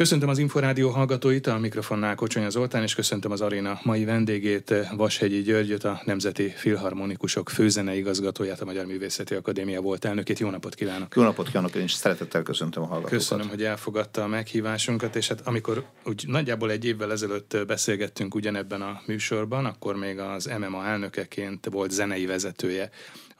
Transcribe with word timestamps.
Köszöntöm 0.00 0.28
az 0.28 0.38
Inforádió 0.38 0.88
hallgatóit, 0.88 1.46
a 1.46 1.58
mikrofonnál 1.58 2.14
Kocsonya 2.14 2.50
Zoltán, 2.50 2.82
és 2.82 2.94
köszöntöm 2.94 3.30
az 3.30 3.40
aréna 3.40 3.80
mai 3.82 4.04
vendégét, 4.04 4.74
Vashegyi 4.96 5.42
Györgyöt, 5.42 5.84
a 5.84 6.02
Nemzeti 6.04 6.52
Filharmonikusok 6.56 7.48
főzene 7.48 7.96
igazgatóját, 7.96 8.60
a 8.60 8.64
Magyar 8.64 8.86
Művészeti 8.86 9.34
Akadémia 9.34 9.80
volt 9.80 10.04
elnökét. 10.04 10.38
Jó 10.38 10.50
napot 10.50 10.74
kívánok! 10.74 11.14
Jó 11.16 11.22
napot 11.22 11.46
kívánok, 11.46 11.74
én 11.74 11.82
is 11.82 11.92
szeretettel 11.92 12.42
köszöntöm 12.42 12.82
a 12.82 12.86
hallgatókat. 12.86 13.18
Köszönöm, 13.18 13.48
hogy 13.48 13.62
elfogadta 13.62 14.22
a 14.22 14.26
meghívásunkat, 14.26 15.16
és 15.16 15.28
hát 15.28 15.40
amikor 15.44 15.84
úgy 16.04 16.24
nagyjából 16.26 16.70
egy 16.70 16.84
évvel 16.84 17.12
ezelőtt 17.12 17.56
beszélgettünk 17.66 18.34
ugyanebben 18.34 18.82
a 18.82 19.02
műsorban, 19.06 19.64
akkor 19.64 19.96
még 19.96 20.18
az 20.18 20.50
MMA 20.58 20.86
elnökeként 20.86 21.66
volt 21.70 21.90
zenei 21.90 22.26
vezetője 22.26 22.90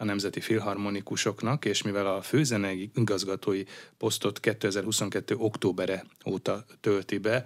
a 0.00 0.04
Nemzeti 0.04 0.40
Filharmonikusoknak, 0.40 1.64
és 1.64 1.82
mivel 1.82 2.06
a 2.06 2.22
főzenei 2.22 2.90
igazgatói 2.94 3.62
posztot 3.98 4.40
2022. 4.40 5.34
októbere 5.38 6.04
óta 6.26 6.64
tölti 6.80 7.18
be, 7.18 7.44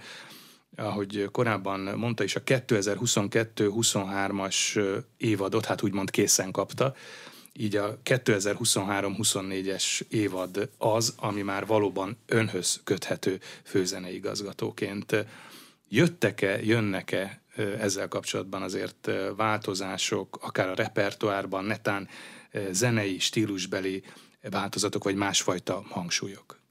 ahogy 0.76 1.28
korábban 1.32 1.80
mondta 1.80 2.24
is, 2.24 2.36
a 2.36 2.42
2022-23-as 2.42 4.80
évadot, 5.16 5.64
hát 5.64 5.82
úgymond 5.82 6.10
készen 6.10 6.50
kapta, 6.50 6.94
így 7.52 7.76
a 7.76 7.98
2023-24-es 8.04 10.00
évad 10.08 10.68
az, 10.78 11.14
ami 11.16 11.42
már 11.42 11.66
valóban 11.66 12.16
önhöz 12.26 12.80
köthető 12.84 13.40
főzenei 13.62 14.14
igazgatóként. 14.14 15.26
Jöttek-e, 15.88 16.62
jönnek-e 16.62 17.42
ezzel 17.56 18.08
kapcsolatban 18.08 18.62
azért 18.62 19.10
változások, 19.36 20.38
akár 20.42 20.68
a 20.68 20.74
repertoárban, 20.74 21.64
netán 21.64 22.08
zenei, 22.70 23.18
stílusbeli 23.18 24.02
változatok, 24.50 25.04
vagy 25.04 25.14
másfajta 25.14 25.84
hangsúlyok? 25.88 26.62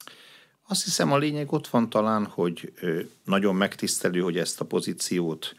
Azt 0.68 0.84
hiszem 0.84 1.12
a 1.12 1.18
lényeg 1.18 1.52
ott 1.52 1.68
van 1.68 1.90
talán, 1.90 2.26
hogy 2.26 2.74
nagyon 3.26 3.56
megtisztelő, 3.56 4.20
hogy 4.20 4.38
ezt 4.38 4.62
a 4.62 4.66
pozíciót 4.66 5.56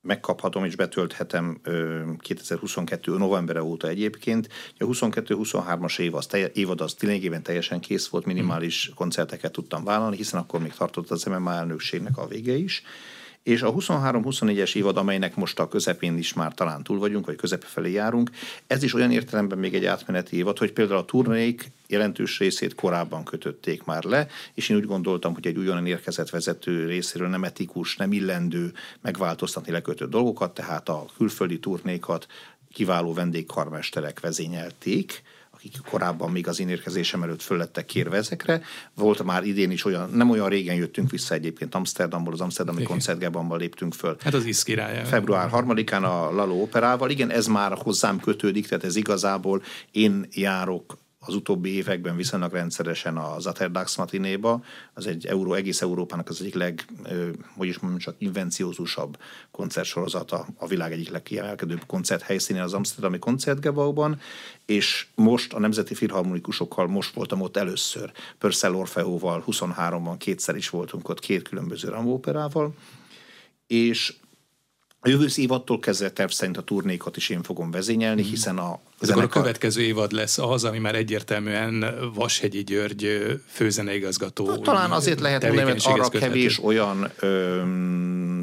megkaphatom 0.00 0.64
és 0.64 0.76
betölthetem 0.76 1.60
2022. 2.18 3.16
novembere 3.16 3.62
óta 3.62 3.88
egyébként. 3.88 4.48
A 4.78 4.84
22-23-as 4.84 5.98
év 5.98 6.14
az, 6.14 6.28
évad 6.52 6.80
az 6.80 6.94
ténylegében 6.94 7.42
teljesen 7.42 7.80
kész 7.80 8.08
volt, 8.08 8.24
minimális 8.24 8.90
koncerteket 8.94 9.52
tudtam 9.52 9.84
vállalni, 9.84 10.16
hiszen 10.16 10.40
akkor 10.40 10.60
még 10.60 10.72
tartott 10.72 11.10
az 11.10 11.24
MMA 11.24 11.52
elnökségnek 11.52 12.18
a 12.18 12.26
vége 12.26 12.56
is 12.56 12.82
és 13.44 13.62
a 13.62 13.72
23-24-es 13.72 14.74
évad, 14.74 14.96
amelynek 14.96 15.36
most 15.36 15.58
a 15.58 15.68
közepén 15.68 16.18
is 16.18 16.32
már 16.32 16.54
talán 16.54 16.82
túl 16.82 16.98
vagyunk, 16.98 17.26
vagy 17.26 17.36
közepe 17.36 17.66
felé 17.66 17.92
járunk, 17.92 18.30
ez 18.66 18.82
is 18.82 18.94
olyan 18.94 19.10
értelemben 19.10 19.58
még 19.58 19.74
egy 19.74 19.84
átmeneti 19.84 20.36
évad, 20.36 20.58
hogy 20.58 20.72
például 20.72 20.98
a 20.98 21.04
turnék 21.04 21.70
jelentős 21.86 22.38
részét 22.38 22.74
korábban 22.74 23.24
kötötték 23.24 23.84
már 23.84 24.04
le, 24.04 24.26
és 24.54 24.68
én 24.68 24.76
úgy 24.76 24.86
gondoltam, 24.86 25.34
hogy 25.34 25.46
egy 25.46 25.58
újonnan 25.58 25.86
érkezett 25.86 26.30
vezető 26.30 26.86
részéről 26.86 27.28
nem 27.28 27.44
etikus, 27.44 27.96
nem 27.96 28.12
illendő 28.12 28.72
megváltoztatni 29.00 29.72
lekötött 29.72 30.10
dolgokat, 30.10 30.54
tehát 30.54 30.88
a 30.88 31.06
külföldi 31.16 31.58
turnékat 31.58 32.26
kiváló 32.72 33.12
vendégkarmesterek 33.12 34.20
vezényelték, 34.20 35.22
akik 35.66 35.90
korábban 35.90 36.30
még 36.30 36.48
az 36.48 36.60
én 36.60 36.68
érkezésem 36.68 37.22
előtt 37.22 37.42
föllettek 37.42 37.84
kérve 37.84 38.16
ezekre. 38.16 38.62
Volt 38.94 39.22
már 39.22 39.44
idén 39.44 39.70
is 39.70 39.84
olyan, 39.84 40.10
nem 40.10 40.30
olyan 40.30 40.48
régen 40.48 40.74
jöttünk 40.74 41.10
vissza 41.10 41.34
egyébként 41.34 41.74
Amsterdamból, 41.74 42.32
az 42.32 42.40
Amsterdami 42.40 42.82
koncertgában 42.82 43.58
léptünk 43.58 43.94
föl. 43.94 44.16
Hát 44.20 44.34
az 44.34 44.44
iszkirája. 44.44 45.04
Február 45.04 45.50
3-án 45.52 46.02
a 46.02 46.34
Lalo 46.34 46.54
Operával. 46.54 47.10
Igen, 47.10 47.30
ez 47.30 47.46
már 47.46 47.72
hozzám 47.82 48.20
kötődik, 48.20 48.66
tehát 48.68 48.84
ez 48.84 48.96
igazából 48.96 49.62
én 49.90 50.26
járok 50.32 51.02
az 51.26 51.34
utóbbi 51.34 51.74
években 51.74 52.16
viszonylag 52.16 52.52
rendszeresen 52.52 53.16
a 53.16 53.40
Zaterdax 53.40 53.96
Matinéba, 53.96 54.64
az 54.94 55.06
egy 55.06 55.26
Euró, 55.26 55.54
egész 55.54 55.82
Európának 55.82 56.28
az 56.28 56.40
egyik 56.40 56.54
leg, 56.54 56.86
hogy 57.56 57.68
is 57.68 57.78
mondjam, 57.78 58.00
csak 58.00 58.14
invenciózusabb 58.18 59.18
koncertsorozata, 59.50 60.46
a 60.56 60.66
világ 60.66 60.92
egyik 60.92 61.10
legkiemelkedőbb 61.10 61.82
koncerthelyszínén 61.86 62.62
az 62.62 62.72
Amsterdami 62.72 63.18
koncertgebauban, 63.18 64.20
és 64.66 65.06
most 65.14 65.52
a 65.52 65.58
Nemzeti 65.58 65.94
Filharmonikusokkal 65.94 66.86
most 66.86 67.14
voltam 67.14 67.40
ott 67.40 67.56
először, 67.56 68.12
Purcell 68.38 68.74
Orfeóval 68.74 69.44
23-ban 69.46 70.14
kétszer 70.18 70.56
is 70.56 70.70
voltunk 70.70 71.08
ott, 71.08 71.20
két 71.20 71.48
különböző 71.48 71.88
ramóperával, 71.88 72.74
és 73.66 74.14
a 75.00 75.08
jövő 75.08 75.26
évattól 75.36 75.78
kezdve 75.78 76.10
terv 76.10 76.30
szerint 76.30 76.56
a 76.56 76.62
turnékat 76.62 77.16
is 77.16 77.28
én 77.28 77.42
fogom 77.42 77.70
vezényelni, 77.70 78.20
mhm. 78.20 78.30
hiszen 78.30 78.58
a 78.58 78.80
Ez 79.00 79.08
zenekar... 79.08 79.24
a 79.24 79.40
következő 79.40 79.82
évad 79.82 80.12
lesz 80.12 80.38
az, 80.38 80.64
ami 80.64 80.78
már 80.78 80.94
egyértelműen 80.94 81.84
Vashegyi 82.14 82.64
György 82.64 83.36
főzeneigazgató. 83.46 84.48
Hát, 84.48 84.60
talán 84.60 84.90
azért 84.90 85.20
lehet 85.20 85.54
mert 85.54 85.84
arra 85.84 86.08
kevés 86.08 86.62
olyan 86.62 87.10
ö, 87.18 87.62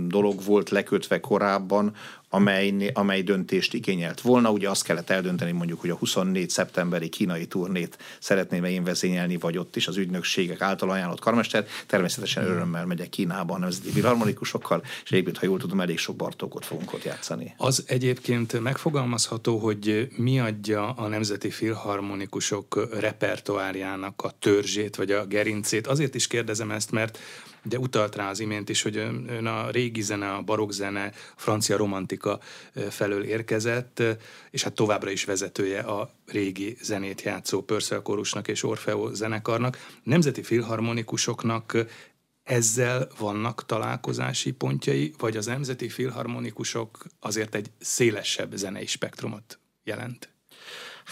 dolog 0.08 0.44
volt 0.44 0.70
lekötve 0.70 1.20
korábban, 1.20 1.96
amely, 2.34 2.92
amely 2.94 3.22
döntést 3.22 3.74
igényelt 3.74 4.22
volna. 4.22 4.52
Ugye 4.52 4.70
azt 4.70 4.84
kellett 4.84 5.10
eldönteni 5.10 5.52
mondjuk, 5.52 5.82
hogy 5.82 5.90
a 5.90 5.96
24 5.96 6.50
szeptemberi 6.50 7.10
kínai 7.10 7.46
turnét 7.46 7.98
szeretném 8.20 8.64
én 8.64 8.84
vezényelni, 8.84 9.38
vagy 9.38 9.58
ott 9.58 9.76
is 9.76 9.88
az 9.88 9.98
ügynökségek 9.98 10.62
által 10.62 10.90
ajánlott 10.90 11.20
karmester. 11.20 11.66
Természetesen 11.88 12.44
örömmel 12.44 12.86
megyek 12.86 13.10
Kínába 13.10 13.54
a 13.54 13.58
nemzeti 13.58 13.90
filharmonikusokkal, 13.90 14.82
és 15.04 15.12
egyébként, 15.12 15.38
ha 15.38 15.46
jól 15.46 15.60
tudom, 15.60 15.82
elég 15.82 15.98
sok 15.98 16.16
Bartókot 16.16 16.66
fogunk 16.66 16.94
ott 16.94 17.04
játszani. 17.04 17.54
Az 17.58 17.84
egyébként 17.88 18.60
megfogalmazható, 18.60 19.58
hogy 19.58 20.10
mi 20.16 20.40
adja 20.42 20.92
a 20.92 21.08
nemzeti 21.08 21.50
filharmonikusok 21.50 23.00
repertoárjának 23.00 24.22
a 24.22 24.32
törzsét, 24.40 24.96
vagy 24.96 25.12
a 25.12 25.26
gerincét. 25.26 25.88
Azért 25.88 26.16
is 26.16 26.28
kérdezem 26.28 26.72
ezt, 26.72 26.92
mert 26.92 27.20
de 27.64 27.80
utalt 27.80 28.16
rá 28.16 28.30
az 28.30 28.40
imént 28.40 28.70
is, 28.70 28.82
hogy 28.82 28.98
ön 29.28 29.46
a 29.46 29.70
régi 29.70 30.02
zene, 30.02 30.34
a 30.34 30.42
barokk 30.42 30.72
zene, 30.72 31.12
francia 31.36 31.78
romantika 31.78 32.40
felől 32.90 33.24
érkezett, 33.24 34.04
és 34.52 34.64
hát 34.64 34.74
továbbra 34.74 35.10
is 35.10 35.26
vezetője 35.26 35.80
a 35.80 36.12
régi 36.26 36.78
zenét 36.82 37.22
játszó 37.22 37.62
Purcell 37.62 38.02
Kórusnak 38.02 38.48
és 38.48 38.64
Orfeo 38.64 39.14
zenekarnak. 39.14 39.78
Nemzeti 40.04 40.44
filharmonikusoknak 40.44 41.86
ezzel 42.44 43.08
vannak 43.18 43.66
találkozási 43.66 44.52
pontjai, 44.52 45.14
vagy 45.18 45.38
az 45.38 45.46
nemzeti 45.46 45.90
filharmonikusok 45.90 47.06
azért 47.20 47.56
egy 47.56 47.72
szélesebb 47.80 48.56
zenei 48.56 48.86
spektrumot 48.86 49.60
jelent? 49.84 50.31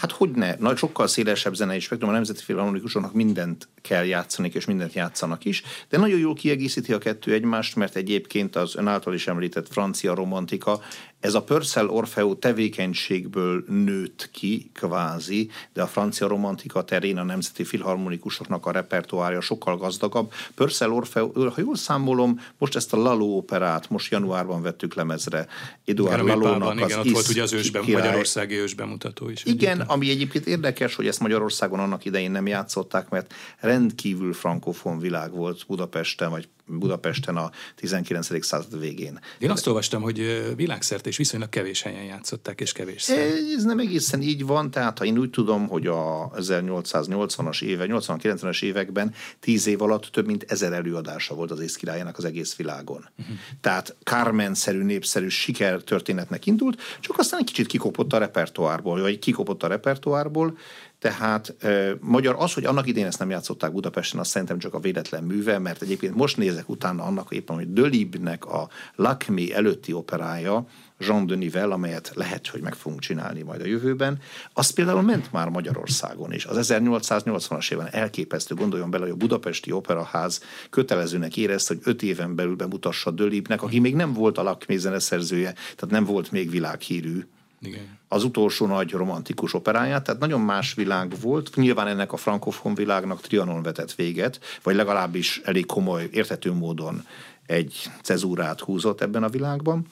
Hát 0.00 0.12
hogy 0.12 0.30
ne? 0.30 0.54
Nagy, 0.58 0.76
sokkal 0.76 1.06
szélesebb 1.06 1.54
zenei 1.54 1.80
spektrum, 1.80 2.10
a 2.10 2.12
Nemzeti 2.12 2.42
Filharmonikusoknak 2.42 3.12
mindent 3.12 3.68
kell 3.82 4.04
játszani, 4.04 4.50
és 4.54 4.64
mindent 4.64 4.92
játszanak 4.92 5.44
is, 5.44 5.62
de 5.88 5.98
nagyon 5.98 6.18
jól 6.18 6.34
kiegészíti 6.34 6.92
a 6.92 6.98
kettő 6.98 7.32
egymást, 7.32 7.76
mert 7.76 7.96
egyébként 7.96 8.56
az 8.56 8.76
ön 8.76 8.86
által 8.86 9.14
is 9.14 9.26
említett 9.26 9.68
francia 9.72 10.14
romantika 10.14 10.80
ez 11.20 11.34
a 11.34 11.42
Purcell 11.42 11.86
Orfeo 11.86 12.34
tevékenységből 12.34 13.64
nőtt 13.68 14.28
ki, 14.32 14.70
kvázi, 14.74 15.50
de 15.72 15.82
a 15.82 15.86
francia 15.86 16.26
romantika 16.26 16.84
terén 16.84 17.18
a 17.18 17.22
nemzeti 17.22 17.64
filharmonikusoknak 17.64 18.66
a 18.66 18.70
repertoárja 18.70 19.40
sokkal 19.40 19.76
gazdagabb. 19.76 20.32
Purcell 20.54 20.90
Orfeo, 20.90 21.30
ha 21.34 21.60
jól 21.60 21.76
számolom, 21.76 22.40
most 22.58 22.76
ezt 22.76 22.92
a 22.92 22.96
Lalo 22.96 23.36
operát, 23.36 23.90
most 23.90 24.10
januárban 24.10 24.62
vettük 24.62 24.94
lemezre. 24.94 25.46
Eduard 25.84 26.26
Lalónak 26.26 26.80
az 26.80 26.88
igen, 26.88 26.98
ott 26.98 27.10
volt 27.10 27.28
ugye 27.28 27.42
az 27.42 27.52
ősben, 27.52 27.82
király. 27.82 28.02
Magyarországi 28.02 28.54
ősbemutató 28.54 29.28
is. 29.28 29.44
Igen, 29.44 29.70
egyébként. 29.70 29.90
ami 29.90 30.10
egyébként 30.10 30.46
érdekes, 30.46 30.94
hogy 30.94 31.06
ezt 31.06 31.20
Magyarországon 31.20 31.78
annak 31.78 32.04
idején 32.04 32.30
nem 32.30 32.46
játszották, 32.46 33.08
mert 33.08 33.34
rendkívül 33.58 34.32
frankofon 34.32 34.98
világ 34.98 35.32
volt 35.32 35.64
Budapesten, 35.66 36.30
vagy 36.30 36.48
Budapesten 36.78 37.36
a 37.36 37.50
19. 37.74 38.44
század 38.44 38.80
végén. 38.80 39.18
Én 39.38 39.50
azt 39.50 39.66
olvastam, 39.66 40.02
hogy 40.02 40.52
világszerte 40.56 41.08
és 41.08 41.16
viszonylag 41.16 41.48
kevés 41.48 41.82
helyen 41.82 42.04
játszották, 42.04 42.60
és 42.60 42.72
kevés 42.72 43.02
szem. 43.02 43.18
Ez 43.56 43.62
nem 43.64 43.78
egészen 43.78 44.22
így 44.22 44.46
van, 44.46 44.70
tehát 44.70 44.98
ha 44.98 45.04
én 45.04 45.18
úgy 45.18 45.30
tudom, 45.30 45.68
hogy 45.68 45.86
a 45.86 46.30
1880-as 46.30 47.62
éve, 47.62 47.86
80-90-es 47.88 48.62
években 48.62 49.14
tíz 49.40 49.66
év 49.66 49.82
alatt 49.82 50.04
több 50.04 50.26
mint 50.26 50.44
ezer 50.48 50.72
előadása 50.72 51.34
volt 51.34 51.50
az 51.50 51.60
észkirályának 51.60 52.18
az 52.18 52.24
egész 52.24 52.56
világon. 52.56 53.08
Uh-huh. 53.18 53.36
Tehát 53.60 53.96
Carmen-szerű, 54.04 54.82
népszerű 54.82 55.28
sikertörténetnek 55.28 56.46
indult, 56.46 56.80
csak 57.00 57.18
aztán 57.18 57.40
egy 57.40 57.46
kicsit 57.46 57.66
kikopott 57.66 58.12
a 58.12 58.18
repertoárból, 58.18 59.00
vagy 59.00 59.18
kikopott 59.18 59.62
a 59.62 59.66
repertoárból, 59.66 60.58
tehát 61.00 61.54
e, 61.58 61.96
magyar 62.00 62.34
az, 62.38 62.52
hogy 62.52 62.64
annak 62.64 62.86
idén 62.86 63.06
ezt 63.06 63.18
nem 63.18 63.30
játszották 63.30 63.72
Budapesten, 63.72 64.20
azt 64.20 64.30
szerintem 64.30 64.58
csak 64.58 64.74
a 64.74 64.80
véletlen 64.80 65.24
műve, 65.24 65.58
mert 65.58 65.82
egyébként 65.82 66.14
most 66.14 66.36
nézek 66.36 66.68
utána 66.68 67.04
annak 67.04 67.32
éppen, 67.32 67.56
hogy 67.56 67.72
Dölibnek 67.72 68.44
a 68.46 68.68
Lakmi 68.94 69.54
előtti 69.54 69.92
operája, 69.92 70.66
Jean 70.98 71.26
Denivel, 71.26 71.70
amelyet 71.70 72.12
lehet, 72.14 72.46
hogy 72.46 72.60
meg 72.60 72.74
fogunk 72.74 73.00
csinálni 73.00 73.42
majd 73.42 73.60
a 73.60 73.66
jövőben, 73.66 74.18
az 74.52 74.70
például 74.70 75.02
ment 75.02 75.32
már 75.32 75.48
Magyarországon 75.48 76.32
is. 76.32 76.44
Az 76.44 76.72
1880-as 76.72 77.72
évben 77.72 77.88
elképesztő, 77.90 78.54
gondoljon 78.54 78.90
bele, 78.90 79.02
hogy 79.02 79.12
a 79.12 79.16
Budapesti 79.16 79.72
Operaház 79.72 80.42
kötelezőnek 80.70 81.36
érezte, 81.36 81.74
hogy 81.74 81.82
öt 81.86 82.02
éven 82.02 82.34
belül 82.34 82.56
bemutassa 82.56 83.10
Dölibnek, 83.10 83.62
aki 83.62 83.78
még 83.78 83.94
nem 83.94 84.12
volt 84.12 84.38
a 84.38 84.42
Lakmi 84.42 84.76
zeneszerzője, 84.76 85.52
tehát 85.52 85.90
nem 85.90 86.04
volt 86.04 86.30
még 86.30 86.50
világhírű 86.50 87.24
Igen. 87.62 87.98
az 88.08 88.24
utolsó 88.24 88.66
nagy 88.66 88.90
romantikus 88.90 89.54
operáját, 89.54 90.04
tehát 90.04 90.20
nagyon 90.20 90.40
más 90.40 90.74
világ 90.74 91.14
volt. 91.20 91.56
Nyilván 91.56 91.86
ennek 91.86 92.12
a 92.12 92.16
frankofon 92.16 92.74
világnak 92.74 93.20
Trianon 93.20 93.62
vetett 93.62 93.94
véget, 93.94 94.40
vagy 94.62 94.74
legalábbis 94.74 95.40
elég 95.44 95.66
komoly, 95.66 96.08
érthető 96.12 96.52
módon 96.52 97.06
egy 97.46 97.90
cezúrát 98.02 98.60
húzott 98.60 99.00
ebben 99.00 99.22
a 99.22 99.28
világban. 99.28 99.86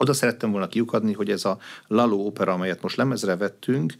Oda 0.00 0.12
szerettem 0.12 0.50
volna 0.50 0.68
kiukadni, 0.68 1.12
hogy 1.12 1.30
ez 1.30 1.44
a 1.44 1.58
Lalo 1.86 2.16
opera, 2.16 2.52
amelyet 2.52 2.82
most 2.82 2.96
lemezre 2.96 3.36
vettünk, 3.36 3.94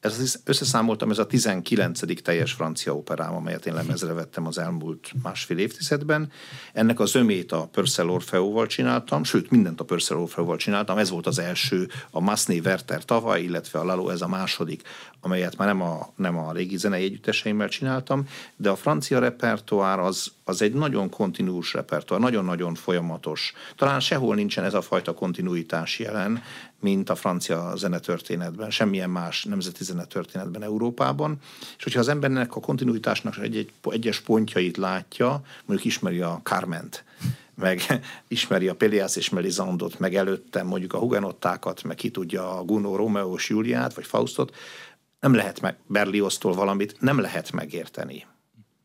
ez 0.00 0.40
összeszámoltam, 0.44 1.10
ez 1.10 1.18
a 1.18 1.26
19. 1.26 2.22
teljes 2.22 2.52
francia 2.52 2.96
operám, 2.96 3.34
amelyet 3.34 3.66
én 3.66 3.74
lemezre 3.74 4.12
vettem 4.12 4.46
az 4.46 4.58
elmúlt 4.58 5.12
másfél 5.22 5.58
évtizedben. 5.58 6.32
Ennek 6.72 7.00
a 7.00 7.06
zömét 7.06 7.52
a 7.52 7.68
Purcell 7.72 8.08
Orfeóval 8.08 8.66
csináltam, 8.66 9.24
sőt, 9.24 9.50
mindent 9.50 9.80
a 9.80 9.84
Purcell 9.84 10.16
Orfeóval 10.16 10.56
csináltam. 10.56 10.98
Ez 10.98 11.10
volt 11.10 11.26
az 11.26 11.38
első, 11.38 11.88
a 12.10 12.20
Masné 12.20 12.58
Werther 12.58 13.04
tavaly, 13.04 13.42
illetve 13.42 13.78
a 13.78 13.84
Lalo 13.84 14.08
ez 14.08 14.20
a 14.20 14.28
második, 14.28 14.82
amelyet 15.20 15.56
már 15.56 15.68
nem 15.68 15.82
a, 15.82 16.12
nem 16.16 16.38
a 16.38 16.52
régi 16.52 16.76
zenei 16.76 17.04
együtteseimmel 17.04 17.68
csináltam, 17.68 18.26
de 18.56 18.70
a 18.70 18.76
francia 18.76 19.18
repertoár 19.18 19.98
az, 19.98 20.32
az 20.44 20.62
egy 20.62 20.72
nagyon 20.72 21.08
kontinuus 21.08 21.72
repertoár, 21.72 22.20
nagyon-nagyon 22.20 22.74
folyamatos. 22.74 23.52
Talán 23.76 24.00
sehol 24.00 24.34
nincsen 24.34 24.64
ez 24.64 24.74
a 24.74 24.82
fajta 24.82 25.14
kontinuitás 25.14 25.98
jelen, 25.98 26.42
mint 26.80 27.10
a 27.10 27.14
francia 27.14 27.72
zenetörténetben, 27.76 28.70
semmilyen 28.70 29.10
más 29.10 29.44
nemzeti 29.44 29.84
zenetörténetben 29.84 30.62
Európában. 30.62 31.38
És 31.76 31.82
hogyha 31.82 32.00
az 32.00 32.08
embernek 32.08 32.56
a 32.56 32.60
kontinuitásnak 32.60 33.36
egy-egy, 33.38 33.72
egyes 33.82 34.20
pontjait 34.20 34.76
látja, 34.76 35.42
mondjuk 35.64 35.88
ismeri 35.88 36.20
a 36.20 36.40
Carment, 36.42 37.04
meg 37.54 37.80
ismeri 38.28 38.68
a 38.68 38.74
Pelias 38.74 39.16
és 39.16 39.28
Melisandot, 39.28 39.98
meg 39.98 40.14
előttem 40.14 40.66
mondjuk 40.66 40.92
a 40.92 40.98
Hugenottákat, 40.98 41.82
meg 41.82 41.96
ki 41.96 42.10
tudja 42.10 42.58
a 42.58 42.64
Guno, 42.64 42.96
Romeo 42.96 43.34
és 43.34 43.48
Juliát, 43.48 43.94
vagy 43.94 44.06
Faustot, 44.06 44.54
nem 45.20 45.34
lehet 45.34 45.60
meg 45.60 45.76
Berliosztól 45.86 46.52
valamit, 46.52 47.00
nem 47.00 47.20
lehet 47.20 47.52
megérteni. 47.52 48.26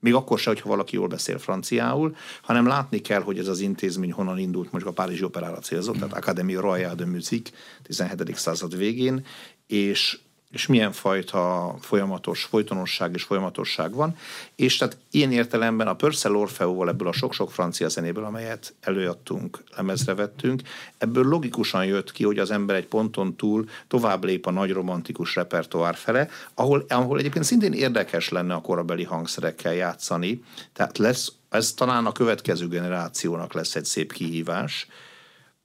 Még 0.05 0.13
akkor 0.13 0.39
se, 0.39 0.49
hogyha 0.49 0.69
valaki 0.69 0.95
jól 0.95 1.07
beszél 1.07 1.37
franciául, 1.37 2.15
hanem 2.41 2.67
látni 2.67 2.99
kell, 2.99 3.21
hogy 3.21 3.39
ez 3.39 3.47
az 3.47 3.59
intézmény 3.59 4.11
honnan 4.11 4.37
indult, 4.37 4.71
mondjuk 4.71 4.91
a 4.91 5.01
Párizsi 5.01 5.23
Operára 5.23 5.59
célzott, 5.59 5.95
tehát 5.95 6.13
Académie 6.13 6.59
Royale 6.59 6.95
de 6.95 7.05
Musique 7.05 7.53
17. 7.83 8.35
század 8.35 8.77
végén, 8.77 9.25
és 9.67 10.19
és 10.55 10.67
milyen 10.67 10.91
fajta 10.91 11.75
folyamatos 11.81 12.43
folytonosság 12.43 13.13
és 13.13 13.23
folyamatosság 13.23 13.93
van. 13.93 14.17
És 14.55 14.77
tehát 14.77 14.97
ilyen 15.11 15.31
értelemben 15.31 15.87
a 15.87 15.95
Purcell 15.95 16.33
Orfeóval 16.33 16.89
ebből 16.89 17.07
a 17.07 17.11
sok-sok 17.11 17.51
francia 17.51 17.87
zenéből, 17.87 18.23
amelyet 18.23 18.73
előadtunk, 18.81 19.63
lemezre 19.75 20.13
vettünk, 20.13 20.61
ebből 20.97 21.23
logikusan 21.23 21.85
jött 21.85 22.11
ki, 22.11 22.23
hogy 22.23 22.39
az 22.39 22.51
ember 22.51 22.75
egy 22.75 22.85
ponton 22.85 23.35
túl 23.35 23.69
tovább 23.87 24.23
lép 24.23 24.45
a 24.45 24.51
nagy 24.51 24.71
romantikus 24.71 25.35
repertoár 25.35 25.95
fele, 25.95 26.29
ahol, 26.53 26.85
ahol 26.87 27.19
egyébként 27.19 27.45
szintén 27.45 27.73
érdekes 27.73 28.29
lenne 28.29 28.53
a 28.53 28.61
korabeli 28.61 29.03
hangszerekkel 29.03 29.73
játszani. 29.73 30.43
Tehát 30.73 30.97
lesz, 30.97 31.31
ez 31.49 31.73
talán 31.73 32.05
a 32.05 32.11
következő 32.11 32.67
generációnak 32.67 33.53
lesz 33.53 33.75
egy 33.75 33.85
szép 33.85 34.13
kihívás, 34.13 34.87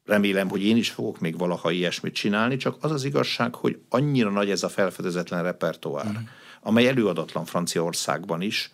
remélem, 0.05 0.49
hogy 0.49 0.65
én 0.65 0.77
is 0.77 0.91
fogok 0.91 1.21
még 1.21 1.39
valaha 1.39 1.71
ilyesmit 1.71 2.15
csinálni, 2.15 2.57
csak 2.57 2.77
az 2.81 2.91
az 2.91 3.05
igazság, 3.05 3.55
hogy 3.55 3.79
annyira 3.89 4.31
nagy 4.31 4.51
ez 4.51 4.63
a 4.63 4.69
felfedezetlen 4.69 5.43
repertoár, 5.43 6.07
mm. 6.07 6.23
amely 6.63 6.89
előadatlan 6.89 7.45
Franciaországban 7.45 8.41
is, 8.41 8.71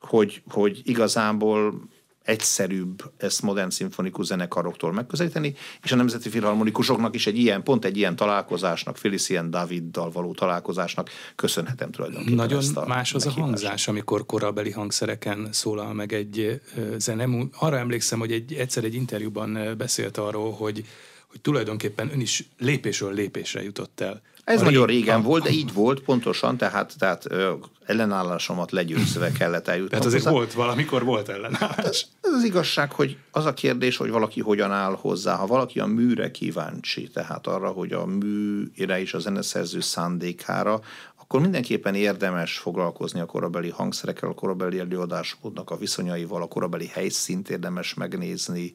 hogy, 0.00 0.42
hogy 0.48 0.80
igazából 0.84 1.88
egyszerűbb 2.26 3.12
ezt 3.16 3.42
modern 3.42 3.70
szimfonikus 3.70 4.26
zenekaroktól 4.26 4.92
megközelíteni, 4.92 5.54
és 5.82 5.92
a 5.92 5.96
nemzeti 5.96 6.28
filharmonikusoknak 6.28 7.14
is 7.14 7.26
egy 7.26 7.38
ilyen, 7.38 7.62
pont 7.62 7.84
egy 7.84 7.96
ilyen 7.96 8.16
találkozásnak, 8.16 8.96
Felicien 8.96 9.50
Daviddal 9.50 10.10
való 10.10 10.34
találkozásnak 10.34 11.10
köszönhetem 11.36 11.90
tulajdonképpen 11.90 12.34
Nagyon 12.34 12.58
ezt 12.58 12.76
a 12.76 12.86
más 12.86 13.14
az 13.14 13.26
a 13.26 13.30
hangzás, 13.30 13.88
amikor 13.88 14.26
korabeli 14.26 14.70
hangszereken 14.70 15.48
szólal 15.52 15.92
meg 15.92 16.12
egy 16.12 16.60
zene. 16.96 17.28
Arra 17.58 17.78
emlékszem, 17.78 18.18
hogy 18.18 18.32
egy, 18.32 18.52
egyszer 18.52 18.84
egy 18.84 18.94
interjúban 18.94 19.74
beszélt 19.78 20.16
arról, 20.16 20.52
hogy, 20.52 20.84
hogy 21.26 21.40
tulajdonképpen 21.40 22.10
ön 22.12 22.20
is 22.20 22.48
lépésről 22.58 23.12
lépésre 23.14 23.62
jutott 23.62 24.00
el 24.00 24.22
ez 24.46 24.60
a 24.60 24.64
nagyon 24.64 24.86
rég, 24.86 24.96
régen 24.96 25.20
a, 25.20 25.22
volt, 25.22 25.42
de 25.42 25.50
így 25.50 25.72
volt 25.72 26.00
pontosan, 26.00 26.56
tehát, 26.56 26.94
tehát 26.98 27.30
ö, 27.30 27.52
ellenállásomat 27.86 28.70
legyőzve 28.70 29.32
kellett 29.32 29.68
eljutni. 29.68 29.90
Tehát 29.90 30.04
azért 30.04 30.22
hozzá. 30.22 30.36
volt, 30.36 30.52
valamikor 30.52 31.04
volt 31.04 31.28
ellenállás. 31.28 31.76
Ez, 31.76 32.02
ez 32.20 32.32
az 32.32 32.44
igazság, 32.44 32.92
hogy 32.92 33.16
az 33.30 33.44
a 33.44 33.54
kérdés, 33.54 33.96
hogy 33.96 34.10
valaki 34.10 34.40
hogyan 34.40 34.72
áll 34.72 34.96
hozzá. 35.00 35.36
Ha 35.36 35.46
valaki 35.46 35.80
a 35.80 35.86
műre 35.86 36.30
kíváncsi, 36.30 37.08
tehát 37.08 37.46
arra, 37.46 37.68
hogy 37.68 37.92
a 37.92 38.04
műre 38.04 39.00
és 39.00 39.14
a 39.14 39.18
zeneszerző 39.18 39.80
szándékára, 39.80 40.80
akkor 41.16 41.40
mindenképpen 41.40 41.94
érdemes 41.94 42.58
foglalkozni 42.58 43.20
a 43.20 43.26
korabeli 43.26 43.70
hangszerekkel, 43.70 44.28
a 44.28 44.34
korabeli 44.34 44.78
előadásmódnak 44.78 45.70
a 45.70 45.76
viszonyaival, 45.76 46.42
a 46.42 46.46
korabeli 46.46 46.86
helyszínt 46.86 47.50
érdemes 47.50 47.94
megnézni, 47.94 48.74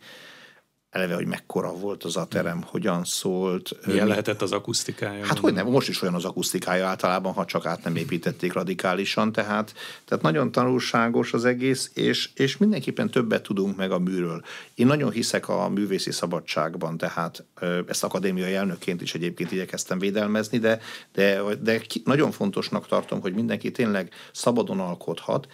eleve, 0.91 1.15
hogy 1.15 1.25
mekkora 1.25 1.73
volt 1.73 2.03
az 2.03 2.17
a 2.17 2.25
terem, 2.25 2.63
hogyan 2.65 3.03
szólt. 3.03 3.71
Milyen 3.85 4.07
lehetett 4.07 4.41
az 4.41 4.51
akusztikája? 4.51 5.25
Hát 5.25 5.37
hogy 5.37 5.53
nem, 5.53 5.67
most 5.67 5.89
is 5.89 6.01
olyan 6.01 6.13
az 6.13 6.25
akusztikája 6.25 6.87
általában, 6.87 7.33
ha 7.33 7.45
csak 7.45 7.65
át 7.65 7.83
nem 7.83 7.95
építették 7.95 8.53
radikálisan, 8.53 9.31
tehát, 9.31 9.73
tehát 10.05 10.23
nagyon 10.23 10.51
tanulságos 10.51 11.33
az 11.33 11.45
egész, 11.45 11.91
és, 11.93 12.29
és 12.33 12.57
mindenképpen 12.57 13.09
többet 13.09 13.43
tudunk 13.43 13.77
meg 13.77 13.91
a 13.91 13.99
műről. 13.99 14.41
Én 14.75 14.85
nagyon 14.85 15.11
hiszek 15.11 15.49
a 15.49 15.69
művészi 15.69 16.11
szabadságban, 16.11 16.97
tehát 16.97 17.43
ezt 17.87 18.03
akadémiai 18.03 18.53
elnökként 18.53 19.01
is 19.01 19.13
egyébként 19.13 19.51
igyekeztem 19.51 19.99
védelmezni, 19.99 20.57
de, 20.57 20.79
de, 21.13 21.41
de 21.61 21.81
nagyon 22.03 22.31
fontosnak 22.31 22.87
tartom, 22.87 23.21
hogy 23.21 23.33
mindenki 23.33 23.71
tényleg 23.71 24.13
szabadon 24.31 24.79
alkothat, 24.79 25.47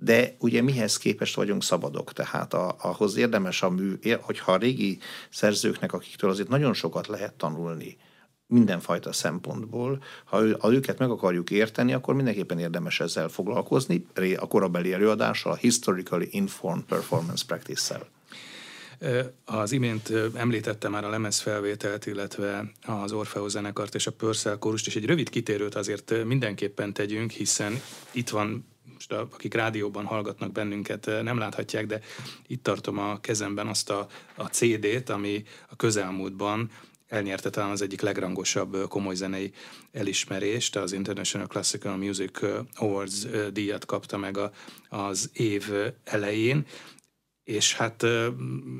de 0.00 0.34
ugye 0.38 0.62
mihez 0.62 0.96
képest 0.96 1.34
vagyunk 1.34 1.62
szabadok, 1.62 2.12
tehát 2.12 2.54
a, 2.54 2.76
ahhoz 2.80 3.16
érdemes 3.16 3.62
a 3.62 3.70
mű, 3.70 3.98
hogyha 4.20 4.52
a 4.52 4.56
régi 4.56 4.98
szerzőknek, 5.30 5.92
akiktől 5.92 6.30
azért 6.30 6.48
nagyon 6.48 6.74
sokat 6.74 7.06
lehet 7.06 7.34
tanulni, 7.34 7.96
mindenfajta 8.46 9.12
szempontból. 9.12 10.02
Ha, 10.24 10.42
ő, 10.42 10.56
ha 10.58 10.72
őket 10.72 10.98
meg 10.98 11.10
akarjuk 11.10 11.50
érteni, 11.50 11.92
akkor 11.92 12.14
mindenképpen 12.14 12.58
érdemes 12.58 13.00
ezzel 13.00 13.28
foglalkozni, 13.28 14.06
a 14.36 14.46
korabeli 14.46 14.92
előadással, 14.92 15.52
a 15.52 15.56
Historically 15.56 16.28
Informed 16.30 16.84
Performance 16.84 17.44
Practice-szel. 17.46 18.06
Az 19.44 19.72
imént 19.72 20.12
említette 20.34 20.88
már 20.88 21.04
a 21.04 21.10
lemezfelvételt, 21.10 22.06
illetve 22.06 22.70
az 22.82 23.12
Orfeo 23.12 23.48
zenekart 23.48 23.94
és 23.94 24.06
a 24.06 24.12
Purcell 24.12 24.58
kórust, 24.58 24.86
és 24.86 24.96
egy 24.96 25.06
rövid 25.06 25.28
kitérőt 25.28 25.74
azért 25.74 26.24
mindenképpen 26.24 26.92
tegyünk, 26.92 27.30
hiszen 27.30 27.80
itt 28.12 28.28
van 28.28 28.66
most 28.98 29.12
akik 29.12 29.54
rádióban 29.54 30.04
hallgatnak 30.04 30.52
bennünket, 30.52 31.06
nem 31.22 31.38
láthatják, 31.38 31.86
de 31.86 32.00
itt 32.46 32.62
tartom 32.62 32.98
a 32.98 33.20
kezemben 33.20 33.66
azt 33.66 33.90
a, 33.90 34.06
a 34.36 34.44
CD-t, 34.44 35.08
ami 35.08 35.44
a 35.68 35.76
közelmúltban 35.76 36.70
elnyerte 37.08 37.50
talán 37.50 37.70
az 37.70 37.82
egyik 37.82 38.00
legrangosabb 38.00 38.88
komoly 38.88 39.14
zenei 39.14 39.52
elismerést, 39.92 40.76
az 40.76 40.92
International 40.92 41.46
Classical 41.46 41.96
Music 41.96 42.40
Awards 42.74 43.26
díjat 43.52 43.84
kapta 43.84 44.16
meg 44.16 44.36
a, 44.36 44.50
az 44.88 45.30
év 45.32 45.70
elején, 46.04 46.66
és 47.44 47.74
hát 47.74 48.06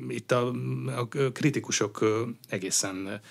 itt 0.07 0.31
a, 0.31 0.53
a 0.95 1.07
kritikusok 1.33 2.05
egészen 2.49 3.21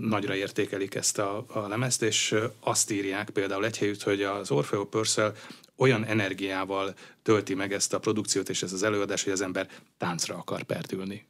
nagyra 0.00 0.34
értékelik 0.34 0.94
ezt 0.94 1.18
a, 1.18 1.44
a 1.48 1.58
lemezt, 1.58 2.02
és 2.02 2.34
azt 2.60 2.90
írják 2.90 3.30
például 3.30 3.64
egy 3.64 3.78
helyütt, 3.78 4.02
hogy 4.02 4.22
az 4.22 4.50
Orfeo 4.50 4.84
Purcell 4.84 5.34
olyan 5.76 6.04
energiával 6.04 6.94
tölti 7.22 7.54
meg 7.54 7.72
ezt 7.72 7.94
a 7.94 7.98
produkciót 7.98 8.48
és 8.48 8.62
ez 8.62 8.72
az 8.72 8.82
előadás, 8.82 9.24
hogy 9.24 9.32
az 9.32 9.40
ember 9.40 9.68
táncra 9.98 10.36
akar 10.36 10.62
pertülni. 10.62 11.26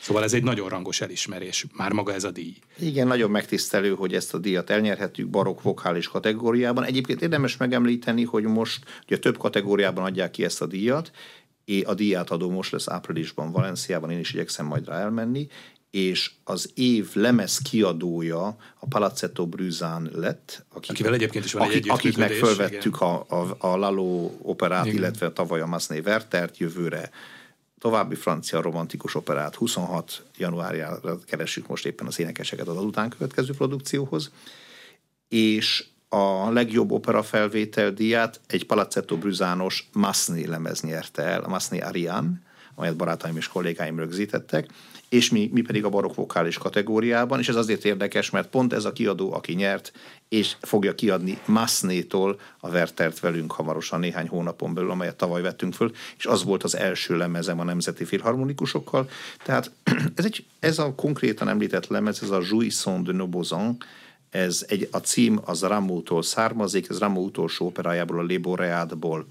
Szóval 0.00 0.22
ez 0.22 0.32
egy 0.32 0.42
nagyon 0.42 0.68
rangos 0.68 1.00
elismerés, 1.00 1.66
már 1.76 1.92
maga 1.92 2.12
ez 2.12 2.24
a 2.24 2.30
díj. 2.30 2.54
Igen, 2.78 3.06
nagyon 3.06 3.30
megtisztelő, 3.30 3.94
hogy 3.94 4.14
ezt 4.14 4.34
a 4.34 4.38
díjat 4.38 4.70
elnyerhetjük 4.70 5.28
barokk 5.28 5.62
vokális 5.62 6.08
kategóriában. 6.08 6.84
Egyébként 6.84 7.22
érdemes 7.22 7.56
megemlíteni, 7.56 8.24
hogy 8.24 8.44
most 8.44 8.84
ugye 9.06 9.18
több 9.18 9.38
kategóriában 9.38 10.04
adják 10.04 10.30
ki 10.30 10.44
ezt 10.44 10.62
a 10.62 10.66
díjat, 10.66 11.10
a 11.84 11.94
díjátadó 11.94 12.50
most 12.50 12.72
lesz 12.72 12.88
áprilisban 12.88 13.52
Valenciában, 13.52 14.10
én 14.10 14.18
is 14.18 14.32
igyekszem 14.32 14.66
majd 14.66 14.86
rá 14.88 15.00
elmenni, 15.00 15.46
és 15.90 16.30
az 16.44 16.70
év 16.74 17.14
lemez 17.14 17.58
kiadója 17.58 18.56
a 18.78 18.86
Palazzetto 18.88 19.46
Brüzán 19.46 20.10
lett. 20.12 20.64
Akik, 20.72 20.90
Akivel 20.90 21.14
egyébként 21.14 21.44
is 21.44 21.52
van 21.52 21.62
akik, 21.62 21.76
egy 21.76 21.88
Akik 21.88 22.16
meg 22.16 22.30
fölvettük 22.30 23.00
a, 23.00 23.26
a, 23.28 23.56
a 23.58 23.76
Lalo 23.76 24.30
operát, 24.42 24.86
igen. 24.86 24.98
illetve 24.98 25.32
tavaly 25.32 25.60
a 25.60 25.66
Masné 25.66 25.98
Wertert 26.04 26.58
jövőre 26.58 27.10
további 27.78 28.14
francia 28.14 28.60
romantikus 28.60 29.14
operát 29.14 29.54
26 29.54 30.24
januárjára 30.36 31.20
keresünk 31.26 31.66
most 31.66 31.86
éppen 31.86 32.06
az 32.06 32.18
énekeseket 32.18 32.68
az 32.68 32.76
után 32.76 33.08
következő 33.08 33.52
produkcióhoz, 33.52 34.30
és 35.28 35.84
a 36.08 36.50
legjobb 36.50 36.90
opera 36.90 37.22
felvétel 37.22 37.90
díját 37.90 38.40
egy 38.46 38.66
Palazzetto 38.66 39.16
Brüzános 39.16 39.88
Masné 39.92 40.44
lemez 40.44 40.80
nyerte 40.80 41.22
el, 41.22 41.42
a 41.42 41.48
Masné 41.48 41.80
Ariane, 41.80 42.40
amelyet 42.74 42.96
barátaim 42.96 43.36
és 43.36 43.48
kollégáim 43.48 43.98
rögzítettek, 43.98 44.68
és 45.08 45.30
mi, 45.30 45.50
mi 45.52 45.60
pedig 45.60 45.84
a 45.84 45.88
barokk 45.88 46.14
vokális 46.14 46.58
kategóriában, 46.58 47.38
és 47.38 47.48
ez 47.48 47.56
azért 47.56 47.84
érdekes, 47.84 48.30
mert 48.30 48.48
pont 48.48 48.72
ez 48.72 48.84
a 48.84 48.92
kiadó, 48.92 49.32
aki 49.32 49.52
nyert, 49.52 49.92
és 50.28 50.56
fogja 50.60 50.94
kiadni 50.94 51.38
Masnétól 51.44 52.40
a 52.60 52.68
Wertert 52.68 53.20
velünk 53.20 53.52
hamarosan 53.52 54.00
néhány 54.00 54.28
hónapon 54.28 54.74
belül, 54.74 54.90
amelyet 54.90 55.16
tavaly 55.16 55.42
vettünk 55.42 55.74
föl, 55.74 55.92
és 56.18 56.26
az 56.26 56.44
volt 56.44 56.62
az 56.62 56.76
első 56.76 57.16
lemezem 57.16 57.60
a 57.60 57.64
Nemzeti 57.64 58.04
Filharmonikusokkal. 58.04 59.08
Tehát 59.44 59.70
ez, 60.16 60.24
egy, 60.24 60.44
ez 60.60 60.78
a 60.78 60.94
konkrétan 60.94 61.48
említett 61.48 61.86
lemez, 61.86 62.22
ez 62.22 62.30
a 62.30 62.42
Jouisson 62.50 63.02
de 63.02 63.12
Nobozan, 63.12 63.76
ez 64.30 64.64
egy, 64.68 64.88
a 64.90 64.98
cím 64.98 65.40
az 65.44 65.62
Rameau-tól 65.62 66.22
származik, 66.22 66.88
ez 66.88 66.98
Rameau 66.98 67.24
utolsó 67.24 67.66
operájából, 67.66 68.18
a 68.18 68.22
Le 68.22 68.38
Boreadból 68.38 69.26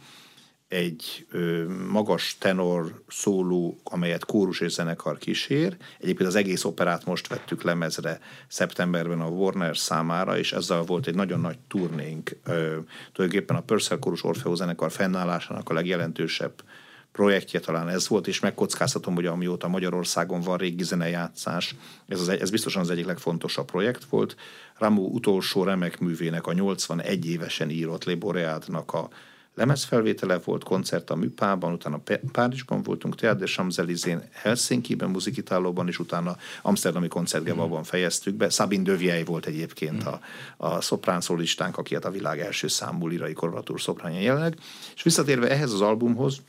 egy 0.75 1.25
ö, 1.31 1.65
magas 1.91 2.37
tenor 2.39 3.03
szóló, 3.07 3.79
amelyet 3.83 4.25
kórus 4.25 4.59
és 4.59 4.71
zenekar 4.71 5.17
kísér. 5.17 5.77
Egyébként 5.99 6.29
az 6.29 6.35
egész 6.35 6.63
operát 6.63 7.05
most 7.05 7.27
vettük 7.27 7.63
lemezre 7.63 8.19
szeptemberben 8.47 9.21
a 9.21 9.27
Warner 9.27 9.77
számára, 9.77 10.37
és 10.37 10.51
ezzel 10.51 10.81
volt 10.81 11.07
egy 11.07 11.15
nagyon 11.15 11.39
nagy 11.39 11.57
turnénk. 11.67 12.37
Ö, 12.45 12.77
tulajdonképpen 13.11 13.55
a 13.55 13.61
Purcell 13.61 13.99
kórus 13.99 14.23
Orfeó 14.23 14.55
zenekar 14.55 14.91
fennállásának 14.91 15.69
a 15.69 15.73
legjelentősebb 15.73 16.63
projektje 17.11 17.59
talán 17.59 17.89
ez 17.89 18.07
volt, 18.07 18.27
és 18.27 18.39
megkockáztatom, 18.39 19.15
hogy 19.15 19.25
amióta 19.25 19.67
Magyarországon 19.67 20.41
van 20.41 20.57
régi 20.57 20.83
zenejátszás, 20.83 21.75
ez, 22.07 22.19
az, 22.19 22.29
ez 22.29 22.49
biztosan 22.49 22.81
az 22.81 22.89
egyik 22.89 23.05
legfontosabb 23.05 23.65
projekt 23.65 24.05
volt. 24.05 24.35
Rameau 24.77 25.13
utolsó 25.13 25.63
remek 25.63 25.99
művének, 25.99 26.47
a 26.47 26.53
81 26.53 27.29
évesen 27.29 27.69
írott 27.69 28.03
Le 28.03 28.15
Boreádnak 28.15 28.93
a 28.93 29.09
lemezfelvétele 29.55 30.37
volt, 30.37 30.63
koncert 30.63 31.09
a 31.09 31.15
Műpában, 31.15 31.73
utána 31.73 32.01
Párizsban 32.31 32.83
voltunk, 32.83 33.15
Teatr 33.15 33.39
de 33.39 33.45
Champs-Élysées, 33.45 34.17
Helsinki-ben, 34.31 35.09
muzikitálóban, 35.09 35.87
és 35.87 35.99
utána 35.99 36.37
Amsterdami 36.61 37.07
koncertgebában 37.07 37.79
mm. 37.79 37.83
fejeztük 37.83 38.35
be. 38.35 38.49
Sabine 38.49 38.83
Döviei 38.83 39.23
volt 39.23 39.45
egyébként 39.45 40.03
mm. 40.03 40.07
a, 40.07 40.19
a 40.57 40.81
szoprán 40.81 41.21
szólistánk, 41.21 41.77
aki 41.77 41.93
hát 41.93 42.05
a 42.05 42.11
világ 42.11 42.39
első 42.39 42.67
számú 42.67 43.07
lirai 43.07 43.33
korvatúr 43.33 43.81
szopránja 43.81 44.19
jelenleg. 44.19 44.57
És 44.95 45.03
visszatérve 45.03 45.49
ehhez 45.49 45.71
az 45.71 45.81
albumhoz, 45.81 46.41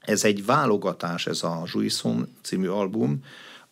ez 0.00 0.24
egy 0.24 0.44
válogatás, 0.44 1.26
ez 1.26 1.42
a 1.42 1.62
Jouisson 1.72 2.36
című 2.42 2.68
album, 2.68 3.20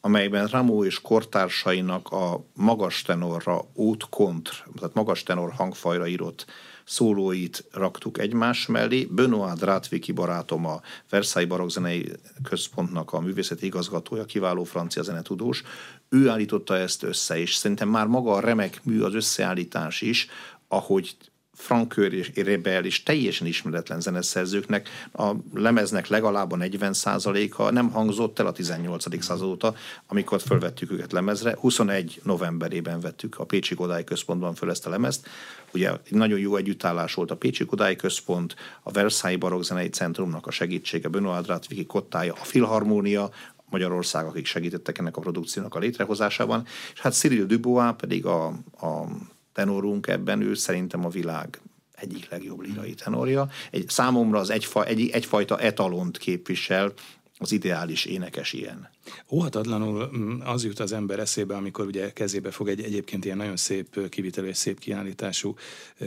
amelyben 0.00 0.47
Ramó 0.47 0.85
és 0.85 1.00
kortársainak 1.00 2.09
a 2.09 2.44
magas 2.52 3.02
tenorra, 3.02 3.64
út 3.73 4.06
kontr, 4.11 4.52
tehát 4.78 4.94
magas 4.94 5.23
tenor 5.23 5.52
hangfajra 5.52 6.06
írott 6.06 6.47
szólóit 6.84 7.64
raktuk 7.72 8.18
egymás 8.18 8.66
mellé. 8.66 9.04
Benoit 9.10 9.58
Drátviki 9.58 10.12
barátom, 10.12 10.66
a 10.66 10.80
Versailles 11.10 11.50
Barokzenei 11.50 12.12
Központnak 12.42 13.12
a 13.12 13.20
művészeti 13.20 13.66
igazgatója, 13.66 14.24
kiváló 14.24 14.64
francia 14.64 15.02
zenetudós, 15.02 15.62
ő 16.08 16.28
állította 16.28 16.76
ezt 16.76 17.02
össze, 17.02 17.38
és 17.38 17.54
szerintem 17.54 17.88
már 17.88 18.06
maga 18.06 18.32
a 18.32 18.40
remek 18.40 18.80
mű, 18.84 19.00
az 19.00 19.14
összeállítás 19.14 20.00
is, 20.00 20.28
ahogy 20.68 21.16
Frankör 21.54 22.12
és 22.12 22.30
Rebel 22.34 22.84
és 22.84 23.02
teljesen 23.02 23.46
ismeretlen 23.46 24.00
zeneszerzőknek 24.00 24.88
a 25.12 25.32
lemeznek 25.54 26.06
legalább 26.06 26.52
a 26.52 26.56
40%-a 26.56 27.70
nem 27.70 27.90
hangzott 27.90 28.38
el 28.38 28.46
a 28.46 28.52
18. 28.52 29.22
század 29.22 29.48
óta, 29.48 29.74
amikor 30.06 30.40
fölvettük 30.40 30.92
őket 30.92 31.12
lemezre. 31.12 31.56
21 31.60 32.20
novemberében 32.22 33.00
vettük 33.00 33.38
a 33.38 33.44
Pécsi 33.44 33.74
Kodály 33.74 34.04
Központban 34.04 34.54
föl 34.54 34.70
ezt 34.70 34.86
a 34.86 34.90
lemezt. 34.90 35.28
Ugye 35.75 35.90
nagyon 36.09 36.38
jó 36.38 36.57
együttállás 36.57 37.14
volt 37.14 37.31
a 37.31 37.37
Pécsi 37.37 37.64
Kodály 37.64 37.97
Központ, 37.97 38.57
a 38.83 38.90
Versailles 38.90 39.40
Barokzenei 39.40 39.88
Centrumnak 39.88 40.47
a 40.47 40.50
segítsége, 40.50 41.09
Benoit 41.09 41.43
Drátviki 41.43 41.87
kottája, 41.87 42.33
a 42.33 42.45
Filharmónia, 42.45 43.31
Magyarország, 43.71 44.26
akik 44.26 44.47
segítettek 44.47 44.99
ennek 44.99 45.16
a 45.16 45.21
produkciónak 45.21 45.75
a 45.75 45.78
létrehozásában, 45.78 46.66
és 46.95 47.00
hát 47.00 47.14
Cyril 47.14 47.47
Dubois 47.47 47.93
pedig 47.97 48.26
a, 48.26 48.47
a 48.81 49.07
tenorunk 49.52 50.07
ebben, 50.07 50.40
ő 50.40 50.54
szerintem 50.54 51.04
a 51.04 51.09
világ 51.09 51.61
egyik 51.95 52.31
legjobb 52.31 52.61
lirai 52.61 52.95
tenorja. 52.95 53.49
Egy, 53.71 53.88
számomra 53.88 54.38
az 54.38 54.50
egyfa, 54.50 54.85
egy, 54.85 55.09
egyfajta 55.09 55.59
etalont 55.59 56.19
képvisel, 56.19 56.93
az 57.38 57.52
ideális 57.52 58.04
énekes 58.04 58.52
ilyen. 58.52 58.88
Óhatatlanul 59.30 60.10
mm, 60.16 60.40
az 60.40 60.64
jut 60.64 60.78
az 60.78 60.92
ember 60.92 61.18
eszébe, 61.18 61.56
amikor 61.56 61.86
ugye 61.86 62.12
kezébe 62.12 62.50
fog 62.50 62.68
egy 62.68 62.82
egyébként 62.82 63.24
ilyen 63.24 63.36
nagyon 63.36 63.56
szép 63.56 64.08
kivitelő 64.08 64.48
és 64.48 64.56
szép 64.56 64.78
kiállítású 64.78 65.54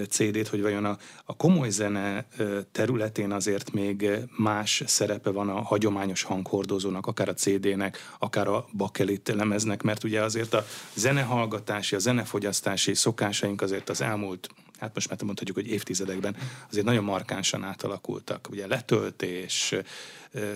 CD-t, 0.10 0.48
hogy 0.48 0.62
vajon 0.62 0.86
a, 0.86 0.98
a 1.26 1.36
komoly 1.36 1.70
zene 1.70 2.28
területén 2.72 3.32
azért 3.32 3.72
még 3.72 4.10
más 4.38 4.84
szerepe 4.86 5.30
van 5.30 5.50
a 5.50 5.62
hagyományos 5.62 6.24
hanghordozónak, 6.24 7.08
akár 7.08 7.30
a 7.30 7.34
CD-nek, 7.34 8.16
akár 8.20 8.48
a 8.48 8.66
bakelit 8.74 9.34
lemeznek, 9.36 9.84
mert 9.84 10.04
ugye 10.04 10.22
azért 10.22 10.54
a 10.54 10.66
zenehallgatási, 10.94 11.96
a 11.96 12.00
zenefogyasztási 12.00 12.94
szokásaink 12.94 13.62
azért 13.62 13.90
az 13.90 14.02
elmúlt 14.02 14.50
hát 14.80 14.94
most 14.94 15.10
már 15.10 15.22
mondhatjuk, 15.24 15.58
hogy 15.58 15.68
évtizedekben 15.68 16.36
azért 16.70 16.86
nagyon 16.86 17.04
markánsan 17.04 17.64
átalakultak. 17.64 18.48
Ugye 18.50 18.68
letöltés, 18.68 19.76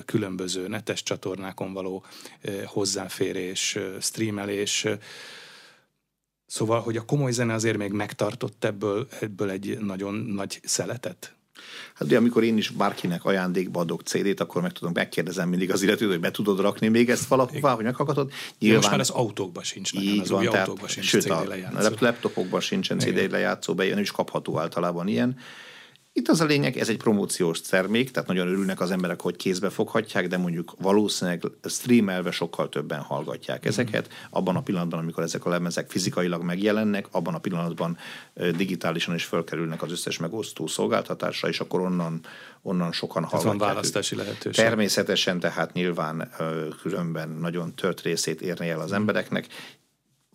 különböző 0.05 0.67
netes 0.67 1.03
csatornákon 1.03 1.73
való 1.73 2.05
hozzáférés, 2.65 3.77
streamelés, 3.99 4.87
Szóval, 6.45 6.81
hogy 6.81 6.97
a 6.97 7.05
komoly 7.05 7.31
zene 7.31 7.53
azért 7.53 7.77
még 7.77 7.91
megtartott 7.91 8.63
ebből, 8.63 9.07
ebből 9.19 9.49
egy 9.49 9.79
nagyon 9.79 10.13
nagy 10.13 10.59
szeletet? 10.63 11.35
Hát 11.93 12.07
ugye, 12.07 12.17
amikor 12.17 12.43
én 12.43 12.57
is 12.57 12.69
bárkinek 12.69 13.25
ajándékba 13.25 13.79
adok 13.79 14.01
CD-t, 14.01 14.39
akkor 14.39 14.61
meg 14.61 14.71
tudom, 14.71 14.93
megkérdezem 14.95 15.49
mindig 15.49 15.71
az 15.71 15.81
illetőt, 15.81 16.09
hogy 16.09 16.19
be 16.19 16.31
tudod 16.31 16.59
rakni 16.59 16.87
még 16.87 17.09
ezt 17.09 17.27
valahová, 17.27 17.73
hogy 17.73 17.83
meghallgatod. 17.83 18.31
Nyilván, 18.59 18.79
most 18.79 18.91
már 18.91 18.99
az 18.99 19.09
autókban 19.09 19.63
sincs 19.63 19.93
meg, 19.93 20.19
az 20.21 20.29
van, 20.29 20.39
új 20.39 20.47
autókban 20.47 20.87
sincs 20.87 21.05
sőt, 21.05 21.21
CD 21.21 21.47
lejátszó. 21.47 21.87
A 21.87 21.95
laptopokban 21.99 22.59
sincsen 22.59 22.99
CD 22.99 23.31
lejátszó, 23.31 23.73
be, 23.73 23.99
is 23.99 24.11
kapható 24.11 24.59
általában 24.59 25.07
ilyen. 25.07 25.37
Itt 26.13 26.27
az 26.27 26.41
a 26.41 26.45
lényeg, 26.45 26.77
ez 26.77 26.89
egy 26.89 26.97
promóciós 26.97 27.61
termék, 27.61 28.11
tehát 28.11 28.27
nagyon 28.27 28.47
örülnek 28.47 28.79
az 28.79 28.91
emberek, 28.91 29.21
hogy 29.21 29.35
kézbe 29.35 29.69
foghatják, 29.69 30.27
de 30.27 30.37
mondjuk 30.37 30.73
valószínűleg 30.79 31.43
streamelve 31.63 32.31
sokkal 32.31 32.69
többen 32.69 32.99
hallgatják 32.99 33.65
ezeket. 33.65 34.09
Abban 34.29 34.55
a 34.55 34.61
pillanatban, 34.61 34.99
amikor 34.99 35.23
ezek 35.23 35.45
a 35.45 35.49
lemezek 35.49 35.89
fizikailag 35.89 36.43
megjelennek, 36.43 37.07
abban 37.11 37.33
a 37.33 37.39
pillanatban 37.39 37.97
digitálisan 38.33 39.15
is 39.15 39.23
fölkerülnek 39.23 39.81
az 39.81 39.91
összes 39.91 40.17
megosztó 40.17 40.67
szolgáltatásra, 40.67 41.47
és 41.47 41.59
akkor 41.59 41.79
onnan, 41.79 42.19
onnan 42.61 42.91
sokan 42.91 43.23
hallgatják. 43.23 43.59
van 43.59 43.67
választási 43.67 44.15
lehetőség. 44.15 44.65
Természetesen, 44.65 45.39
tehát 45.39 45.73
nyilván 45.73 46.31
különben 46.81 47.29
nagyon 47.29 47.75
tört 47.75 48.01
részét 48.01 48.41
érni 48.41 48.69
el 48.69 48.79
az 48.79 48.91
embereknek 48.91 49.47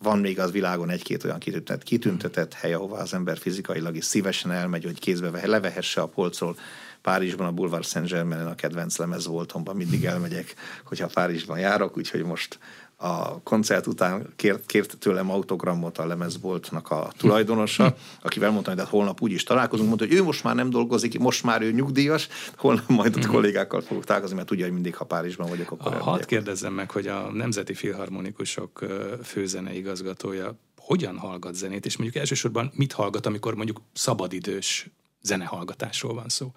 van 0.01 0.19
még 0.19 0.39
az 0.39 0.51
világon 0.51 0.89
egy-két 0.89 1.23
olyan 1.23 1.39
kitüntetett, 1.39 1.83
kitüntetett 1.83 2.53
hely, 2.53 2.73
ahová 2.73 3.01
az 3.01 3.13
ember 3.13 3.37
fizikailag 3.37 3.95
is 3.95 4.05
szívesen 4.05 4.51
elmegy, 4.51 4.83
hogy 4.83 4.99
kézbe 4.99 5.47
levehesse 5.47 6.01
a 6.01 6.07
polcról. 6.07 6.57
Párizsban 7.01 7.47
a 7.47 7.51
Boulevard 7.51 7.85
Saint-Germain 7.85 8.45
a 8.45 8.55
kedvenc 8.55 8.97
lemez 8.97 9.27
voltomban 9.27 9.75
mindig 9.75 10.05
elmegyek, 10.05 10.53
hogyha 10.83 11.07
Párizsban 11.07 11.59
járok, 11.59 11.97
úgyhogy 11.97 12.23
most 12.23 12.59
a 12.99 13.41
koncert 13.43 13.87
után 13.87 14.33
kért, 14.35 14.65
kért 14.65 14.97
tőlem 14.97 15.31
autogramot 15.31 15.97
a 15.97 16.05
lemezboltnak 16.05 16.91
a 16.91 17.11
tulajdonosa, 17.17 17.95
akivel 18.21 18.51
mondtam, 18.51 18.73
hogy 18.73 18.83
de 18.83 18.89
hát 18.89 18.97
holnap 18.97 19.21
úgy 19.21 19.31
is 19.31 19.43
találkozunk, 19.43 19.87
mondta, 19.87 20.05
hogy 20.05 20.15
ő 20.15 20.23
most 20.23 20.43
már 20.43 20.55
nem 20.55 20.69
dolgozik, 20.69 21.19
most 21.19 21.43
már 21.43 21.61
ő 21.61 21.71
nyugdíjas, 21.71 22.27
holnap 22.55 22.87
majd 22.87 23.15
a 23.15 23.19
mhm. 23.19 23.29
kollégákkal 23.29 23.81
fogok 23.81 24.03
találkozni, 24.03 24.35
mert 24.35 24.47
tudja, 24.47 24.63
hogy 24.63 24.73
mindig, 24.73 24.95
ha 24.95 25.05
Párizsban 25.05 25.49
vagyok, 25.49 25.71
akkor 25.71 25.93
Hadd 25.93 26.25
kérdezzem 26.25 26.73
meg, 26.73 26.91
hogy 26.91 27.07
a 27.07 27.31
Nemzeti 27.31 27.73
Filharmonikusok 27.73 28.85
főzene 29.23 29.75
igazgatója 29.75 30.55
hogyan 30.77 31.17
hallgat 31.17 31.53
zenét, 31.53 31.85
és 31.85 31.97
mondjuk 31.97 32.19
elsősorban 32.19 32.71
mit 32.75 32.93
hallgat, 32.93 33.25
amikor 33.25 33.55
mondjuk 33.55 33.81
szabadidős 33.93 34.89
zenehallgatásról 35.21 36.13
van 36.13 36.29
szó? 36.29 36.51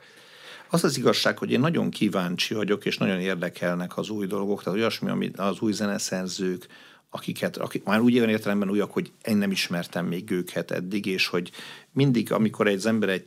Az 0.71 0.85
az 0.85 0.99
igazság, 0.99 1.39
hogy 1.39 1.51
én 1.51 1.61
nagyon 1.61 1.91
kíváncsi 1.91 2.55
vagyok, 2.55 2.85
és 2.85 2.99
nagyon 2.99 3.21
érdekelnek 3.21 3.97
az 3.97 4.09
új 4.09 4.27
dolgok, 4.27 4.63
tehát 4.63 4.79
olyasmi, 4.79 5.09
ami 5.11 5.31
az 5.37 5.61
új 5.61 5.73
zeneszerzők, 5.73 6.67
akiket, 7.11 7.57
akik 7.57 7.85
már 7.85 8.01
úgy 8.01 8.17
olyan 8.17 8.29
értelemben 8.29 8.71
újak, 8.71 8.93
hogy 8.93 9.13
én 9.25 9.37
nem 9.37 9.51
ismertem 9.51 10.07
még 10.07 10.31
őket 10.31 10.71
eddig, 10.71 11.07
és 11.07 11.27
hogy 11.27 11.51
mindig, 11.93 12.33
amikor 12.33 12.67
egy 12.67 12.87
ember 12.87 13.09
egy 13.09 13.27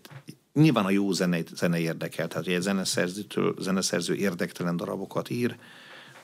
nyilván 0.53 0.85
a 0.85 0.89
jó 0.89 1.11
zene, 1.11 1.39
zene 1.55 1.79
érdekel, 1.79 2.27
tehát 2.27 2.45
hogy 2.45 2.53
egy 2.53 2.61
zeneszerzőtől, 2.61 3.55
zeneszerző 3.59 4.15
érdektelen 4.15 4.77
darabokat 4.77 5.29
ír, 5.29 5.55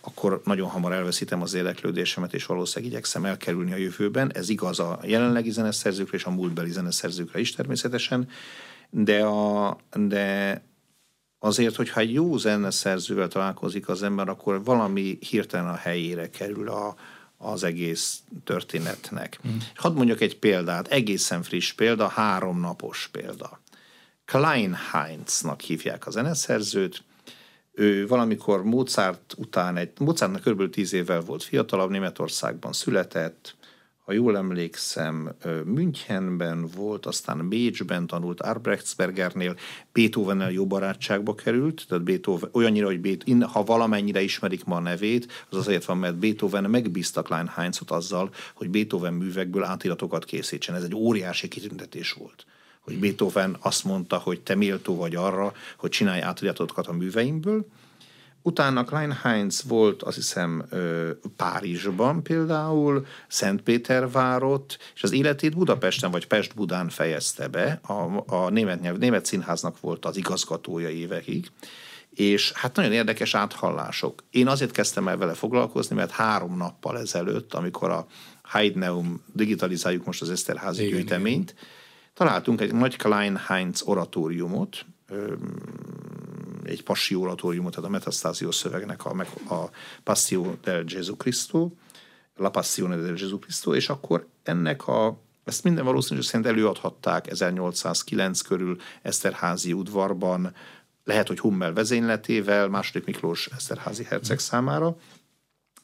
akkor 0.02 0.42
nagyon 0.46 0.70
hamar 0.70 0.94
elveszítem 0.94 1.42
az 1.42 1.54
érdeklődésemet, 1.54 2.34
és 2.34 2.46
valószínűleg 2.46 2.94
igyekszem 2.94 3.26
elkerülni 3.26 3.72
a 3.72 3.78
jövőben. 3.78 4.32
Ez 4.34 4.50
igaz 4.50 4.80
a 4.80 5.00
jelenlegi 5.04 5.52
zeneszerzőkre 5.52 6.18
és 6.18 6.24
a 6.24 6.30
múltbeli 6.30 6.72
zeneszerzőkre 6.72 7.40
is 7.40 7.52
természetesen, 7.52 8.30
de, 8.90 9.24
a, 9.26 9.78
de 9.96 10.62
azért, 11.39 11.75
hogyha 11.75 12.00
egy 12.00 12.13
jó 12.13 12.38
zeneszerzővel 12.38 13.27
találkozik 13.27 13.89
az 13.89 14.03
ember, 14.03 14.29
akkor 14.29 14.63
valami 14.63 15.17
hirtelen 15.29 15.67
a 15.67 15.75
helyére 15.75 16.29
kerül 16.29 16.69
a, 16.69 16.96
az 17.38 17.63
egész 17.63 18.19
történetnek. 18.43 19.39
Mm. 19.48 19.58
Hadd 19.75 19.93
mondjak 19.93 20.22
egy 20.22 20.39
példát, 20.39 20.88
egészen 20.88 21.43
friss 21.43 21.72
példa, 21.72 22.08
háromnapos 22.08 23.10
példa. 23.12 23.62
Klein 24.25 24.74
Heinznak 24.91 25.62
hívják 25.62 26.08
a 26.08 26.12
zeneszerzőt, 26.12 27.03
ő 27.72 28.08
valamikor 28.08 28.63
Mozart 28.63 29.34
után, 29.38 29.77
egy, 29.77 29.91
Mozartnak 30.00 30.43
kb. 30.43 30.69
10 30.69 30.93
évvel 30.93 31.22
volt 31.22 31.43
fiatalabb, 31.43 31.89
Németországban 31.89 32.74
született, 32.74 33.55
ha 34.10 34.16
jól 34.16 34.38
emlékszem, 34.38 35.36
Münchenben 35.66 36.68
volt, 36.75 37.06
aztán 37.06 37.50
Bécsben 37.50 38.08
tanult 38.08 38.42
Arbrechtsbergernél, 38.42 39.56
Beethovennel 39.92 40.51
jó 40.51 40.68
barátságba 40.68 41.36
került, 41.36 41.86
tehát 41.88 42.04
Beethoven, 42.04 42.50
olyannyira, 42.54 42.86
hogy 42.86 43.00
Beethoven, 43.00 43.44
ha 43.44 43.63
valamennyire 43.63 44.22
ismerik 44.22 44.63
ma 44.63 44.75
a 44.75 44.80
nevét, 44.80 45.46
az 45.50 45.58
azért 45.58 45.86
van, 45.86 45.98
mert 45.98 46.16
Beethoven 46.16 46.70
megbízta 46.70 47.22
Klein 47.22 47.48
Heinzot 47.48 47.92
azzal, 47.92 48.30
hogy 48.54 48.70
Beethoven 48.70 49.13
művekből 49.13 49.63
átiratokat 49.63 50.25
készítsen. 50.25 50.75
Ez 50.75 50.84
egy 50.84 50.96
óriási 50.96 51.48
kitüntetés 51.48 52.12
volt 52.12 52.46
hogy 52.80 53.00
Beethoven 53.00 53.58
azt 53.60 53.84
mondta, 53.84 54.18
hogy 54.18 54.42
te 54.42 54.56
méltó 54.56 54.96
vagy 54.96 55.16
arra, 55.16 55.54
hogy 55.78 55.89
csinálj 55.89 56.22
átiratokat 56.22 56.88
a 56.88 56.94
műveimből, 56.94 57.66
Utána 58.50 58.84
Klein 58.84 59.12
Heinz 59.12 59.63
volt, 59.68 60.03
azt 60.03 60.15
hiszem, 60.15 60.65
Párizsban 61.36 62.24
például, 62.24 63.06
Szentpétervárot, 63.27 64.77
és 64.96 65.03
az 65.03 65.12
életét 65.12 65.56
Budapesten 65.56 66.12
vagy 66.12 66.27
Pest-Budán 66.27 66.89
fejezte 66.89 67.48
be. 67.48 67.79
A, 67.84 68.24
a 68.36 68.50
német, 68.50 68.82
nyelv, 68.82 68.98
német 68.98 69.25
színháznak 69.25 69.79
volt 69.79 70.06
az 70.06 70.18
igazgatója 70.18 70.89
évekig, 70.89 71.48
és 72.10 72.51
hát 72.51 72.75
nagyon 72.75 72.91
érdekes 72.91 73.36
áthallások. 73.36 74.24
Én 74.29 74.48
azért 74.48 74.72
kezdtem 74.72 75.08
el 75.08 75.18
vele 75.18 75.34
foglalkozni, 75.34 75.96
mert 75.96 76.12
három 76.12 76.58
nappal 76.58 76.98
ezelőtt, 76.98 77.53
amikor 77.53 77.89
a 77.89 78.08
Heidneum 78.44 79.24
digitalizáljuk 79.34 80.06
most 80.06 80.22
az 80.22 80.29
Eszterházi 80.29 80.86
igen, 80.86 80.98
gyűjteményt, 80.98 81.51
igen. 81.51 81.63
találtunk 82.13 82.62
egy 82.62 82.74
nagy 82.74 82.96
Klein 82.96 83.38
Heinz 83.38 83.82
oratóriumot, 83.82 84.86
egy 86.63 86.84
passi 86.84 87.16
oratóriumot, 87.16 87.74
tehát 87.74 87.89
a 87.89 87.92
Metastasio 87.92 88.51
szövegnek 88.51 89.06
a, 89.06 89.25
a 89.56 89.70
Passio 90.04 90.56
del 90.62 90.84
Gesù 90.84 91.16
Cristo, 91.16 91.72
La 92.36 92.50
Passione 92.50 92.96
del 92.96 93.13
Gesù 93.13 93.39
Cristo, 93.39 93.75
és 93.75 93.89
akkor 93.89 94.28
ennek 94.44 94.88
a 94.88 95.20
ezt 95.50 95.63
minden 95.63 95.86
valószínűség 95.86 96.30
szerint 96.30 96.50
előadhatták 96.50 97.28
1809 97.28 98.42
körül 98.42 98.78
Eszterházi 99.01 99.74
udvarban, 99.74 100.54
lehet, 101.04 101.28
hogy 101.28 101.39
Hummel 101.39 101.74
vezényletével, 101.74 102.68
második 102.68 103.06
Miklós 103.06 103.50
Eszterházi 103.56 104.04
herceg 104.04 104.39
számára. 104.39 104.98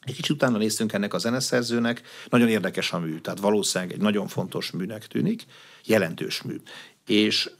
Egy 0.00 0.14
kicsit 0.14 0.34
utána 0.34 0.58
néztünk 0.58 0.92
ennek 0.92 1.14
a 1.14 1.18
zeneszerzőnek, 1.18 2.02
nagyon 2.28 2.48
érdekes 2.48 2.92
a 2.92 2.98
mű, 2.98 3.18
tehát 3.18 3.40
valószínűleg 3.40 3.94
egy 3.94 4.00
nagyon 4.00 4.28
fontos 4.28 4.70
műnek 4.70 5.06
tűnik, 5.06 5.44
jelentős 5.84 6.42
mű. 6.42 6.60
És 7.06 7.50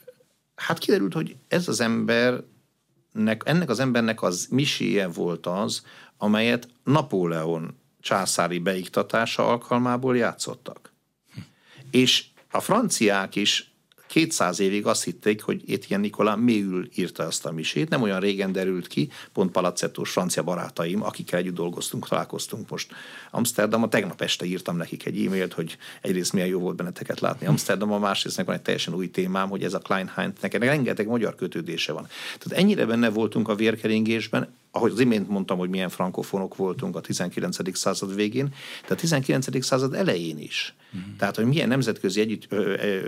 hát 0.54 0.78
kiderült, 0.78 1.12
hogy 1.12 1.36
ez 1.48 1.68
az 1.68 1.80
ember 1.80 2.42
ennek 3.44 3.70
az 3.70 3.80
embernek 3.80 4.22
az 4.22 4.46
miséje 4.50 5.08
volt 5.08 5.46
az, 5.46 5.82
amelyet 6.16 6.68
Napóleon 6.84 7.78
császári 8.00 8.58
beiktatása 8.58 9.48
alkalmából 9.48 10.16
játszottak. 10.16 10.92
Hm. 11.34 11.40
És 11.90 12.24
a 12.50 12.60
franciák 12.60 13.36
is 13.36 13.75
200 14.16 14.60
évig 14.60 14.86
azt 14.86 15.04
hitték, 15.04 15.42
hogy 15.42 15.62
Etienne 15.72 16.04
Nicolas 16.04 16.36
méül 16.38 16.88
írta 16.94 17.22
ezt 17.22 17.46
a 17.46 17.52
misét. 17.52 17.88
Nem 17.88 18.02
olyan 18.02 18.20
régen 18.20 18.52
derült 18.52 18.86
ki, 18.86 19.10
pont 19.32 19.50
Palacettós 19.50 20.10
francia 20.10 20.42
barátaim, 20.42 21.02
akikkel 21.02 21.38
együtt 21.38 21.54
dolgoztunk, 21.54 22.08
találkoztunk 22.08 22.70
most 22.70 22.92
Amsterdamban. 23.30 23.90
Tegnap 23.90 24.20
este 24.20 24.44
írtam 24.44 24.76
nekik 24.76 25.06
egy 25.06 25.24
e-mailt, 25.26 25.52
hogy 25.52 25.76
egyrészt 26.02 26.32
milyen 26.32 26.48
jó 26.48 26.60
volt 26.60 26.76
benneteket 26.76 27.20
látni 27.20 27.46
Amsterdamban, 27.46 28.00
másrészt 28.00 28.42
van 28.42 28.54
egy 28.54 28.62
teljesen 28.62 28.94
új 28.94 29.10
témám, 29.10 29.48
hogy 29.48 29.62
ez 29.62 29.74
a 29.74 29.78
Klein 29.78 30.10
Heinz, 30.14 30.34
neked 30.40 30.62
rengeteg 30.62 31.06
magyar 31.06 31.34
kötődése 31.34 31.92
van. 31.92 32.06
Tehát 32.38 32.62
ennyire 32.62 32.86
benne 32.86 33.08
voltunk 33.08 33.48
a 33.48 33.54
vérkeringésben, 33.54 34.54
ahogy 34.70 34.92
az 34.92 35.00
imént 35.00 35.28
mondtam, 35.28 35.58
hogy 35.58 35.68
milyen 35.68 35.88
frankofonok 35.88 36.56
voltunk 36.56 36.96
a 36.96 37.00
19. 37.00 37.76
század 37.78 38.14
végén, 38.14 38.54
de 38.88 38.94
a 38.94 38.96
19. 38.96 39.64
század 39.64 39.94
elején 39.94 40.38
is. 40.38 40.74
Mm. 40.96 41.16
Tehát, 41.18 41.36
hogy 41.36 41.44
milyen 41.44 41.68
nemzetközi 41.68 42.20
együtt, 42.20 42.52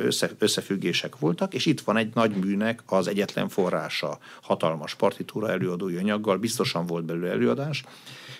össze, 0.04 0.30
összefüggések 0.38 1.18
voltak, 1.18 1.54
és 1.54 1.66
itt 1.66 1.80
van 1.80 1.96
egy 1.96 2.14
nagy 2.14 2.36
műnek 2.36 2.82
az 2.86 3.08
egyetlen 3.08 3.48
forrása, 3.48 4.18
hatalmas 4.42 4.94
partitúra 4.94 5.50
előadói 5.50 5.96
anyaggal, 5.96 6.36
biztosan 6.36 6.86
volt 6.86 7.04
belőle 7.04 7.30
előadás. 7.30 7.84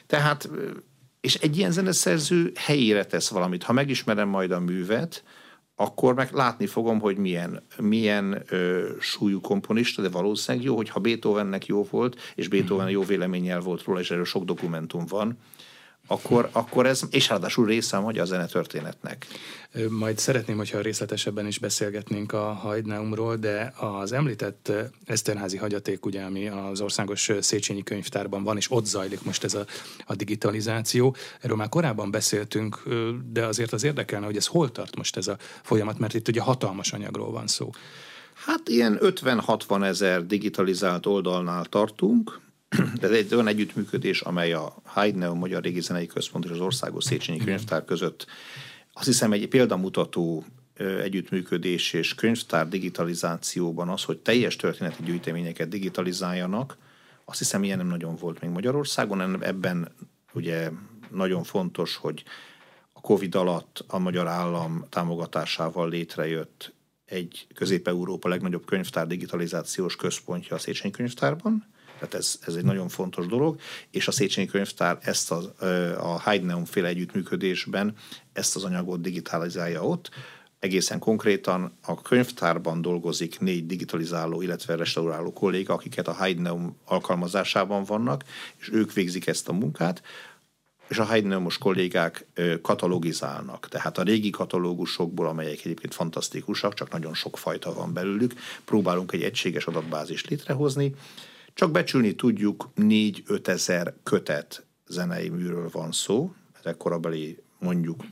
Tehát, 0.06 0.50
és 1.20 1.34
egy 1.34 1.56
ilyen 1.56 1.70
zeneszerző 1.70 2.52
helyére 2.54 3.04
tesz 3.04 3.28
valamit. 3.28 3.62
Ha 3.62 3.72
megismerem 3.72 4.28
majd 4.28 4.50
a 4.50 4.60
művet, 4.60 5.22
akkor 5.80 6.14
meg 6.14 6.32
látni 6.32 6.66
fogom, 6.66 7.00
hogy 7.00 7.16
milyen, 7.16 7.62
milyen 7.78 8.42
ö, 8.48 8.88
súlyú 9.00 9.40
komponista, 9.40 10.02
de 10.02 10.08
valószínűleg 10.08 10.66
jó, 10.66 10.76
hogyha 10.76 11.00
Beethovennek 11.00 11.66
jó 11.66 11.86
volt, 11.90 12.16
és 12.34 12.48
Beethoven 12.48 12.90
jó 12.90 13.02
véleménnyel 13.02 13.60
volt 13.60 13.82
róla, 13.82 14.00
és 14.00 14.10
erről 14.10 14.24
sok 14.24 14.44
dokumentum 14.44 15.04
van, 15.06 15.38
akkor, 16.10 16.48
akkor 16.52 16.86
ez, 16.86 17.02
és 17.10 17.28
ráadásul 17.28 17.66
része 17.66 17.96
a 17.96 18.00
magyar 18.00 18.26
zenetörténetnek. 18.26 19.26
Majd 19.88 20.18
szeretném, 20.18 20.56
hogyha 20.56 20.80
részletesebben 20.80 21.46
is 21.46 21.58
beszélgetnénk 21.58 22.32
a 22.32 22.52
Hajdneumról, 22.52 23.36
de 23.36 23.72
az 23.76 24.12
említett 24.12 24.72
Eszterházi 25.04 25.56
hagyaték, 25.56 26.06
ugye, 26.06 26.22
ami 26.22 26.48
az 26.48 26.80
Országos 26.80 27.30
Széchenyi 27.40 27.82
Könyvtárban 27.82 28.42
van, 28.42 28.56
és 28.56 28.70
ott 28.70 28.86
zajlik 28.86 29.22
most 29.22 29.44
ez 29.44 29.54
a, 29.54 29.66
a 30.06 30.14
digitalizáció. 30.14 31.16
Erről 31.40 31.56
már 31.56 31.68
korábban 31.68 32.10
beszéltünk, 32.10 32.82
de 33.32 33.46
azért 33.46 33.72
az 33.72 33.84
érdekelne, 33.84 34.26
hogy 34.26 34.36
ez 34.36 34.46
hol 34.46 34.72
tart 34.72 34.96
most 34.96 35.16
ez 35.16 35.26
a 35.26 35.36
folyamat, 35.62 35.98
mert 35.98 36.14
itt 36.14 36.28
ugye 36.28 36.40
hatalmas 36.40 36.92
anyagról 36.92 37.30
van 37.30 37.46
szó. 37.46 37.70
Hát 38.34 38.68
ilyen 38.68 38.98
50-60 39.02 39.84
ezer 39.84 40.26
digitalizált 40.26 41.06
oldalnál 41.06 41.64
tartunk, 41.64 42.40
ez 43.00 43.10
egy 43.10 43.34
olyan 43.34 43.46
együttműködés, 43.46 44.20
amely 44.20 44.52
a 44.52 44.76
Haydneum 44.84 45.38
Magyar 45.38 45.62
Régi 45.62 45.80
Zenei 45.80 46.06
Központ 46.06 46.44
és 46.44 46.50
az 46.50 46.60
Országos 46.60 47.04
Széchenyi 47.04 47.38
Könyvtár 47.38 47.84
között 47.84 48.26
azt 48.92 49.06
hiszem 49.06 49.32
egy 49.32 49.48
példamutató 49.48 50.44
együttműködés 50.78 51.92
és 51.92 52.14
könyvtár 52.14 52.68
digitalizációban 52.68 53.88
az, 53.88 54.04
hogy 54.04 54.18
teljes 54.18 54.56
történeti 54.56 55.02
gyűjteményeket 55.02 55.68
digitalizáljanak, 55.68 56.76
azt 57.24 57.38
hiszem 57.38 57.64
ilyen 57.64 57.78
nem 57.78 57.86
nagyon 57.86 58.16
volt 58.16 58.40
még 58.40 58.50
Magyarországon, 58.50 59.42
ebben 59.42 59.92
ugye 60.32 60.70
nagyon 61.10 61.42
fontos, 61.42 61.96
hogy 61.96 62.22
a 62.92 63.00
Covid 63.00 63.34
alatt 63.34 63.84
a 63.86 63.98
magyar 63.98 64.26
állam 64.26 64.86
támogatásával 64.88 65.88
létrejött 65.88 66.72
egy 67.04 67.46
Közép-Európa 67.54 68.28
legnagyobb 68.28 68.64
könyvtár 68.64 69.06
digitalizációs 69.06 69.96
központja 69.96 70.56
a 70.56 70.58
Széchenyi 70.58 70.92
Könyvtárban, 70.92 71.66
tehát 71.98 72.14
ez, 72.14 72.38
ez 72.46 72.54
egy 72.54 72.64
nagyon 72.64 72.88
fontos 72.88 73.26
dolog, 73.26 73.60
és 73.90 74.08
a 74.08 74.12
Széchenyi 74.12 74.46
Könyvtár 74.46 74.98
ezt 75.02 75.32
a, 75.32 75.54
a 75.98 76.20
Heidneum 76.20 76.64
féle 76.64 76.88
együttműködésben 76.88 77.94
ezt 78.32 78.56
az 78.56 78.64
anyagot 78.64 79.00
digitalizálja 79.00 79.82
ott, 79.82 80.10
egészen 80.58 80.98
konkrétan 80.98 81.72
a 81.82 82.02
könyvtárban 82.02 82.82
dolgozik 82.82 83.40
négy 83.40 83.66
digitalizáló, 83.66 84.42
illetve 84.42 84.76
restauráló 84.76 85.32
kolléga, 85.32 85.74
akiket 85.74 86.08
a 86.08 86.14
Heidneum 86.14 86.76
alkalmazásában 86.84 87.84
vannak, 87.84 88.24
és 88.56 88.70
ők 88.72 88.92
végzik 88.92 89.26
ezt 89.26 89.48
a 89.48 89.52
munkát, 89.52 90.02
és 90.88 90.98
a 90.98 91.04
Heidneumos 91.04 91.58
kollégák 91.58 92.26
katalogizálnak. 92.62 93.68
Tehát 93.68 93.98
a 93.98 94.02
régi 94.02 94.30
katalógusokból, 94.30 95.26
amelyek 95.26 95.64
egyébként 95.64 95.94
fantasztikusak, 95.94 96.74
csak 96.74 96.90
nagyon 96.90 97.14
sok 97.14 97.38
fajta 97.38 97.74
van 97.74 97.92
belőlük, 97.92 98.32
próbálunk 98.64 99.12
egy 99.12 99.22
egységes 99.22 99.66
adatbázist 99.66 100.28
létrehozni, 100.28 100.94
csak 101.58 101.70
becsülni 101.70 102.14
tudjuk 102.14 102.68
4-5 102.76 103.46
ezer 103.46 103.94
kötet 104.02 104.66
zenei 104.86 105.28
műről 105.28 105.68
van 105.72 105.92
szó, 105.92 106.32
ezek 106.60 106.76
korabeli 106.76 107.38
mondjuk 107.58 108.04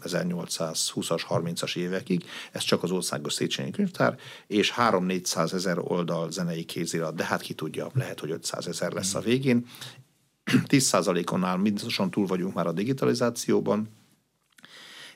1820-as, 0.00 1.22
30-as 1.28 1.76
évekig, 1.76 2.24
ez 2.52 2.62
csak 2.62 2.82
az 2.82 2.90
országos 2.90 3.32
Széchenyi 3.32 3.70
könyvtár, 3.70 4.18
és 4.46 4.72
3-400 4.76 5.52
ezer 5.52 5.78
oldal 5.78 6.30
zenei 6.30 6.64
kézirat, 6.64 7.14
de 7.14 7.24
hát 7.24 7.40
ki 7.40 7.54
tudja, 7.54 7.90
lehet, 7.94 8.20
hogy 8.20 8.30
500 8.30 8.66
ezer 8.66 8.92
lesz 8.92 9.14
a 9.14 9.20
végén. 9.20 9.66
10%-onnál 10.44 11.56
mindazonban 11.56 12.10
túl 12.10 12.26
vagyunk 12.26 12.54
már 12.54 12.66
a 12.66 12.72
digitalizációban, 12.72 13.88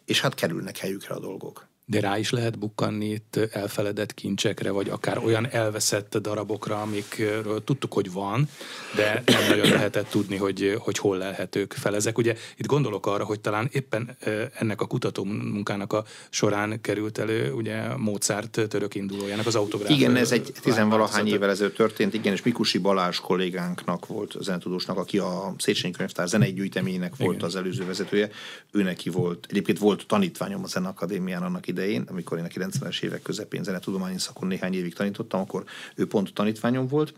és 0.05 0.21
hát 0.21 0.35
kerülnek 0.35 0.77
helyükre 0.77 1.15
a 1.15 1.21
dolgok 1.21 1.67
de 1.87 2.01
rá 2.01 2.19
is 2.19 2.31
lehet 2.31 2.59
bukkanni 2.59 3.11
itt 3.11 3.37
elfeledett 3.37 4.15
kincsekre, 4.15 4.71
vagy 4.71 4.89
akár 4.89 5.19
olyan 5.19 5.49
elveszett 5.51 6.17
darabokra, 6.17 6.81
amikről 6.81 7.65
tudtuk, 7.65 7.93
hogy 7.93 8.13
van, 8.13 8.49
de 8.97 9.23
nem 9.27 9.49
nagyon 9.49 9.69
lehetett 9.69 10.09
tudni, 10.09 10.37
hogy, 10.37 10.77
hogy 10.79 10.99
hol 10.99 11.17
lelhetők 11.17 11.73
fel 11.73 11.95
ezek. 11.95 12.19
Ugye 12.19 12.35
itt 12.57 12.67
gondolok 12.67 13.07
arra, 13.07 13.25
hogy 13.25 13.41
talán 13.41 13.69
éppen 13.73 14.17
ennek 14.59 14.81
a 14.81 14.87
kutató 14.87 15.25
munkának 15.25 15.93
a 15.93 16.05
során 16.31 16.81
került 16.81 17.19
elő 17.19 17.53
ugye 17.53 17.97
Mozart 17.97 18.61
török 18.69 18.95
indulójának 18.95 19.47
az 19.47 19.55
autográf. 19.55 19.91
Igen, 19.91 20.17
ez 20.17 20.33
egy 20.33 20.53
tizenvalahány 20.61 21.27
évvel 21.27 21.51
ezelőtt 21.51 21.75
történt, 21.75 22.15
igen, 22.15 22.33
és 22.33 22.43
Mikusi 22.43 22.79
Balázs 22.79 23.21
kollégánknak 23.21 24.07
volt, 24.07 24.37
zenetudósnak, 24.41 24.99
aki 24.99 25.19
a 25.19 25.55
Széchenyi 25.59 25.93
Könyvtár 25.93 26.29
zenei 26.29 26.53
gyűjteményének 26.53 27.17
volt 27.17 27.35
igen. 27.35 27.47
az 27.47 27.57
előző 27.57 27.87
vezetője, 27.87 28.31
ő 28.71 28.83
neki 28.83 29.11
volt, 29.11 29.47
egyébként 29.51 29.79
volt 29.79 30.07
tanítványom 30.07 30.63
a 30.63 30.67
Zenakadémián 30.67 31.43
annak 31.43 31.67
idején, 31.75 32.05
amikor 32.11 32.39
én 32.39 32.45
a 32.45 32.49
90-es 32.49 33.03
évek 33.03 33.23
közepén 33.23 33.63
zenetudományi 33.63 34.19
szakon 34.19 34.49
néhány 34.49 34.75
évig 34.75 34.95
tanítottam, 34.95 35.41
akkor 35.41 35.65
ő 35.95 36.07
pont 36.07 36.33
tanítványom 36.33 36.87
volt. 36.87 37.15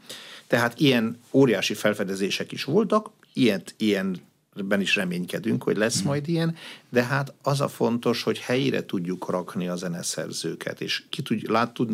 Tehát 0.47 0.81
ilyen 0.81 1.19
óriási 1.33 1.75
felfedezések 1.75 2.53
is 2.53 2.65
voltak, 2.65 3.11
ilyet, 3.33 3.75
ilyen 3.77 4.21
ben 4.65 4.81
is 4.81 4.97
reménykedünk, 4.97 5.63
hogy 5.63 5.77
lesz 5.77 5.99
hmm. 5.99 6.07
majd 6.07 6.29
ilyen, 6.29 6.57
de 6.89 7.05
hát 7.05 7.33
az 7.43 7.61
a 7.61 7.69
fontos, 7.69 8.23
hogy 8.23 8.39
helyére 8.39 8.85
tudjuk 8.85 9.31
rakni 9.31 9.69
a 9.69 9.77
zeneszerzőket, 9.77 10.81
és 10.81 11.03
ki 11.09 11.23
tud, 11.23 11.51
lát, 11.51 11.75
tud, 11.75 11.91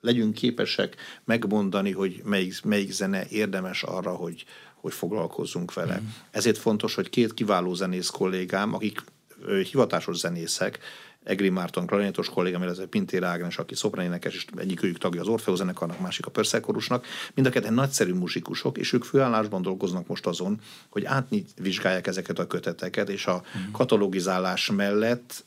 legyünk 0.00 0.34
képesek 0.34 0.96
megmondani, 1.24 1.92
hogy 1.92 2.20
melyik, 2.24 2.62
melyik 2.64 2.92
zene 2.92 3.26
érdemes 3.28 3.82
arra, 3.82 4.10
hogy, 4.10 4.44
hogy 4.74 4.92
foglalkozzunk 4.92 5.74
vele. 5.74 6.00
Mm. 6.00 6.06
Ezért 6.30 6.58
fontos, 6.58 6.94
hogy 6.94 7.10
két 7.10 7.34
kiváló 7.34 7.74
zenész 7.74 8.08
kollégám, 8.08 8.74
akik 8.74 9.02
ö, 9.42 9.60
hivatásos 9.60 10.16
zenészek, 10.16 10.78
Egri 11.24 11.48
Márton 11.48 11.86
klarinétos 11.86 12.28
kollégám, 12.28 12.62
illetve 12.62 12.86
Pintér 12.86 13.24
Ágnes, 13.24 13.58
aki 13.58 13.74
szopranénekes, 13.74 14.34
és 14.34 14.46
egyikőjük 14.56 14.98
tagja 14.98 15.20
az 15.20 15.28
Orfeo 15.28 15.54
zenekarnak, 15.54 16.00
másik 16.00 16.26
a 16.26 16.30
Perszekorusnak. 16.30 17.06
Mind 17.34 17.46
a 17.46 17.50
ketten 17.50 17.74
nagyszerű 17.74 18.12
muzsikusok, 18.12 18.78
és 18.78 18.92
ők 18.92 19.04
főállásban 19.04 19.62
dolgoznak 19.62 20.06
most 20.06 20.26
azon, 20.26 20.60
hogy 20.88 21.04
átvizsgálják 21.04 22.06
ezeket 22.06 22.38
a 22.38 22.46
köteteket, 22.46 23.08
és 23.08 23.26
a 23.26 23.42
mm. 23.58 23.72
katalogizálás 23.72 24.70
mellett 24.70 25.44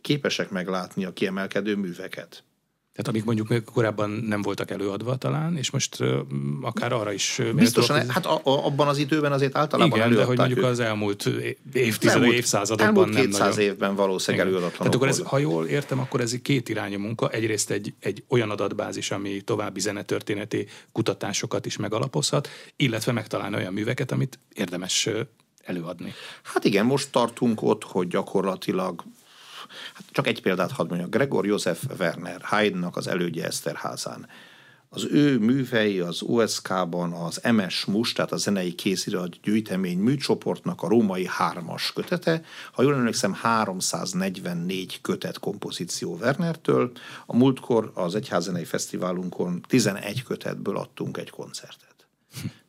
képesek 0.00 0.50
meglátni 0.50 1.04
a 1.04 1.12
kiemelkedő 1.12 1.76
műveket. 1.76 2.42
Tehát 2.94 3.08
amik 3.08 3.24
mondjuk 3.24 3.64
korábban 3.72 4.10
nem 4.10 4.42
voltak 4.42 4.70
előadva 4.70 5.16
talán, 5.16 5.56
és 5.56 5.70
most 5.70 6.00
uh, 6.00 6.18
akár 6.62 6.92
arra 6.92 7.12
is... 7.12 7.40
Biztosan, 7.54 7.96
méltó, 7.96 8.12
hát 8.12 8.26
a, 8.26 8.40
a, 8.42 8.66
abban 8.66 8.88
az 8.88 8.98
időben 8.98 9.32
azért 9.32 9.56
általában 9.56 9.98
Igen, 9.98 10.14
de 10.14 10.24
hogy 10.24 10.36
mondjuk 10.36 10.58
ők. 10.58 10.64
az 10.64 10.80
elmúlt 10.80 11.30
évtizedek, 11.72 12.32
évszázadokban 12.32 12.86
elmúlt 12.86 13.12
nem 13.12 13.24
200 13.24 13.56
nagyon. 13.56 13.70
évben 13.70 13.94
valószínűleg 13.94 14.46
előadatlanok 14.46 14.78
Tehát 14.78 14.94
akkor 14.94 15.08
ez, 15.08 15.20
ha 15.30 15.38
jól 15.38 15.66
értem, 15.66 15.98
akkor 15.98 16.20
ez 16.20 16.34
két 16.42 16.68
irányú 16.68 16.98
munka. 16.98 17.30
Egyrészt 17.30 17.70
egy, 17.70 17.94
egy 18.00 18.24
olyan 18.28 18.50
adatbázis, 18.50 19.10
ami 19.10 19.40
további 19.40 19.80
zenetörténeti 19.80 20.66
kutatásokat 20.92 21.66
is 21.66 21.76
megalapozhat, 21.76 22.48
illetve 22.76 23.12
megtalálni 23.12 23.56
olyan 23.56 23.72
műveket, 23.72 24.12
amit 24.12 24.38
érdemes 24.52 25.08
előadni. 25.64 26.12
Hát 26.42 26.64
igen, 26.64 26.86
most 26.86 27.10
tartunk 27.10 27.62
ott, 27.62 27.84
hogy 27.84 28.08
gyakorlatilag 28.08 29.04
Hát 29.94 30.04
csak 30.10 30.26
egy 30.26 30.42
példát 30.42 30.72
hadd 30.72 30.88
mondjak. 30.88 31.10
Gregor 31.10 31.46
József 31.46 31.84
Werner, 31.98 32.40
Haydnnak 32.42 32.96
az 32.96 33.06
elődje 33.06 33.46
Eszterházán. 33.46 34.26
Az 34.96 35.06
ő 35.10 35.38
művei 35.38 36.00
az 36.00 36.22
USK-ban 36.22 37.12
az 37.12 37.40
MS 37.52 37.84
MUS, 37.84 38.12
tehát 38.12 38.32
a 38.32 38.36
zenei 38.36 38.74
kézirat 38.74 39.40
gyűjtemény 39.42 39.98
műcsoportnak 39.98 40.82
a 40.82 40.88
római 40.88 41.26
hármas 41.26 41.92
kötete. 41.92 42.42
Ha 42.72 42.82
jól 42.82 42.94
emlékszem, 42.94 43.32
344 43.32 45.00
kötet 45.00 45.38
kompozíció 45.38 46.16
Wernertől. 46.20 46.92
A 47.26 47.36
múltkor 47.36 47.90
az 47.94 48.14
Egyházenei 48.14 48.64
Fesztiválunkon 48.64 49.64
11 49.68 50.22
kötetből 50.22 50.76
adtunk 50.76 51.16
egy 51.16 51.30
koncertet. 51.30 51.83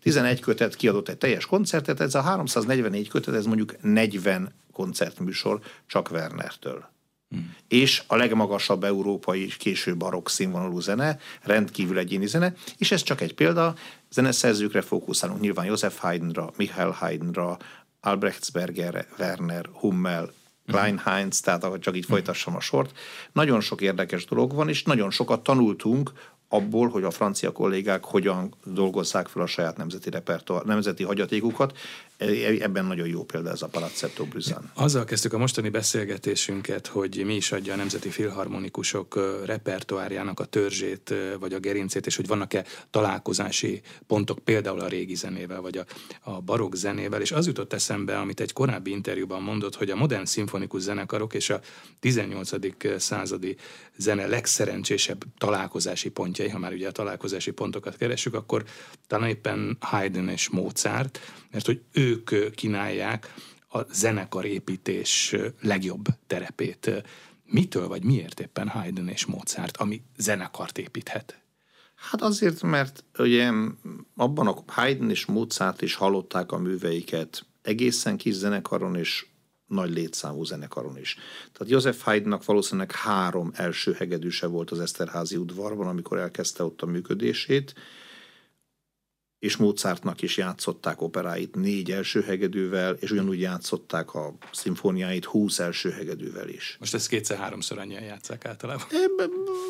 11 0.02 0.40
kötet 0.40 0.76
kiadott 0.76 1.10
egy 1.10 1.18
teljes 1.18 1.46
koncertet, 1.46 2.00
ez 2.00 2.16
a 2.16 2.22
344 2.22 3.08
kötet, 3.08 3.36
ez 3.36 3.46
mondjuk 3.46 3.82
40 3.82 4.54
koncertműsor 4.72 5.60
csak 5.88 6.12
Wernertől. 6.12 6.94
Hmm. 7.30 7.56
És 7.68 8.04
a 8.08 8.16
legmagasabb 8.16 8.84
európai 8.84 9.48
késő 9.58 9.96
barokk 9.96 10.28
színvonalú 10.28 10.80
zene, 10.80 11.20
rendkívül 11.42 11.98
egyéni 11.98 12.28
zene, 12.28 12.54
és 12.78 12.92
ez 12.92 13.04
csak 13.04 13.22
egy 13.22 13.34
példa, 13.34 13.76
zeneszerzőkre 14.10 14.82
fókuszálunk 14.82 15.40
nyilván 15.40 15.66
Josef 15.66 16.00
Haydnra, 16.00 16.54
Michael 16.58 16.92
Haydnra, 16.92 17.58
Albrechtsberger, 18.00 19.08
Werner, 19.20 19.70
Hummel, 19.74 20.34
Klein 20.68 20.98
Heinz, 20.98 21.40
tehát 21.40 21.64
ahogy 21.64 21.80
csak 21.80 21.98
így 21.98 22.06
folytassam 22.06 22.56
a 22.56 22.60
sort. 22.60 22.98
Nagyon 23.32 23.62
sok 23.62 23.82
érdekes 23.82 24.26
dolog 24.26 24.54
van, 24.54 24.70
és 24.70 24.84
nagyon 24.84 25.12
sokat 25.12 25.44
tanultunk 25.44 26.12
abból, 26.56 26.88
hogy 26.88 27.04
a 27.04 27.12
francia 27.12 27.52
kollégák 27.52 28.04
hogyan 28.04 28.54
dolgozzák 28.66 29.28
fel 29.28 29.42
a 29.42 29.46
saját 29.46 29.78
nemzeti 29.78 30.10
repertoár, 30.10 30.64
nemzeti 30.64 31.04
hagyatékukat. 31.04 31.78
E, 32.18 32.26
ebben 32.60 32.86
nagyon 32.86 33.08
jó 33.08 33.24
példa 33.24 33.50
ez 33.50 33.62
a 33.62 33.68
Palazzetto 33.68 34.26
Brüsszán. 34.26 34.72
Azzal 34.74 35.04
kezdtük 35.04 35.34
a 35.34 35.38
mostani 35.38 35.70
beszélgetésünket, 35.70 36.88
hogy 36.88 37.22
mi 37.26 37.36
is 37.36 37.52
adja 37.52 37.74
a 37.74 37.76
Nemzeti 37.76 38.10
Filharmonikusok 38.10 39.20
repertoárjának 39.46 40.40
a 40.40 40.46
törzsét, 40.46 41.14
vagy 41.40 41.54
a 41.54 41.60
gerincét, 41.60 42.06
és 42.06 42.16
hogy 42.16 42.28
vannak-e 42.28 42.66
találkozási 42.90 43.82
pontok 44.08 44.40
például 44.40 44.80
a 44.80 44.88
régi 44.88 45.16
zenével, 45.16 45.62
vagy 45.62 45.78
a, 45.78 45.86
a 46.32 46.42
barokk 46.42 46.74
zenével, 46.74 47.22
és 47.22 47.32
az 47.32 47.48
jutott 47.48 47.74
eszembe, 47.74 48.18
amit 48.18 48.40
egy 48.40 48.54
korábbi 48.54 48.92
interjúban 48.92 49.42
mondott, 49.42 49.76
hogy 49.76 49.90
a 49.90 49.96
modern 49.96 50.26
szimfonikus 50.26 50.82
zenekarok 50.82 51.34
és 51.34 51.50
a 51.50 51.60
18. 52.00 52.50
századi 52.98 53.56
zene 53.98 54.28
legszerencsésebb 54.28 55.24
találkozási 55.38 56.10
pontjai, 56.10 56.50
ha 56.50 56.60
már 56.60 56.74
ugye 56.74 56.88
a 56.88 56.92
találkozási 56.92 57.52
pontokat 57.52 57.98
keresünk, 57.98 58.36
akkor 58.36 58.64
talán 59.08 59.30
éppen 59.30 59.78
Haydn 59.80 60.28
és 60.28 60.50
Mozart, 60.50 61.20
mert 61.52 61.66
hogy 61.66 61.82
ők 62.06 62.54
kínálják 62.56 63.34
a 63.70 63.82
zenekarépítés 63.94 65.36
legjobb 65.62 66.06
terepét. 66.28 67.04
Mitől 67.46 67.88
vagy 67.88 68.04
miért 68.04 68.40
éppen 68.40 68.68
Haydn 68.68 69.08
és 69.08 69.26
Mozart, 69.26 69.78
ami 69.78 70.02
zenekart 70.18 70.78
építhet? 70.78 71.40
Hát 71.96 72.22
azért, 72.22 72.62
mert 72.62 73.04
ugye 73.18 73.52
abban 74.16 74.48
a 74.48 74.64
Haydn 74.68 75.10
és 75.10 75.26
Mozart 75.26 75.82
is 75.82 75.96
hallották 75.96 76.52
a 76.52 76.58
műveiket 76.58 77.46
egészen 77.62 78.18
kis 78.18 78.34
zenekaron 78.34 78.96
és 78.96 79.26
nagy 79.68 79.94
létszámú 79.94 80.44
zenekaron 80.44 80.98
is. 80.98 81.18
Tehát 81.52 81.74
József 81.74 82.04
Haydnnak 82.04 82.46
valószínűleg 82.46 82.92
három 82.92 83.52
első 83.54 83.94
hegedűse 83.94 84.48
volt 84.48 84.72
az 84.72 84.80
Eszterházi 84.80 85.36
udvarban, 85.36 85.88
amikor 85.88 86.18
elkezdte 86.18 86.64
ott 86.64 86.82
a 86.82 86.86
működését, 86.86 87.74
és 89.46 89.56
Mozartnak 89.56 90.22
is 90.22 90.38
játszották 90.38 91.02
operáit 91.02 91.56
négy 91.56 91.92
első 91.92 92.22
hegedűvel, 92.22 92.94
és 93.00 93.12
ugyanúgy 93.12 93.40
játszották 93.40 94.14
a 94.14 94.34
szimfóniáit 94.52 95.26
húsz 95.26 95.60
első 95.60 95.90
hegedűvel 95.90 96.50
is. 96.50 96.76
Most 96.80 96.94
ezt 96.94 97.08
kétszer-háromszor 97.08 97.80
annyian 97.80 98.04
játszák 98.04 98.46
általában? 98.46 98.86
Ebben 98.90 99.30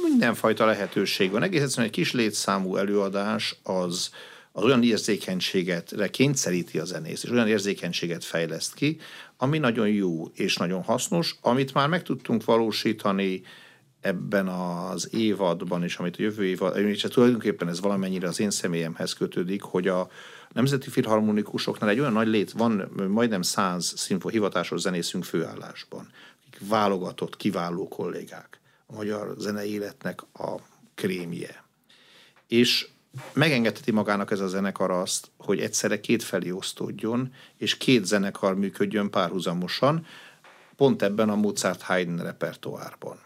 mindenfajta 0.09 0.65
lehetőség 0.65 1.31
van. 1.31 1.43
Egész 1.43 1.61
egyszerűen 1.61 1.87
egy 1.87 1.93
kis 1.93 2.11
létszámú 2.11 2.75
előadás 2.75 3.55
az, 3.63 4.09
az 4.51 4.63
olyan 4.63 4.83
érzékenységet 4.83 6.09
kényszeríti 6.11 6.79
a 6.79 6.85
zenész, 6.85 7.23
és 7.23 7.29
olyan 7.29 7.47
érzékenységet 7.47 8.23
fejleszt 8.23 8.73
ki, 8.73 8.97
ami 9.37 9.57
nagyon 9.57 9.87
jó 9.87 10.27
és 10.33 10.57
nagyon 10.57 10.83
hasznos, 10.83 11.35
amit 11.41 11.73
már 11.73 11.87
meg 11.87 12.03
tudtunk 12.03 12.45
valósítani 12.45 13.41
ebben 14.05 14.47
az 14.47 15.13
évadban, 15.13 15.83
és 15.83 15.97
amit 15.97 16.15
a 16.17 16.21
jövő 16.21 16.45
évad, 16.45 16.77
és 16.77 17.01
tulajdonképpen 17.01 17.67
ez 17.67 17.79
valamennyire 17.79 18.27
az 18.27 18.39
én 18.39 18.49
személyemhez 18.49 19.13
kötődik, 19.13 19.61
hogy 19.61 19.87
a 19.87 20.09
Nemzeti 20.51 20.89
Filharmonikusoknál 20.89 21.89
egy 21.89 21.99
olyan 21.99 22.13
nagy 22.13 22.27
lét, 22.27 22.51
van 22.51 22.91
majdnem 23.07 23.41
száz 23.41 23.93
szimfo 23.95 24.29
hivatásos 24.29 24.79
zenészünk 24.79 25.23
főállásban, 25.23 26.09
akik 26.47 26.69
válogatott, 26.69 27.37
kiváló 27.37 27.87
kollégák, 27.87 28.59
a 28.85 28.93
magyar 28.93 29.35
zenei 29.37 29.71
életnek 29.71 30.21
a 30.33 30.55
krémje. 30.95 31.63
És 32.47 32.87
megengedheti 33.33 33.91
magának 33.91 34.31
ez 34.31 34.39
a 34.39 34.47
zenekar 34.47 34.91
azt, 34.91 35.31
hogy 35.37 35.59
egyszerre 35.59 35.99
kétfelé 35.99 36.51
osztódjon, 36.51 37.33
és 37.57 37.77
két 37.77 38.05
zenekar 38.05 38.55
működjön 38.55 39.09
párhuzamosan, 39.09 40.05
pont 40.75 41.01
ebben 41.01 41.29
a 41.29 41.35
Mozart 41.35 41.81
Haydn 41.81 42.21
repertoárban. 42.21 43.25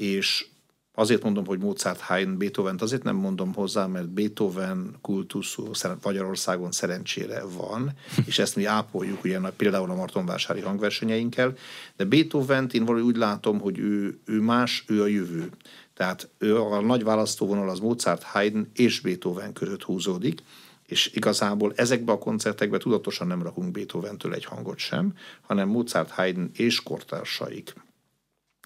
És 0.00 0.46
azért 0.94 1.22
mondom, 1.22 1.46
hogy 1.46 1.58
Mozart 1.58 2.00
Haydn, 2.00 2.38
beethoven 2.38 2.76
azért 2.80 3.02
nem 3.02 3.16
mondom 3.16 3.54
hozzá, 3.54 3.86
mert 3.86 4.08
Beethoven 4.08 4.96
kultuszú 5.00 5.70
Magyarországon 6.02 6.72
szerencsére 6.72 7.42
van, 7.44 7.92
és 8.26 8.38
ezt 8.38 8.56
mi 8.56 8.64
ápoljuk 8.64 9.24
ugye 9.24 9.38
például 9.56 9.90
a 9.90 9.94
Martonvásári 9.94 10.60
hangversenyeinkkel, 10.60 11.56
de 11.96 12.04
beethoven 12.04 12.68
én 12.72 12.84
valahogy 12.84 13.06
úgy 13.06 13.16
látom, 13.16 13.60
hogy 13.60 13.78
ő, 13.78 14.18
ő 14.24 14.40
más, 14.40 14.84
ő 14.86 15.02
a 15.02 15.06
jövő. 15.06 15.50
Tehát 15.94 16.28
ő 16.38 16.60
a 16.60 16.80
nagy 16.80 17.04
választóvonal 17.04 17.68
az 17.68 17.78
Mozart, 17.78 18.22
Haydn 18.22 18.66
és 18.74 19.00
Beethoven 19.00 19.52
között 19.52 19.82
húzódik, 19.82 20.42
és 20.86 21.10
igazából 21.14 21.72
ezekbe 21.76 22.12
a 22.12 22.18
koncertekbe 22.18 22.78
tudatosan 22.78 23.26
nem 23.26 23.42
rakunk 23.42 23.70
Beethoventől 23.70 24.34
egy 24.34 24.44
hangot 24.44 24.78
sem, 24.78 25.14
hanem 25.40 25.68
Mozart, 25.68 26.10
Haydn 26.10 26.50
és 26.52 26.82
kortársaik. 26.82 27.74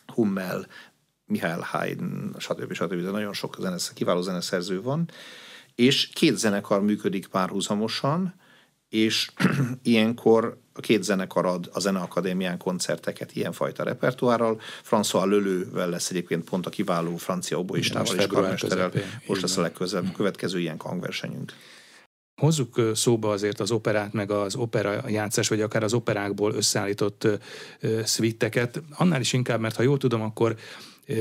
Hummel, 0.07 0.67
Mihály 1.27 1.59
Haydn, 1.61 2.39
stb. 2.39 2.73
stb. 2.73 3.03
De 3.03 3.11
nagyon 3.11 3.33
sok 3.33 3.57
zenesz, 3.61 3.93
kiváló 3.93 4.21
zeneszerző 4.21 4.83
van, 4.83 5.11
és 5.75 6.09
két 6.13 6.37
zenekar 6.37 6.83
működik 6.83 7.27
párhuzamosan, 7.27 8.35
és 8.89 9.31
ilyenkor 9.83 10.59
a 10.73 10.81
két 10.81 11.03
zenekar 11.03 11.47
ad 11.47 11.71
a 11.73 11.81
Zeneakadémián 11.81 12.59
koncerteket 12.59 13.37
ilyenfajta 13.37 13.83
repertoárral. 13.83 14.61
François 14.91 15.27
Lölővel 15.27 15.89
lesz 15.89 16.11
egyébként 16.11 16.45
pont 16.45 16.67
a 16.67 16.71
kiváló 16.71 17.17
francia 17.17 17.59
oboistával 17.59 18.17
és 18.17 18.27
karmesterrel. 18.27 18.91
Most 19.27 19.43
lesz 19.43 19.57
a 19.57 19.61
legközelebb 19.61 20.13
következő 20.13 20.61
ilyen 20.61 20.79
hangversenyünk. 20.79 21.53
Hozzuk 22.41 22.81
szóba 22.95 23.31
azért 23.31 23.61
az 23.61 23.71
operát, 23.71 24.13
meg 24.13 24.31
az 24.31 24.55
opera 24.55 25.09
játszás, 25.09 25.49
vagy 25.49 25.61
akár 25.61 25.83
az 25.83 25.95
operákból 25.95 26.55
összeállított 26.55 27.29
szvitteket. 28.05 28.83
Annál 28.91 29.21
is 29.21 29.33
inkább, 29.33 29.61
mert 29.61 29.77
ha 29.77 29.83
jól 29.83 29.99
tudom, 29.99 30.23
akkor 30.23 30.57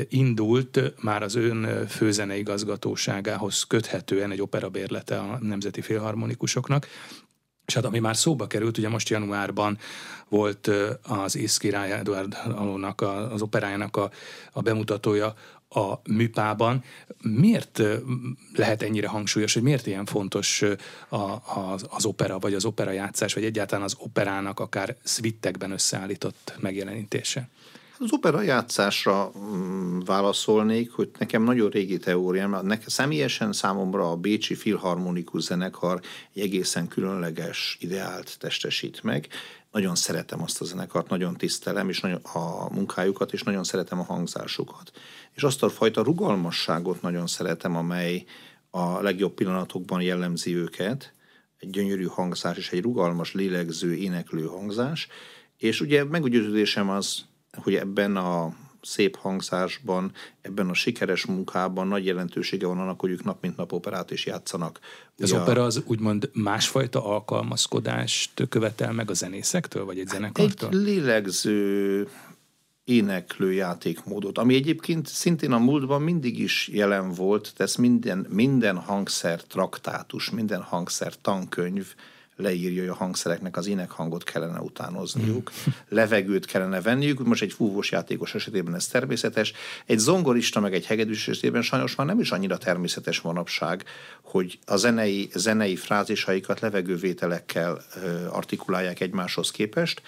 indult 0.09 0.93
már 1.01 1.23
az 1.23 1.35
ön 1.35 1.87
főzeneigazgatóságához 1.87 3.63
köthetően 3.63 4.31
egy 4.31 4.41
operabérlete 4.41 5.17
a 5.17 5.37
Nemzeti 5.41 5.81
Filharmonikusoknak, 5.81 6.87
és 7.65 7.73
hát 7.73 7.85
ami 7.85 7.99
már 7.99 8.17
szóba 8.17 8.47
került, 8.47 8.77
ugye 8.77 8.89
most 8.89 9.09
januárban 9.09 9.77
volt 10.29 10.69
az 11.01 11.35
Ész 11.35 11.57
király 11.57 11.91
Eduard 11.91 12.37
Alónak, 12.45 13.01
az 13.01 13.41
operájának 13.41 13.97
a, 13.97 14.11
a 14.51 14.61
bemutatója 14.61 15.33
a 15.69 15.99
műpában. 16.09 16.83
Miért 17.21 17.81
lehet 18.53 18.81
ennyire 18.81 19.07
hangsúlyos, 19.07 19.53
hogy 19.53 19.63
miért 19.63 19.87
ilyen 19.87 20.05
fontos 20.05 20.61
a, 21.09 21.17
az, 21.59 21.85
az 21.89 22.05
opera, 22.05 22.39
vagy 22.39 22.53
az 22.53 22.65
opera 22.65 22.91
játszás, 22.91 23.33
vagy 23.33 23.43
egyáltalán 23.43 23.83
az 23.83 23.95
operának 23.97 24.59
akár 24.59 24.95
szvittekben 25.03 25.71
összeállított 25.71 26.55
megjelenítése? 26.59 27.49
Az 27.99 28.13
opera 28.13 28.41
játszásra 28.41 29.31
mm, 29.37 29.99
válaszolnék, 29.99 30.91
hogy 30.91 31.09
nekem 31.19 31.43
nagyon 31.43 31.69
régi 31.69 31.97
teóriám, 31.97 32.59
nekem 32.63 32.87
személyesen 32.87 33.53
számomra 33.53 34.11
a 34.11 34.15
Bécsi 34.15 34.55
Filharmonikus 34.55 35.41
Zenekar 35.41 36.01
egy 36.33 36.41
egészen 36.41 36.87
különleges 36.87 37.77
ideált 37.79 38.39
testesít 38.39 39.03
meg. 39.03 39.27
Nagyon 39.71 39.95
szeretem 39.95 40.41
azt 40.41 40.61
a 40.61 40.65
zenekart, 40.65 41.09
nagyon 41.09 41.37
tisztelem 41.37 41.89
és 41.89 41.99
nagyon 41.99 42.19
a 42.23 42.73
munkájukat, 42.73 43.33
és 43.33 43.43
nagyon 43.43 43.63
szeretem 43.63 43.99
a 43.99 44.03
hangzásukat. 44.03 44.91
És 45.31 45.43
azt 45.43 45.63
a 45.63 45.69
fajta 45.69 46.03
rugalmasságot 46.03 47.01
nagyon 47.01 47.27
szeretem, 47.27 47.75
amely 47.75 48.25
a 48.69 49.01
legjobb 49.01 49.33
pillanatokban 49.33 50.01
jellemzi 50.01 50.55
őket, 50.55 51.13
egy 51.59 51.69
gyönyörű 51.69 52.05
hangzás 52.05 52.57
és 52.57 52.71
egy 52.71 52.81
rugalmas, 52.81 53.33
lélegző, 53.33 53.95
éneklő 53.95 54.45
hangzás, 54.45 55.07
és 55.57 55.81
ugye 55.81 56.03
meggyőződésem 56.03 56.89
az, 56.89 57.25
hogy 57.61 57.75
ebben 57.75 58.15
a 58.15 58.53
szép 58.81 59.15
hangzásban, 59.15 60.11
ebben 60.41 60.69
a 60.69 60.73
sikeres 60.73 61.25
munkában 61.25 61.87
nagy 61.87 62.05
jelentősége 62.05 62.67
van 62.67 62.79
annak, 62.79 62.99
hogy 62.99 63.11
ők 63.11 63.23
nap 63.23 63.41
mint 63.41 63.57
nap 63.57 63.71
operát 63.71 64.11
is 64.11 64.25
játszanak. 64.25 64.79
Az 65.17 65.31
Ugye 65.31 65.41
opera 65.41 65.63
az 65.63 65.81
úgymond 65.85 66.29
másfajta 66.33 67.05
alkalmazkodást 67.05 68.47
követel 68.49 68.91
meg 68.91 69.09
a 69.09 69.13
zenészektől, 69.13 69.85
vagy 69.85 69.99
egy 69.99 70.07
zenekartól? 70.07 70.69
Egy 70.69 70.75
lélegző, 70.75 72.07
éneklő 72.83 73.51
játékmódot, 73.51 74.37
ami 74.37 74.55
egyébként 74.55 75.07
szintén 75.07 75.51
a 75.51 75.59
múltban 75.59 76.01
mindig 76.01 76.39
is 76.39 76.67
jelen 76.67 77.11
volt, 77.11 77.53
tesz 77.55 77.75
minden, 77.75 78.25
minden 78.29 78.77
hangszer 78.77 79.43
traktátus, 79.43 80.29
minden 80.29 80.61
hangszer 80.61 81.13
tankönyv, 81.21 81.95
leírja, 82.35 82.81
hogy 82.81 82.89
a 82.89 82.93
hangszereknek 82.93 83.57
az 83.57 83.67
énekhangot 83.67 84.23
kellene 84.23 84.59
utánozniuk, 84.59 85.51
mm. 85.51 85.71
levegőt 85.97 86.45
kellene 86.45 86.81
venniük, 86.81 87.25
most 87.25 87.41
egy 87.41 87.53
fúvós 87.53 87.91
játékos 87.91 88.35
esetében 88.35 88.75
ez 88.75 88.87
természetes, 88.87 89.53
egy 89.85 89.97
zongorista 89.97 90.59
meg 90.59 90.73
egy 90.73 90.85
hegedűs 90.85 91.27
esetében 91.27 91.61
sajnos 91.61 91.95
már 91.95 92.07
nem 92.07 92.19
is 92.19 92.31
annyira 92.31 92.57
természetes 92.57 93.21
manapság, 93.21 93.83
hogy 94.21 94.59
a 94.65 94.75
zenei, 94.75 95.29
zenei 95.33 95.75
frázisaikat 95.75 96.59
levegővételekkel 96.59 97.81
artikulálják 98.29 98.99
egymáshoz 98.99 99.51
képest, 99.51 100.01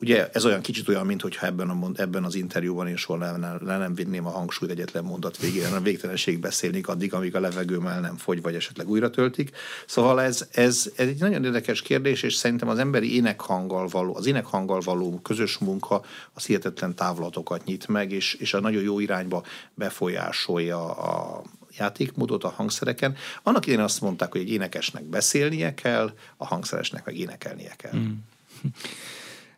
Ugye 0.00 0.28
ez 0.32 0.44
olyan 0.44 0.60
kicsit 0.60 0.88
olyan, 0.88 1.06
mintha 1.06 1.46
ebben, 1.46 1.68
a, 1.68 1.90
ebben 1.94 2.24
az 2.24 2.34
interjúban 2.34 2.88
én 2.88 2.96
soha 2.96 3.18
le, 3.18 3.56
le 3.60 3.78
nem 3.78 3.94
vinném 3.94 4.26
a 4.26 4.30
hangsúlyt 4.30 4.70
egyetlen 4.70 5.04
mondat 5.04 5.38
végére, 5.38 5.66
hanem 5.66 5.82
végtelenség 5.82 6.40
beszélnék 6.40 6.88
addig, 6.88 7.14
amíg 7.14 7.34
a 7.34 7.40
levegőm 7.40 7.86
el 7.86 8.00
nem 8.00 8.16
fogy, 8.16 8.42
vagy 8.42 8.54
esetleg 8.54 8.88
újra 8.88 9.10
töltik. 9.10 9.50
Szóval 9.86 10.20
ez, 10.20 10.48
ez, 10.52 10.90
ez 10.96 11.06
egy 11.06 11.20
nagyon 11.20 11.44
érdekes 11.44 11.82
kérdés, 11.82 12.22
és 12.22 12.34
szerintem 12.34 12.68
az 12.68 12.78
emberi 12.78 13.14
énekhanggal 13.14 13.88
való, 13.88 14.16
az 14.16 14.26
énekhanggal 14.26 14.80
való 14.80 15.20
közös 15.22 15.58
munka 15.58 16.04
az 16.32 16.46
hihetetlen 16.46 16.94
távlatokat 16.94 17.64
nyit 17.64 17.88
meg, 17.88 18.12
és, 18.12 18.34
és 18.34 18.54
a 18.54 18.60
nagyon 18.60 18.82
jó 18.82 19.00
irányba 19.00 19.42
befolyásolja 19.74 20.90
a, 20.90 21.42
játékmódot 21.78 22.44
a 22.44 22.48
hangszereken. 22.48 23.16
Annak 23.42 23.66
idején 23.66 23.84
azt 23.84 24.00
mondták, 24.00 24.32
hogy 24.32 24.40
egy 24.40 24.50
énekesnek 24.50 25.04
beszélnie 25.04 25.74
kell, 25.74 26.12
a 26.36 26.46
hangszeresnek 26.46 27.04
meg 27.04 27.16
énekelnie 27.16 27.74
kell. 27.76 27.94
Mm. 27.94 28.12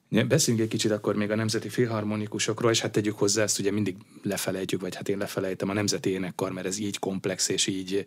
Beszéljünk 0.09 0.66
egy 0.66 0.73
kicsit 0.73 0.90
akkor 0.90 1.16
még 1.16 1.31
a 1.31 1.35
nemzeti 1.35 1.69
filharmonikusokról, 1.69 2.71
és 2.71 2.81
hát 2.81 2.92
tegyük 2.92 3.19
hozzá 3.19 3.42
ezt, 3.42 3.59
ugye 3.59 3.71
mindig 3.71 3.97
lefelejtjük, 4.23 4.81
vagy 4.81 4.95
hát 4.95 5.09
én 5.09 5.19
lefelejtem 5.19 5.69
a 5.69 5.73
nemzeti 5.73 6.11
énekkar, 6.11 6.53
mert 6.53 6.66
ez 6.66 6.79
így 6.79 6.99
komplex 6.99 7.49
és 7.49 7.66
így 7.66 8.07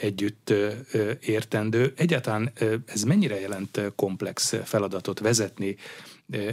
együtt 0.00 0.52
értendő. 1.20 1.92
Egyáltalán 1.96 2.52
ez 2.86 3.02
mennyire 3.02 3.40
jelent 3.40 3.80
komplex 3.96 4.54
feladatot 4.64 5.18
vezetni, 5.20 5.76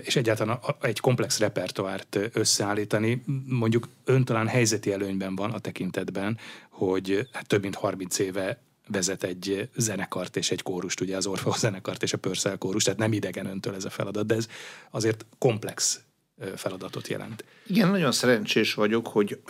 és 0.04 0.15
egyáltalán 0.15 0.60
egy 0.82 0.99
komplex 0.99 1.39
repertoárt 1.39 2.19
összeállítani, 2.34 3.23
mondjuk 3.47 3.88
ön 4.04 4.25
talán 4.25 4.47
helyzeti 4.47 4.91
előnyben 4.91 5.36
van 5.36 5.51
a 5.51 5.60
tekintetben, 5.60 6.38
hogy 6.69 7.27
hát 7.32 7.47
több 7.47 7.62
mint 7.62 7.75
30 7.75 8.19
éve 8.19 8.62
vezet 8.91 9.23
egy 9.23 9.69
zenekart 9.75 10.38
és 10.38 10.51
egy 10.51 10.62
kórust, 10.62 11.01
ugye 11.01 11.17
az 11.17 11.25
Orfeo 11.25 11.54
zenekart 11.54 12.04
és 12.04 12.13
a 12.13 12.17
Pörszel 12.17 12.58
kórust, 12.58 12.86
tehát 12.86 12.99
nem 12.99 13.13
idegen 13.13 13.45
öntől 13.45 13.75
ez 13.75 13.86
a 13.86 13.89
feladat, 13.89 14.25
de 14.25 14.36
ez 14.36 14.47
azért 14.91 15.25
komplex 15.38 16.01
feladatot 16.56 17.08
jelent. 17.08 17.43
Igen, 17.67 17.89
nagyon 17.89 18.12
szerencsés 18.12 18.73
vagyok, 18.73 19.08
hogy 19.08 19.41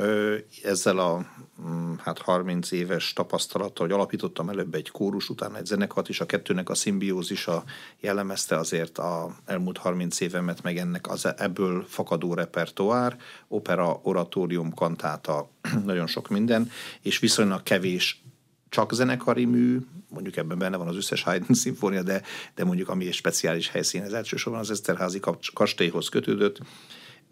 ezzel 0.63 0.97
a 0.97 1.25
mm, 1.61 1.93
hát 1.97 2.19
30 2.19 2.71
éves 2.71 3.13
tapasztalattal, 3.13 3.85
hogy 3.85 3.95
alapítottam 3.95 4.49
előbb 4.49 4.73
egy 4.73 4.89
kórus, 4.89 5.29
utána 5.29 5.57
egy 5.57 5.65
zenekart, 5.65 6.09
és 6.09 6.19
a 6.19 6.25
kettőnek 6.25 6.69
a 6.69 6.75
szimbiózisa 6.75 7.63
jellemezte 7.99 8.57
azért 8.57 8.97
a 8.97 9.35
elmúlt 9.45 9.77
30 9.77 10.19
évemet, 10.19 10.63
meg 10.63 10.77
ennek 10.77 11.09
az 11.09 11.27
ebből 11.37 11.85
fakadó 11.87 12.33
repertoár, 12.33 13.17
opera, 13.47 13.99
oratórium, 14.03 14.73
kantáta, 14.73 15.49
nagyon 15.85 16.07
sok 16.07 16.29
minden, 16.29 16.71
és 17.01 17.19
viszonylag 17.19 17.63
kevés 17.63 18.23
csak 18.71 18.93
zenekari 18.93 19.45
mű, 19.45 19.79
mondjuk 20.09 20.37
ebben 20.37 20.57
benne 20.57 20.77
van 20.77 20.87
az 20.87 20.95
összes 20.95 21.23
Haydn 21.23 21.53
szimfónia, 21.53 22.03
de, 22.03 22.21
de 22.55 22.63
mondjuk 22.63 22.89
ami 22.89 23.07
egy 23.07 23.13
speciális 23.13 23.69
helyszín, 23.69 24.01
ez 24.01 24.11
elsősorban 24.11 24.61
az 24.61 24.71
Eszterházi 24.71 25.19
kastélyhoz 25.53 26.09
kötődött, 26.09 26.59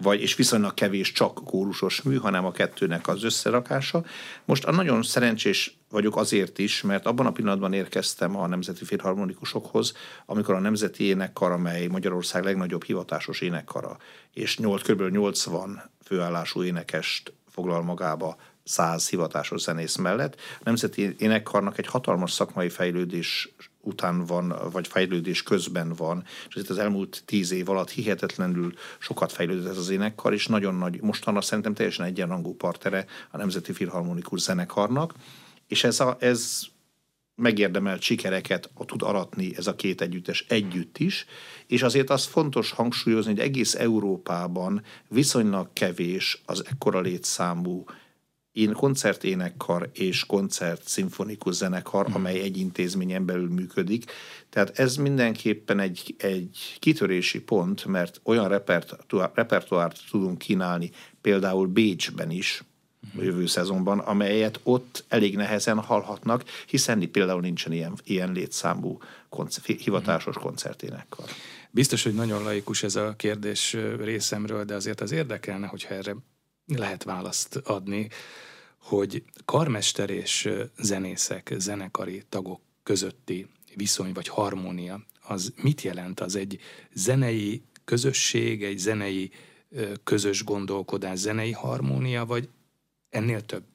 vagy 0.02 0.22
és 0.22 0.36
viszonylag 0.36 0.74
kevés 0.74 1.12
csak 1.12 1.34
kórusos 1.34 2.02
mű, 2.02 2.16
hanem 2.16 2.46
a 2.46 2.52
kettőnek 2.52 3.08
az 3.08 3.24
összerakása. 3.24 4.06
Most 4.46 4.66
a 4.66 4.72
nagyon 4.72 5.04
szerencsés 5.04 5.78
vagyok 5.90 6.18
azért 6.18 6.60
is, 6.60 6.82
mert 6.82 7.06
abban 7.06 7.26
a 7.26 7.32
pillanatban 7.32 7.74
érkeztem 7.74 8.38
a 8.38 8.48
Nemzeti 8.48 8.86
Filharmonikusokhoz, 8.86 9.94
amikor 10.26 10.56
a 10.56 10.60
Nemzeti 10.60 11.04
Énekkar, 11.04 11.52
amely 11.52 11.88
Magyarország 11.88 12.44
legnagyobb 12.44 12.84
hivatásos 12.84 13.42
énekkara, 13.42 13.98
és 14.34 14.58
8, 14.58 14.82
kb. 14.82 15.02
80 15.02 15.82
főállású 16.04 16.64
énekest 16.64 17.34
foglal 17.50 17.84
magába 17.84 18.38
száz 18.70 19.10
hivatásos 19.10 19.62
zenész 19.62 19.96
mellett. 19.96 20.36
A 20.36 20.62
Nemzeti 20.64 21.16
Énekkarnak 21.18 21.78
egy 21.78 21.88
hatalmas 21.88 22.32
szakmai 22.32 22.70
fejlődés 22.70 23.50
után 23.82 24.26
van, 24.26 24.56
vagy 24.72 24.88
fejlődés 24.88 25.44
közben 25.44 25.94
van, 25.94 26.24
és 26.50 26.56
itt 26.56 26.70
az 26.70 26.78
elmúlt 26.78 27.22
tíz 27.26 27.52
év 27.52 27.70
alatt 27.70 27.90
hihetetlenül 27.90 28.74
sokat 29.00 29.32
fejlődött 29.32 29.70
ez 29.70 29.78
az 29.78 29.90
énekkar, 29.90 30.34
és 30.34 30.48
nagyon 30.48 30.76
nagy, 30.76 31.02
mostanra 31.02 31.42
szerintem 31.42 31.74
teljesen 31.74 32.06
egyenrangú 32.06 32.56
partere 32.56 33.06
a 33.32 33.38
Nemzeti 33.38 33.74
Filharmonikus 33.74 34.40
Zenekarnak, 34.40 35.14
és 35.68 35.84
ez, 35.84 36.00
a, 36.00 36.18
ez 36.20 36.62
megérdemelt 37.36 38.02
sikereket 38.02 38.70
tud 38.86 39.02
aratni 39.02 39.52
ez 39.58 39.68
a 39.68 39.76
két 39.76 40.02
együttes 40.02 40.46
együtt 40.48 40.98
is, 40.98 41.26
és 41.68 41.82
azért 41.82 42.10
az 42.10 42.26
fontos 42.26 42.72
hangsúlyozni, 42.72 43.32
hogy 43.32 43.42
egész 43.42 43.76
Európában 43.76 44.84
viszonylag 45.08 45.70
kevés 45.74 46.42
az 46.46 46.64
ekkora 46.66 47.00
létszámú 47.00 47.84
én 48.60 48.74
koncerténekkar 48.74 49.90
és 49.94 50.26
koncert 50.26 50.88
szimfonikus 50.88 51.56
zenekar, 51.56 52.06
hmm. 52.06 52.16
amely 52.16 52.40
egy 52.40 52.58
intézményen 52.58 53.26
belül 53.26 53.50
működik. 53.50 54.12
Tehát 54.50 54.80
ez 54.80 54.96
mindenképpen 54.96 55.80
egy, 55.80 56.16
egy 56.18 56.78
kitörési 56.80 57.42
pont, 57.42 57.86
mert 57.86 58.22
olyan 58.24 58.48
repertoárt, 58.48 59.36
repertoárt 59.36 60.00
tudunk 60.12 60.38
kínálni, 60.38 60.92
például 61.22 61.68
Bécsben 61.68 62.32
is, 62.32 62.64
a 63.18 63.22
jövő 63.22 63.46
szezonban, 63.46 64.00
amelyet 64.00 64.60
ott 64.64 65.06
elég 65.08 65.36
nehezen 65.36 65.80
hallhatnak, 65.80 66.44
hiszen 66.68 67.12
például 67.12 67.42
nincsen 67.42 67.72
ilyen, 67.72 67.94
ilyen 68.04 68.32
létszámú 68.32 68.98
koncer, 69.30 69.64
hivatásos 69.64 70.36
hmm. 70.36 70.44
koncerténekkar. 70.44 71.26
Biztos, 71.72 72.04
hogy 72.04 72.14
nagyon 72.14 72.44
laikus 72.44 72.84
ez 72.84 72.96
a 72.96 73.14
kérdés 73.18 73.78
részemről, 74.00 74.64
de 74.66 74.76
azért 74.76 75.02
az 75.02 75.12
érdekelne, 75.12 75.68
hogyha 75.68 75.94
erre 75.94 76.16
lehet 76.78 77.04
választ 77.04 77.56
adni, 77.56 78.10
hogy 78.78 79.24
karmester 79.46 80.10
és 80.10 80.50
zenészek, 80.78 81.54
zenekari 81.58 82.24
tagok 82.30 82.62
közötti 82.84 83.48
viszony 83.76 84.14
vagy 84.14 84.28
harmónia, 84.28 85.06
az 85.22 85.54
mit 85.62 85.82
jelent? 85.82 86.20
Az 86.20 86.36
egy 86.36 86.60
zenei 86.94 87.62
közösség, 87.86 88.64
egy 88.64 88.78
zenei 88.78 89.32
közös 90.04 90.44
gondolkodás, 90.44 91.18
zenei 91.18 91.52
harmónia, 91.52 92.26
vagy 92.26 92.50
ennél 93.10 93.46
több? 93.46 93.66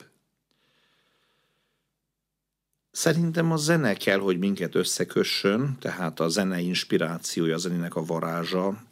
Szerintem 2.91 3.53
a 3.53 3.57
zene 3.57 3.95
kell, 3.95 4.19
hogy 4.19 4.39
minket 4.39 4.75
összekössön, 4.75 5.77
tehát 5.81 6.21
a 6.21 6.29
zene 6.29 6.61
inspirációja, 6.61 7.55
a 7.55 7.59
zenének 7.59 7.95
a 7.95 8.05
varázsa, 8.05 8.83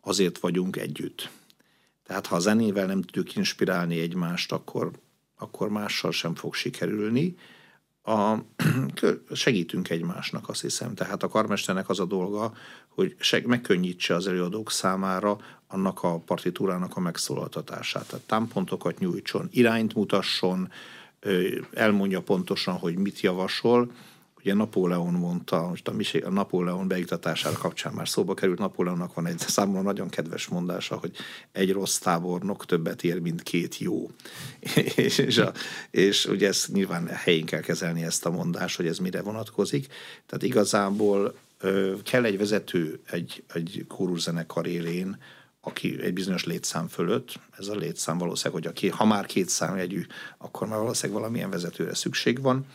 azért 0.00 0.38
vagyunk 0.38 0.76
együtt. 0.76 1.30
Tehát 2.04 2.26
ha 2.26 2.36
a 2.36 2.38
zenével 2.38 2.86
nem 2.86 3.02
tudjuk 3.02 3.36
inspirálni 3.36 4.00
egymást, 4.00 4.52
akkor, 4.52 4.90
akkor 5.36 5.68
mással 5.68 6.12
sem 6.12 6.34
fog 6.34 6.54
sikerülni. 6.54 7.36
A, 8.02 8.34
segítünk 9.32 9.90
egymásnak, 9.90 10.48
azt 10.48 10.60
hiszem. 10.60 10.94
Tehát 10.94 11.22
a 11.22 11.28
karmesternek 11.28 11.88
az 11.88 12.00
a 12.00 12.04
dolga, 12.04 12.52
hogy 12.88 13.16
seg, 13.18 13.46
megkönnyítse 13.46 14.14
az 14.14 14.26
előadók 14.26 14.70
számára 14.70 15.38
annak 15.66 16.02
a 16.02 16.18
partitúrának 16.18 16.96
a 16.96 17.00
megszólaltatását. 17.00 18.06
Tehát 18.06 18.26
támpontokat 18.26 18.98
nyújtson, 18.98 19.48
irányt 19.50 19.94
mutasson, 19.94 20.70
elmondja 21.72 22.22
pontosan, 22.22 22.74
hogy 22.74 22.96
mit 22.96 23.20
javasol. 23.20 23.92
Ugye 24.44 24.54
Napóleon 24.54 25.12
mondta, 25.12 25.66
most 25.68 25.88
a, 25.88 25.94
a 26.24 26.30
Napóleon 26.30 26.88
beiktatására 26.88 27.58
kapcsán 27.58 27.92
már 27.92 28.08
szóba 28.08 28.34
került, 28.34 28.58
Napóleonnak 28.58 29.14
van 29.14 29.26
egy 29.26 29.38
számomra 29.38 29.82
nagyon 29.82 30.08
kedves 30.08 30.46
mondása, 30.46 30.96
hogy 30.96 31.16
egy 31.52 31.72
rossz 31.72 31.98
tábornok 31.98 32.66
többet 32.66 33.04
ér, 33.04 33.20
mint 33.20 33.42
két 33.42 33.78
jó. 33.78 34.10
és, 34.96 35.18
és, 35.18 35.38
a, 35.38 35.52
és 35.90 36.26
ugye 36.26 36.48
ezt 36.48 36.72
nyilván 36.72 37.06
helyén 37.06 37.44
kell 37.44 37.60
kezelni 37.60 38.02
ezt 38.02 38.26
a 38.26 38.30
mondást, 38.30 38.76
hogy 38.76 38.86
ez 38.86 38.98
mire 38.98 39.22
vonatkozik. 39.22 39.86
Tehát 40.26 40.42
igazából 40.42 41.34
kell 42.04 42.24
egy 42.24 42.38
vezető 42.38 43.00
egy, 43.10 43.42
egy 43.54 43.84
kóruszenekar 43.88 44.66
élén, 44.66 45.16
aki 45.60 46.02
egy 46.02 46.12
bizonyos 46.12 46.44
létszám 46.44 46.88
fölött, 46.88 47.40
ez 47.58 47.68
a 47.68 47.74
létszám 47.74 48.18
valószínűleg, 48.18 48.62
hogy 48.62 48.70
aki, 48.70 48.88
ha 48.88 49.04
már 49.04 49.26
két 49.26 49.48
számjegyű, 49.48 50.06
akkor 50.38 50.68
már 50.68 50.78
valószínűleg 50.78 51.20
valamilyen 51.20 51.50
vezetőre 51.50 51.94
szükség 51.94 52.40
van, 52.40 52.66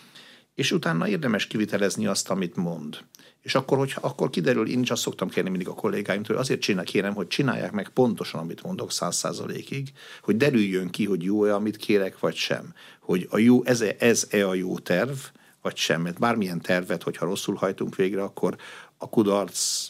és 0.57 0.71
utána 0.71 1.07
érdemes 1.07 1.47
kivitelezni 1.47 2.07
azt, 2.07 2.29
amit 2.29 2.55
mond. 2.55 2.97
És 3.41 3.55
akkor, 3.55 3.77
hogyha 3.77 4.01
akkor 4.07 4.29
kiderül, 4.29 4.67
én 4.67 4.81
is 4.81 4.91
azt 4.91 5.01
szoktam 5.01 5.29
kérni 5.29 5.49
mindig 5.49 5.67
a 5.67 5.73
kollégáimtól, 5.73 6.35
hogy 6.35 6.43
azért 6.45 6.61
csinál, 6.61 6.83
kérem, 6.83 7.13
hogy 7.13 7.27
csinálják 7.27 7.71
meg 7.71 7.89
pontosan, 7.89 8.39
amit 8.39 8.63
mondok 8.63 8.91
száz 8.91 9.15
százalékig, 9.15 9.91
hogy 10.21 10.37
derüljön 10.37 10.89
ki, 10.89 11.05
hogy 11.05 11.23
jó-e, 11.23 11.55
amit 11.55 11.77
kérek, 11.77 12.19
vagy 12.19 12.35
sem. 12.35 12.73
Hogy 12.99 13.27
a 13.29 13.37
jó, 13.37 13.63
ez-e, 13.63 13.95
ez-e 13.99 14.47
a 14.47 14.53
jó 14.53 14.79
terv, 14.79 15.17
vagy 15.61 15.77
sem. 15.77 16.01
Mert 16.01 16.19
bármilyen 16.19 16.61
tervet, 16.61 17.03
hogyha 17.03 17.25
rosszul 17.25 17.55
hajtunk 17.55 17.95
végre, 17.95 18.23
akkor 18.23 18.55
a 18.97 19.09
kudarc 19.09 19.87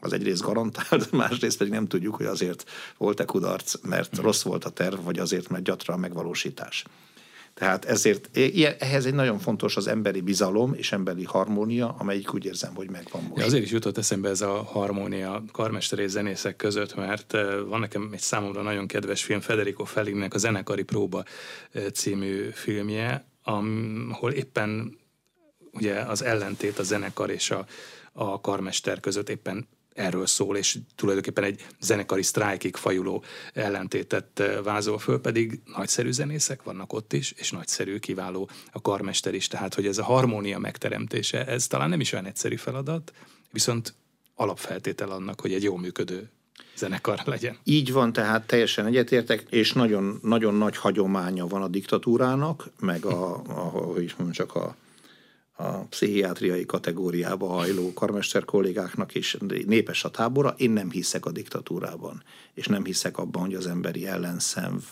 az 0.00 0.12
egyrészt 0.12 0.42
garantált, 0.42 1.12
másrészt 1.22 1.58
pedig 1.58 1.72
nem 1.72 1.86
tudjuk, 1.86 2.14
hogy 2.14 2.26
azért 2.26 2.70
volt-e 2.96 3.24
kudarc, 3.24 3.74
mert 3.82 4.20
mm. 4.20 4.22
rossz 4.22 4.42
volt 4.42 4.64
a 4.64 4.70
terv, 4.70 5.04
vagy 5.04 5.18
azért, 5.18 5.48
mert 5.48 5.64
gyatra 5.64 5.94
a 5.94 5.96
megvalósítás. 5.96 6.84
Tehát 7.60 7.84
ezért 7.84 8.30
ehhez 8.78 9.06
egy 9.06 9.14
nagyon 9.14 9.38
fontos 9.38 9.76
az 9.76 9.86
emberi 9.86 10.20
bizalom 10.20 10.74
és 10.74 10.92
emberi 10.92 11.24
harmónia, 11.24 11.94
amelyik 11.98 12.34
úgy 12.34 12.44
érzem, 12.44 12.74
hogy 12.74 12.90
megvan 12.90 13.22
most. 13.22 13.40
Ja, 13.40 13.44
azért 13.44 13.62
is 13.62 13.70
jutott 13.70 13.98
eszembe 13.98 14.28
ez 14.28 14.40
a 14.40 14.62
harmónia 14.62 15.44
karmester 15.52 15.98
és 15.98 16.10
zenészek 16.10 16.56
között, 16.56 16.94
mert 16.94 17.36
van 17.66 17.80
nekem 17.80 18.10
egy 18.12 18.20
számomra 18.20 18.62
nagyon 18.62 18.86
kedves 18.86 19.24
film, 19.24 19.40
Federico 19.40 19.84
Fellinnek 19.84 20.34
a 20.34 20.38
Zenekari 20.38 20.82
Próba 20.82 21.24
című 21.92 22.48
filmje, 22.52 23.24
ahol 23.42 24.32
éppen 24.32 24.98
ugye 25.72 25.94
az 25.94 26.22
ellentét 26.22 26.78
a 26.78 26.82
zenekar 26.82 27.30
és 27.30 27.50
a, 27.50 27.66
a 28.12 28.40
karmester 28.40 29.00
között 29.00 29.28
éppen 29.28 29.68
erről 29.94 30.26
szól, 30.26 30.56
és 30.56 30.78
tulajdonképpen 30.94 31.44
egy 31.44 31.66
zenekari 31.80 32.22
sztrájkig 32.22 32.76
fajuló 32.76 33.24
ellentétet 33.52 34.40
eh, 34.40 34.62
vázol 34.62 34.98
föl, 34.98 35.20
pedig 35.20 35.60
nagyszerű 35.64 36.10
zenészek 36.10 36.62
vannak 36.62 36.92
ott 36.92 37.12
is, 37.12 37.32
és 37.36 37.50
nagyszerű, 37.50 37.98
kiváló 37.98 38.48
a 38.72 38.80
karmester 38.80 39.34
is. 39.34 39.48
Tehát, 39.48 39.74
hogy 39.74 39.86
ez 39.86 39.98
a 39.98 40.04
harmónia 40.04 40.58
megteremtése, 40.58 41.46
ez 41.46 41.66
talán 41.66 41.88
nem 41.88 42.00
is 42.00 42.12
olyan 42.12 42.26
egyszerű 42.26 42.56
feladat, 42.56 43.12
viszont 43.50 43.94
alapfeltétel 44.34 45.10
annak, 45.10 45.40
hogy 45.40 45.52
egy 45.52 45.62
jó 45.62 45.76
működő 45.76 46.30
zenekar 46.76 47.20
legyen. 47.24 47.58
Így 47.64 47.92
van, 47.92 48.12
tehát 48.12 48.46
teljesen 48.46 48.86
egyetértek, 48.86 49.46
és 49.50 49.72
nagyon, 49.72 50.18
nagyon 50.22 50.54
nagy 50.54 50.76
hagyománya 50.76 51.46
van 51.46 51.62
a 51.62 51.68
diktatúrának, 51.68 52.70
meg 52.80 53.04
a, 53.04 53.42
a 53.46 53.60
hogy 53.60 54.14
mondjam, 54.16 54.32
csak 54.32 54.54
a 54.54 54.76
a 55.60 55.86
pszichiátriai 55.88 56.66
kategóriába 56.66 57.46
hajló 57.46 57.92
karmester 57.92 58.44
kollégáknak 58.44 59.14
is 59.14 59.36
népes 59.66 60.04
a 60.04 60.10
tábora. 60.10 60.54
Én 60.56 60.70
nem 60.70 60.90
hiszek 60.90 61.26
a 61.26 61.30
diktatúrában, 61.30 62.22
és 62.54 62.66
nem 62.66 62.84
hiszek 62.84 63.18
abban, 63.18 63.42
hogy 63.42 63.54
az 63.54 63.66
emberi 63.66 64.06
ellenszenv 64.06 64.82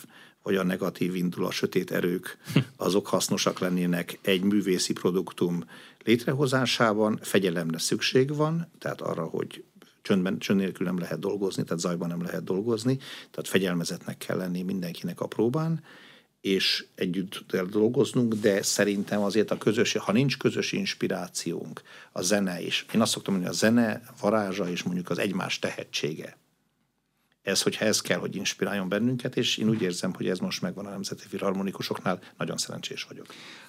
vagy 0.43 0.55
a 0.55 0.63
negatív 0.63 1.15
indul, 1.15 1.45
a 1.45 1.51
sötét 1.51 1.91
erők, 1.91 2.37
azok 2.77 3.07
hasznosak 3.07 3.59
lennének 3.59 4.19
egy 4.21 4.43
művészi 4.43 4.93
produktum 4.93 5.63
létrehozásában. 6.03 7.19
Fegyelemre 7.21 7.77
szükség 7.77 8.35
van, 8.35 8.71
tehát 8.79 9.01
arra, 9.01 9.23
hogy 9.23 9.63
csöndben, 10.01 10.39
csönd 10.39 10.59
nélkül 10.59 10.85
nem 10.85 10.99
lehet 10.99 11.19
dolgozni, 11.19 11.63
tehát 11.63 11.79
zajban 11.79 12.07
nem 12.07 12.21
lehet 12.21 12.43
dolgozni, 12.43 12.97
tehát 13.31 13.47
fegyelmezetnek 13.47 14.17
kell 14.17 14.37
lenni 14.37 14.61
mindenkinek 14.61 15.21
a 15.21 15.27
próbán, 15.27 15.83
és 16.41 16.85
együtt 16.95 17.45
kell 17.47 17.65
dolgoznunk, 17.65 18.33
de 18.33 18.61
szerintem 18.61 19.21
azért 19.21 19.51
a 19.51 19.57
közös, 19.57 19.93
ha 19.93 20.11
nincs 20.11 20.37
közös 20.37 20.71
inspirációnk, 20.71 21.81
a 22.11 22.21
zene 22.21 22.61
is, 22.61 22.85
én 22.93 23.01
azt 23.01 23.11
szoktam 23.11 23.33
mondani, 23.33 23.55
a 23.55 23.57
zene 23.57 24.01
varázsa 24.21 24.69
és 24.69 24.83
mondjuk 24.83 25.09
az 25.09 25.17
egymás 25.17 25.59
tehetsége 25.59 26.37
ez, 27.41 27.61
hogyha 27.61 27.85
ez 27.85 28.01
kell, 28.01 28.19
hogy 28.19 28.35
inspiráljon 28.35 28.89
bennünket, 28.89 29.37
és 29.37 29.57
én 29.57 29.69
úgy 29.69 29.81
érzem, 29.81 30.13
hogy 30.13 30.27
ez 30.27 30.39
most 30.39 30.61
megvan 30.61 30.85
a 30.85 30.89
Nemzeti 30.89 31.27
Filharmonikusoknál, 31.27 32.19
nagyon 32.37 32.57
szerencsés 32.57 33.03
vagyok. 33.03 33.25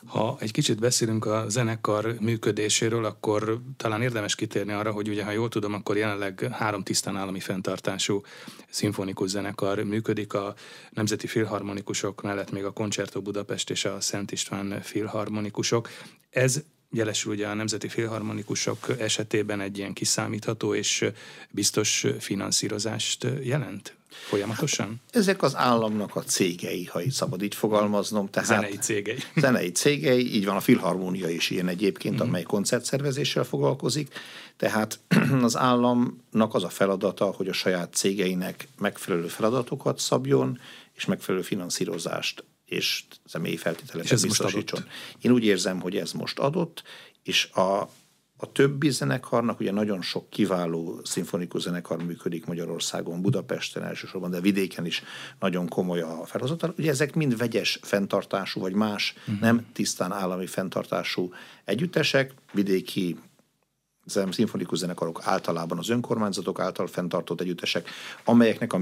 Ha 0.06 0.36
egy 0.40 0.50
kicsit 0.50 0.80
beszélünk 0.80 1.24
a 1.26 1.44
zenekar 1.48 2.16
működéséről, 2.20 3.04
akkor 3.04 3.60
talán 3.76 4.02
érdemes 4.02 4.34
kitérni 4.34 4.72
arra, 4.72 4.92
hogy 4.92 5.08
ugye, 5.08 5.24
ha 5.24 5.30
jól 5.30 5.48
tudom, 5.48 5.74
akkor 5.74 5.96
jelenleg 5.96 6.48
három 6.52 6.82
tisztán 6.82 7.16
állami 7.16 7.40
fenntartású 7.40 8.22
szimfonikus 8.70 9.28
zenekar 9.28 9.82
működik, 9.82 10.32
a 10.32 10.54
Nemzeti 10.90 11.26
Filharmonikusok 11.26 12.22
mellett 12.22 12.50
még 12.50 12.64
a 12.64 12.72
Concerto 12.72 13.22
Budapest 13.22 13.70
és 13.70 13.84
a 13.84 14.00
Szent 14.00 14.32
István 14.32 14.80
Filharmonikusok. 14.82 15.88
Ez 16.30 16.62
jelesül 16.90 17.32
ugye 17.32 17.46
a 17.46 17.54
nemzeti 17.54 17.88
filharmonikusok 17.88 18.86
esetében 18.98 19.60
egy 19.60 19.78
ilyen 19.78 19.92
kiszámítható 19.92 20.74
és 20.74 21.04
biztos 21.50 22.06
finanszírozást 22.18 23.26
jelent 23.42 23.94
folyamatosan? 24.10 24.86
Hát, 24.86 25.16
ezek 25.16 25.42
az 25.42 25.56
államnak 25.56 26.16
a 26.16 26.22
cégei, 26.22 26.84
ha 26.84 27.02
így 27.02 27.10
szabad 27.10 27.42
így 27.42 27.54
fogalmaznom. 27.54 28.30
Tehát 28.30 28.48
zenei 28.48 28.76
cégei. 28.76 29.18
Zenei 29.36 29.72
cégei, 29.72 30.34
így 30.34 30.44
van, 30.44 30.56
a 30.56 30.60
filharmónia 30.60 31.28
is 31.28 31.50
ilyen 31.50 31.68
egyébként, 31.68 32.14
mm-hmm. 32.14 32.28
amely 32.28 32.42
koncertszervezéssel 32.42 33.44
foglalkozik. 33.44 34.14
Tehát 34.56 34.98
az 35.42 35.56
államnak 35.56 36.54
az 36.54 36.64
a 36.64 36.68
feladata, 36.68 37.24
hogy 37.24 37.48
a 37.48 37.52
saját 37.52 37.94
cégeinek 37.94 38.68
megfelelő 38.78 39.26
feladatokat 39.26 39.98
szabjon, 39.98 40.58
és 40.94 41.04
megfelelő 41.04 41.42
finanszírozást 41.42 42.44
és 42.70 43.04
személyi 43.24 43.56
feltételeket 43.56 44.22
biztosítson. 44.22 44.84
Én 45.20 45.30
úgy 45.30 45.44
érzem, 45.44 45.80
hogy 45.80 45.96
ez 45.96 46.12
most 46.12 46.38
adott, 46.38 46.82
és 47.22 47.44
a, 47.44 47.80
a 48.36 48.52
többi 48.52 48.90
zenekarnak, 48.90 49.60
ugye 49.60 49.72
nagyon 49.72 50.02
sok 50.02 50.30
kiváló 50.30 51.00
szimfonikus 51.04 51.62
zenekar 51.62 52.02
működik 52.02 52.46
Magyarországon, 52.46 53.22
Budapesten 53.22 53.84
elsősorban, 53.84 54.30
de 54.30 54.40
vidéken 54.40 54.86
is 54.86 55.02
nagyon 55.38 55.68
komoly 55.68 56.00
a 56.00 56.24
felhozatal. 56.26 56.74
Ugye 56.78 56.90
ezek 56.90 57.14
mind 57.14 57.36
vegyes 57.36 57.78
fenntartású, 57.82 58.60
vagy 58.60 58.74
más, 58.74 59.14
uh-huh. 59.18 59.40
nem 59.40 59.66
tisztán 59.72 60.12
állami 60.12 60.46
fenntartású 60.46 61.32
együttesek, 61.64 62.34
vidéki 62.52 63.16
szimfonikus 64.06 64.78
zenekarok 64.78 65.20
általában 65.24 65.78
az 65.78 65.88
önkormányzatok 65.88 66.60
által 66.60 66.86
fenntartott 66.86 67.40
együttesek, 67.40 67.88
amelyeknek 68.24 68.72
a 68.72 68.78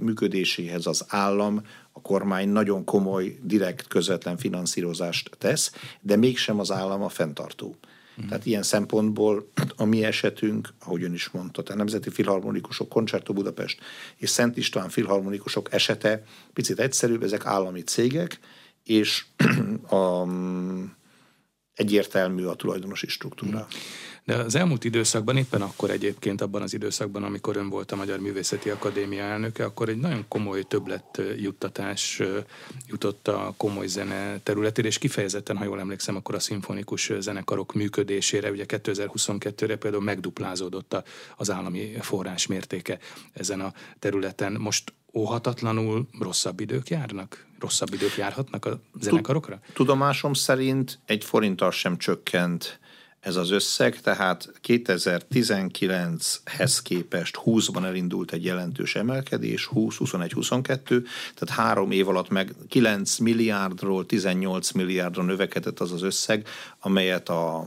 működéséhez 0.00 0.86
az 0.86 1.04
állam, 1.08 1.62
a 1.92 2.00
kormány 2.00 2.48
nagyon 2.48 2.84
komoly, 2.84 3.38
direkt, 3.42 3.88
közvetlen 3.88 4.36
finanszírozást 4.36 5.30
tesz, 5.38 5.72
de 6.00 6.16
mégsem 6.16 6.58
az 6.58 6.70
állam 6.70 7.02
a 7.02 7.08
fenntartó. 7.08 7.76
Mm. 8.22 8.28
Tehát 8.28 8.46
ilyen 8.46 8.62
szempontból 8.62 9.50
a 9.76 9.84
mi 9.84 10.04
esetünk, 10.04 10.68
ahogy 10.84 11.02
ön 11.02 11.12
is 11.12 11.30
mondta, 11.30 11.62
a 11.66 11.74
Nemzeti 11.74 12.10
Filharmonikusok, 12.10 12.88
Concerto 12.88 13.32
Budapest 13.32 13.80
és 14.16 14.30
Szent 14.30 14.56
István 14.56 14.88
Filharmonikusok 14.88 15.72
esete 15.72 16.22
picit 16.52 16.78
egyszerűbb, 16.78 17.22
ezek 17.22 17.46
állami 17.46 17.82
cégek, 17.82 18.38
és 18.84 19.24
a, 19.90 20.26
egyértelmű 21.74 22.44
a 22.44 22.54
tulajdonosi 22.54 23.08
struktúra. 23.08 23.58
Mm. 23.58 23.78
De 24.24 24.34
az 24.36 24.54
elmúlt 24.54 24.84
időszakban, 24.84 25.36
éppen 25.36 25.62
akkor 25.62 25.90
egyébként 25.90 26.40
abban 26.40 26.62
az 26.62 26.74
időszakban, 26.74 27.22
amikor 27.22 27.56
ön 27.56 27.68
volt 27.68 27.92
a 27.92 27.96
Magyar 27.96 28.18
Művészeti 28.18 28.70
Akadémia 28.70 29.22
elnöke, 29.22 29.64
akkor 29.64 29.88
egy 29.88 29.98
nagyon 29.98 30.24
komoly 30.28 30.62
többlet 30.62 31.22
juttatás 31.36 32.22
jutott 32.86 33.28
a 33.28 33.54
komoly 33.56 33.86
zene 33.86 34.38
területére, 34.42 34.88
és 34.88 34.98
kifejezetten, 34.98 35.56
ha 35.56 35.64
jól 35.64 35.80
emlékszem, 35.80 36.16
akkor 36.16 36.34
a 36.34 36.38
szimfonikus 36.38 37.12
zenekarok 37.18 37.74
működésére, 37.74 38.50
ugye 38.50 38.64
2022-re 38.68 39.76
például 39.76 40.02
megduplázódott 40.02 41.02
az 41.36 41.50
állami 41.50 41.92
forrás 42.00 42.46
mértéke 42.46 42.98
ezen 43.32 43.60
a 43.60 43.72
területen. 43.98 44.52
Most 44.52 44.92
óhatatlanul 45.12 46.08
rosszabb 46.18 46.60
idők 46.60 46.88
járnak? 46.88 47.46
rosszabb 47.58 47.92
idők 47.92 48.16
járhatnak 48.16 48.64
a 48.64 48.80
zenekarokra? 49.00 49.60
Tudomásom 49.72 50.32
szerint 50.32 50.98
egy 51.06 51.24
forinttal 51.24 51.70
sem 51.70 51.96
csökkent 51.96 52.78
ez 53.24 53.36
az 53.36 53.50
összeg, 53.50 54.00
tehát 54.00 54.52
2019-hez 54.68 56.78
képest 56.82 57.40
20-ban 57.44 57.84
elindult 57.84 58.32
egy 58.32 58.44
jelentős 58.44 58.94
emelkedés, 58.94 59.66
20, 59.66 59.96
21, 59.96 60.32
22, 60.32 61.04
tehát 61.34 61.64
három 61.64 61.90
év 61.90 62.08
alatt 62.08 62.28
meg 62.28 62.54
9 62.68 63.18
milliárdról 63.18 64.06
18 64.06 64.70
milliárdra 64.70 65.22
növekedett 65.22 65.80
az 65.80 65.92
az 65.92 66.02
összeg, 66.02 66.48
amelyet 66.80 67.28
a 67.28 67.66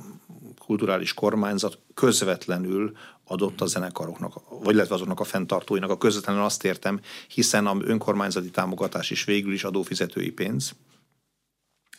kulturális 0.59 1.13
kormányzat 1.13 1.79
közvetlenül 1.93 2.91
adott 3.23 3.61
a 3.61 3.65
zenekaroknak, 3.65 4.41
vagy 4.63 4.73
illetve 4.73 4.95
azoknak 4.95 5.19
a 5.19 5.23
fenntartóinak. 5.23 5.89
A 5.89 5.97
közvetlenül 5.97 6.43
azt 6.43 6.65
értem, 6.65 6.99
hiszen 7.27 7.67
a 7.67 7.77
önkormányzati 7.81 8.49
támogatás 8.49 9.09
is 9.09 9.23
végül 9.23 9.53
is 9.53 9.63
adófizetői 9.63 10.31
pénz, 10.31 10.75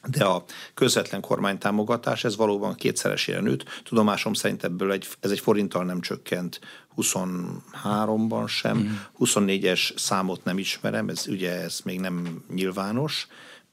de 0.06 0.24
a 0.24 0.44
közvetlen 0.74 1.20
kormánytámogatás, 1.20 2.24
ez 2.24 2.36
valóban 2.36 2.74
kétszeresére 2.74 3.40
nőtt. 3.40 3.64
Tudomásom 3.84 4.32
szerint 4.32 4.64
ebből 4.64 4.92
egy, 4.92 5.08
ez 5.20 5.30
egy 5.30 5.40
forinttal 5.40 5.84
nem 5.84 6.00
csökkent 6.00 6.60
23-ban 6.96 8.48
sem. 8.48 8.78
Mm. 8.78 8.92
24-es 9.18 9.98
számot 9.98 10.44
nem 10.44 10.58
ismerem, 10.58 11.08
ez 11.08 11.24
ugye 11.28 11.62
ez 11.62 11.80
még 11.84 12.00
nem 12.00 12.44
nyilvános, 12.54 13.26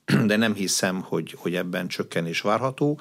de 0.25 0.35
nem 0.35 0.53
hiszem, 0.53 1.01
hogy, 1.01 1.35
hogy 1.37 1.55
ebben 1.55 1.87
csökkenés 1.87 2.41
várható. 2.41 2.99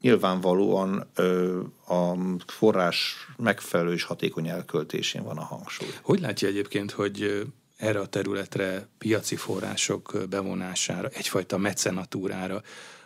Nyilvánvalóan 0.00 1.10
ö, 1.14 1.60
a 1.86 2.14
forrás 2.46 3.14
megfelelő 3.36 3.92
és 3.92 4.02
hatékony 4.02 4.48
elköltésén 4.48 5.22
van 5.22 5.38
a 5.38 5.44
hangsúly. 5.44 5.88
Hogy 6.02 6.20
látja 6.20 6.48
egyébként, 6.48 6.90
hogy 6.90 7.46
erre 7.80 8.00
a 8.00 8.06
területre 8.06 8.88
piaci 8.98 9.36
források 9.36 10.18
bevonására, 10.28 11.08
egyfajta 11.08 11.58
mecenatúrára 11.58 12.62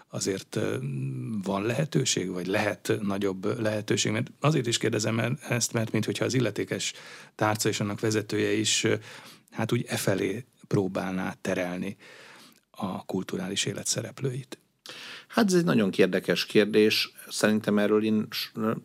azért 0.08 0.58
van 1.42 1.62
lehetőség, 1.62 2.30
vagy 2.30 2.46
lehet 2.46 2.92
nagyobb 3.00 3.60
lehetőség? 3.60 4.12
Mert 4.12 4.30
azért 4.40 4.66
is 4.66 4.78
kérdezem 4.78 5.38
ezt, 5.48 5.72
mert 5.72 5.92
mintha 5.92 6.24
az 6.24 6.34
illetékes 6.34 6.92
tárca 7.34 7.68
és 7.68 7.80
annak 7.80 8.00
vezetője 8.00 8.52
is 8.52 8.86
hát 9.50 9.72
úgy 9.72 9.84
e 9.88 9.96
felé 9.96 10.44
próbálná 10.68 11.34
terelni 11.40 11.96
a 12.70 13.04
kulturális 13.04 13.64
élet 13.64 13.86
szereplőit. 13.86 14.58
Hát 15.34 15.46
ez 15.46 15.54
egy 15.54 15.64
nagyon 15.64 15.90
érdekes 15.96 16.46
kérdés. 16.46 17.12
Szerintem 17.28 17.78
erről 17.78 18.04
én 18.04 18.28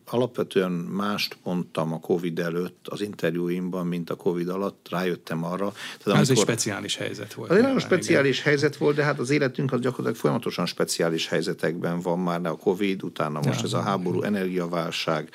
alapvetően 0.06 0.72
mást 0.72 1.36
mondtam 1.42 1.92
a 1.92 2.00
Covid 2.00 2.38
előtt 2.38 2.86
az 2.88 3.00
interjúimban, 3.00 3.86
mint 3.86 4.10
a 4.10 4.14
Covid 4.14 4.48
alatt. 4.48 4.86
Rájöttem 4.90 5.44
arra. 5.44 5.72
Tehát 6.02 6.20
ez 6.20 6.30
egy 6.30 6.38
speciális 6.38 6.96
helyzet 6.96 7.32
volt. 7.34 7.50
Ez 7.50 7.56
egy 7.56 7.62
nagyon 7.62 7.78
speciális 7.78 8.38
igen. 8.38 8.48
helyzet 8.48 8.76
volt, 8.76 8.96
de 8.96 9.04
hát 9.04 9.18
az 9.18 9.30
életünk 9.30 9.72
az 9.72 9.80
gyakorlatilag 9.80 10.16
folyamatosan 10.16 10.66
speciális 10.66 11.28
helyzetekben 11.28 12.00
van 12.00 12.18
már, 12.18 12.46
a 12.46 12.56
Covid, 12.56 13.02
utána 13.02 13.40
most 13.44 13.60
ja, 13.60 13.64
ez 13.64 13.72
a 13.72 13.80
háború, 13.80 14.22
energiaválság, 14.22 15.30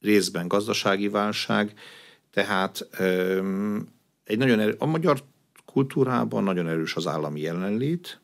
részben 0.00 0.48
gazdasági 0.48 1.08
válság. 1.08 1.72
Tehát 2.32 2.88
egy 4.24 4.38
nagyon 4.38 4.60
erő, 4.60 4.74
a 4.78 4.86
magyar 4.86 5.22
kultúrában 5.64 6.44
nagyon 6.44 6.68
erős 6.68 6.96
az 6.96 7.06
állami 7.06 7.40
jelenlét, 7.40 8.20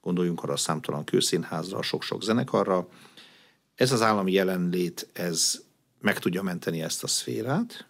gondoljunk 0.00 0.42
arra 0.42 0.52
a 0.52 0.56
számtalan 0.56 1.04
kőszínházra, 1.04 1.82
sok-sok 1.82 2.22
zenekarra. 2.22 2.88
Ez 3.74 3.92
az 3.92 4.02
állami 4.02 4.32
jelenlét, 4.32 5.08
ez 5.12 5.60
meg 6.00 6.18
tudja 6.18 6.42
menteni 6.42 6.82
ezt 6.82 7.02
a 7.02 7.06
szférát, 7.06 7.88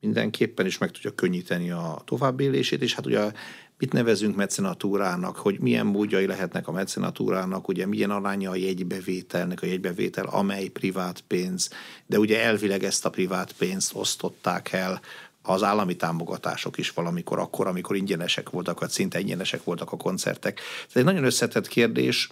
mindenképpen 0.00 0.66
is 0.66 0.78
meg 0.78 0.90
tudja 0.90 1.14
könnyíteni 1.14 1.70
a 1.70 2.02
továbbélését, 2.04 2.82
és 2.82 2.94
hát 2.94 3.06
ugye 3.06 3.32
mit 3.78 3.92
nevezünk 3.92 4.36
mecenatúrának, 4.36 5.36
hogy 5.36 5.60
milyen 5.60 5.86
módjai 5.86 6.26
lehetnek 6.26 6.68
a 6.68 6.72
mecenatúrának, 6.72 7.68
ugye 7.68 7.86
milyen 7.86 8.10
aránya 8.10 8.50
a 8.50 8.54
jegybevételnek, 8.54 9.62
a 9.62 9.66
jegybevétel, 9.66 10.26
amely 10.26 10.68
privát 10.68 11.20
pénz, 11.20 11.70
de 12.06 12.18
ugye 12.18 12.42
elvileg 12.42 12.84
ezt 12.84 13.04
a 13.04 13.10
privát 13.10 13.52
pénzt 13.52 13.94
osztották 13.94 14.72
el 14.72 15.00
az 15.42 15.62
állami 15.62 15.96
támogatások 15.96 16.78
is 16.78 16.90
valamikor 16.90 17.38
akkor, 17.38 17.66
amikor 17.66 17.96
ingyenesek 17.96 18.50
voltak, 18.50 18.80
vagy 18.80 18.90
szinte 18.90 19.20
ingyenesek 19.20 19.64
voltak 19.64 19.92
a 19.92 19.96
koncertek. 19.96 20.60
Ez 20.88 20.96
egy 20.96 21.04
nagyon 21.04 21.24
összetett 21.24 21.68
kérdés. 21.68 22.28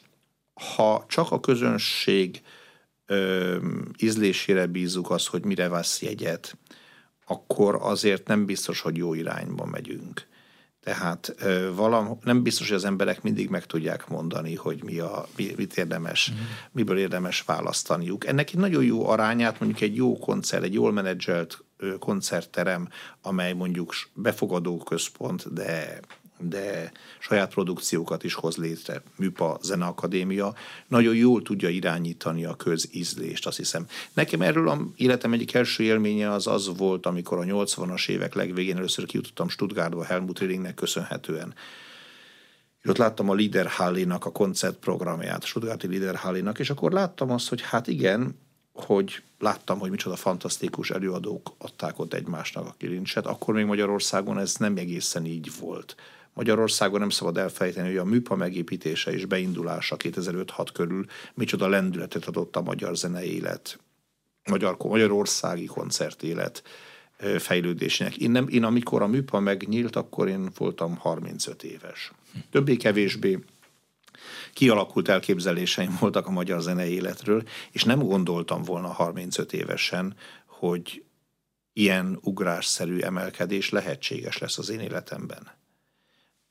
Ha 0.77 1.05
csak 1.09 1.31
a 1.31 1.41
közönség 1.41 2.43
ö, 3.07 3.57
ízlésére 3.99 4.67
bízzuk 4.67 5.11
az, 5.11 5.27
hogy 5.27 5.45
mire 5.45 5.69
vesz 5.69 6.03
jegyet, 6.03 6.57
akkor 7.27 7.79
azért 7.81 8.27
nem 8.27 8.45
biztos, 8.45 8.81
hogy 8.81 8.97
jó 8.97 9.15
irányba 9.15 9.65
megyünk. 9.65 10.27
Tehát 10.81 11.35
ö, 11.39 11.75
valam, 11.75 12.19
nem 12.23 12.43
biztos, 12.43 12.69
hogy 12.69 12.77
az 12.77 12.85
emberek 12.85 13.23
mindig 13.23 13.49
meg 13.49 13.67
tudják 13.67 14.09
mondani, 14.09 14.55
hogy 14.55 14.85
mi 14.85 14.99
a, 14.99 15.29
mi, 15.37 15.53
mit 15.57 15.77
érdemes, 15.77 16.33
mm. 16.33 16.37
miből 16.73 16.99
érdemes 16.99 17.43
választaniuk. 17.43 18.27
Ennek 18.27 18.49
egy 18.49 18.59
nagyon 18.59 18.85
jó 18.85 19.09
arányát, 19.09 19.61
mondjuk 19.61 19.81
egy 19.81 19.97
jó 19.97 20.19
koncert, 20.19 20.63
egy 20.63 20.75
jól 20.75 20.93
menedzselt 20.93 21.65
koncertterem, 21.99 22.89
amely 23.23 23.53
mondjuk 23.53 23.95
befogadó 24.15 24.79
központ, 24.79 25.53
de 25.53 26.01
de 26.41 26.93
saját 27.19 27.51
produkciókat 27.51 28.25
is 28.25 28.35
hoz 28.35 28.57
létre, 28.57 29.03
Műpa 29.17 29.59
Zeneakadémia, 29.63 30.55
nagyon 30.89 31.15
jól 31.15 31.43
tudja 31.43 31.69
irányítani 31.69 32.45
a 32.45 32.55
közízlést, 32.55 33.47
azt 33.47 33.57
hiszem. 33.57 33.87
Nekem 34.13 34.43
erről 34.43 34.69
a 34.69 34.79
életem 34.97 35.33
egyik 35.33 35.55
első 35.55 35.83
élménye 35.83 36.33
az 36.33 36.47
az 36.47 36.77
volt, 36.77 37.07
amikor 37.07 37.39
a 37.39 37.43
80-as 37.43 38.09
évek 38.09 38.35
legvégén 38.35 38.77
először 38.77 39.07
kijutottam 39.07 39.49
Stuttgartba 39.49 40.05
Helmut 40.05 40.39
Rillingnek 40.39 40.75
köszönhetően. 40.75 41.55
És 42.83 42.89
ott 42.89 42.97
láttam 42.97 43.31
a 43.31 43.35
Liederhallénak 43.35 44.25
a 44.25 44.33
koncertprogramját, 44.33 45.45
Stuttgarti 45.45 45.87
Liederhallénak, 45.87 46.59
és 46.59 46.71
akkor 46.71 46.93
láttam 46.93 47.31
azt, 47.31 47.49
hogy 47.49 47.61
hát 47.63 47.87
igen, 47.87 48.39
hogy 48.81 49.23
láttam, 49.39 49.79
hogy 49.79 49.91
micsoda 49.91 50.17
fantasztikus 50.17 50.91
előadók 50.91 51.55
adták 51.59 51.99
ott 51.99 52.15
egymásnak 52.15 52.67
a 52.67 52.75
kilincset, 52.79 53.27
akkor 53.27 53.55
még 53.55 53.65
Magyarországon 53.65 54.39
ez 54.39 54.55
nem 54.55 54.77
egészen 54.77 55.25
így 55.25 55.51
volt. 55.61 55.97
Magyarországon 56.33 57.01
nem 57.01 57.11
szabad 57.11 57.37
elfelejteni, 57.37 57.89
hogy 57.89 57.97
a 57.97 58.05
műpa 58.05 58.37
megépítése 58.37 59.13
és 59.13 59.25
beindulása 59.25 59.97
2005-6 59.99 60.69
körül 60.73 61.07
micsoda 61.35 61.69
lendületet 61.69 62.25
adott 62.25 62.57
a 62.57 62.63
magyar 62.63 62.97
zenei 62.97 63.35
élet, 63.35 63.79
magyar, 64.51 64.77
magyarországi 64.79 65.65
koncertélet 65.65 66.63
fejlődésének. 67.39 68.17
Én, 68.17 68.31
nem, 68.31 68.49
én 68.49 68.65
amikor 68.65 69.03
a 69.03 69.07
műpa 69.07 69.41
megnyílt, 69.41 69.97
akkor 69.97 70.29
én 70.29 70.51
voltam 70.57 70.97
35 70.97 71.63
éves. 71.63 72.13
Többé-kevésbé 72.51 73.39
kialakult 74.53 75.09
elképzeléseim 75.09 75.97
voltak 76.01 76.27
a 76.27 76.31
magyar 76.31 76.61
zenei 76.61 76.93
életről, 76.93 77.43
és 77.71 77.85
nem 77.85 77.99
gondoltam 77.99 78.63
volna 78.63 78.89
35 78.89 79.53
évesen, 79.53 80.15
hogy 80.47 81.05
ilyen 81.73 82.19
ugrásszerű 82.21 82.99
emelkedés 82.99 83.71
lehetséges 83.71 84.39
lesz 84.39 84.59
az 84.59 84.69
én 84.69 84.81
életemben. 84.81 85.57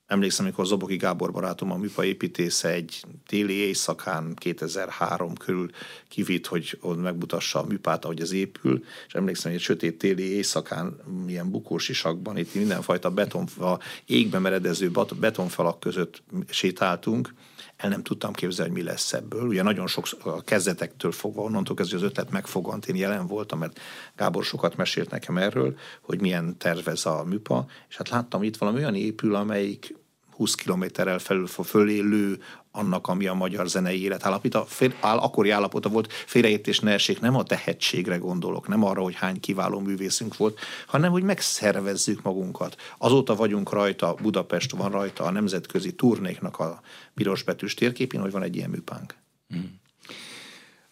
Emlékszem, 0.07 0.45
amikor 0.45 0.65
Zoboki 0.65 0.95
Gábor 0.95 1.31
barátom, 1.31 1.71
a 1.71 1.77
műpa 1.77 2.03
építésze 2.03 2.69
egy 2.69 3.03
téli 3.25 3.53
éjszakán 3.53 4.33
2003 4.35 5.33
körül 5.33 5.69
kivitt, 6.07 6.45
hogy 6.45 6.79
megmutassa 6.97 7.59
a 7.59 7.65
műpát, 7.65 8.03
ahogy 8.03 8.21
az 8.21 8.31
épül, 8.31 8.83
és 9.07 9.13
emlékszem, 9.13 9.51
hogy 9.51 9.59
egy 9.59 9.65
sötét 9.65 9.97
téli 9.97 10.23
éjszakán, 10.23 10.99
milyen 11.25 11.51
bukósisakban, 11.51 12.37
itt 12.37 12.53
mindenfajta 12.53 13.11
beton, 13.11 13.45
a 13.59 13.79
égbe 14.05 14.39
meredező 14.39 14.91
betonfalak 15.19 15.79
között 15.79 16.23
sétáltunk, 16.49 17.33
el 17.77 17.89
nem 17.89 18.03
tudtam 18.03 18.33
képzelni, 18.33 18.71
hogy 18.71 18.81
mi 18.81 18.87
lesz 18.87 19.13
ebből. 19.13 19.47
Ugye 19.47 19.63
nagyon 19.63 19.87
sok 19.87 20.07
a 20.23 20.41
kezdetektől 20.41 21.11
fogva, 21.11 21.41
onnantól 21.41 21.75
kezdve 21.75 21.97
az 21.97 22.03
ötlet 22.03 22.29
megfogant, 22.29 22.87
én 22.87 22.95
jelen 22.95 23.27
voltam, 23.27 23.59
mert 23.59 23.79
Gábor 24.15 24.43
sokat 24.43 24.75
mesélt 24.75 25.09
nekem 25.09 25.37
erről, 25.37 25.77
hogy 26.01 26.21
milyen 26.21 26.57
tervez 26.57 27.05
a 27.05 27.23
műpa, 27.23 27.65
és 27.89 27.97
hát 27.97 28.09
láttam, 28.09 28.43
itt 28.43 28.57
valami 28.57 28.77
olyan 28.77 28.95
épül, 28.95 29.35
amelyik 29.35 29.95
20 30.37 30.55
kilométerrel 30.55 31.19
felül 31.19 31.47
fölé 31.47 31.99
lő 31.99 32.39
annak, 32.71 33.07
ami 33.07 33.27
a 33.27 33.33
magyar 33.33 33.67
zenei 33.67 34.03
élet 34.03 34.25
állapita, 34.25 34.65
fél, 34.65 34.93
áll, 35.01 35.17
akkori 35.17 35.49
állapota 35.49 35.89
volt, 35.89 36.13
félreértés 36.13 36.79
ne 36.79 36.91
essék, 36.91 37.19
nem 37.19 37.35
a 37.35 37.43
tehetségre 37.43 38.17
gondolok, 38.17 38.67
nem 38.67 38.83
arra, 38.83 39.01
hogy 39.01 39.15
hány 39.15 39.39
kiváló 39.39 39.79
művészünk 39.79 40.37
volt, 40.37 40.59
hanem, 40.87 41.11
hogy 41.11 41.23
megszervezzük 41.23 42.21
magunkat. 42.21 42.75
Azóta 42.97 43.35
vagyunk 43.35 43.71
rajta, 43.71 44.15
Budapest 44.21 44.71
van 44.71 44.91
rajta 44.91 45.23
a 45.23 45.31
nemzetközi 45.31 45.93
turnéknak 45.95 46.59
a 46.59 46.81
pirosbetűs 47.13 47.73
térképén, 47.73 48.21
hogy 48.21 48.31
van 48.31 48.43
egy 48.43 48.55
ilyen 48.55 48.69
műpánk. 48.69 49.15
Hmm. 49.49 49.79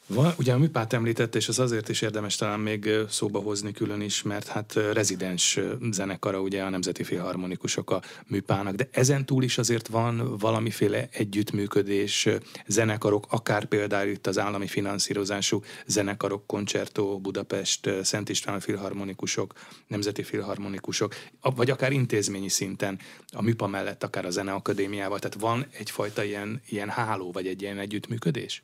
Van, 0.08 0.34
ugye 0.38 0.54
a 0.54 0.58
műpát 0.58 0.94
említett, 0.94 1.36
és 1.36 1.48
az 1.48 1.60
azért 1.60 1.90
is 1.90 2.02
érdemes 2.02 2.36
talán 2.36 2.60
még 2.60 2.90
szóba 3.10 3.40
hozni 3.40 3.72
külön 3.72 4.02
is, 4.02 4.22
mert 4.22 4.48
hát 4.48 4.74
rezidens 4.74 5.60
zenekara 5.92 6.42
ugye 6.42 6.64
a 6.64 6.70
Nemzeti 6.70 7.04
Filharmonikusok 7.04 7.92
a 7.92 8.02
műpának, 8.28 8.76
de 8.76 8.90
ezen 8.92 9.26
túl 9.26 9.44
is 9.44 9.58
azért 9.58 9.88
van 9.88 10.38
valamiféle 10.38 11.08
együttműködés, 11.12 12.28
zenekarok, 12.68 13.26
akár 13.30 13.66
például 13.66 14.10
itt 14.10 14.28
az 14.28 14.38
állami 14.38 14.68
finanszírozású 14.68 15.64
zenekarok, 15.86 16.48
Koncertó, 16.48 17.20
Budapest, 17.20 17.90
Szent 18.04 18.30
István 18.30 18.60
Filharmonikusok, 18.60 19.54
Nemzeti 19.88 20.24
Filharmonikusok, 20.24 21.16
vagy 21.42 21.70
akár 21.70 21.92
intézményi 21.92 22.50
szinten 22.50 23.00
a 23.32 23.42
műpa 23.42 23.68
mellett 23.68 24.04
akár 24.04 24.26
a 24.26 24.30
Zeneakadémiával, 24.30 25.20
tehát 25.20 25.40
van 25.40 25.66
egyfajta 25.72 26.24
ilyen, 26.24 26.62
ilyen 26.70 26.90
háló, 26.90 27.32
vagy 27.32 27.48
egy 27.48 27.62
ilyen 27.62 27.80
együttműködés? 27.80 28.64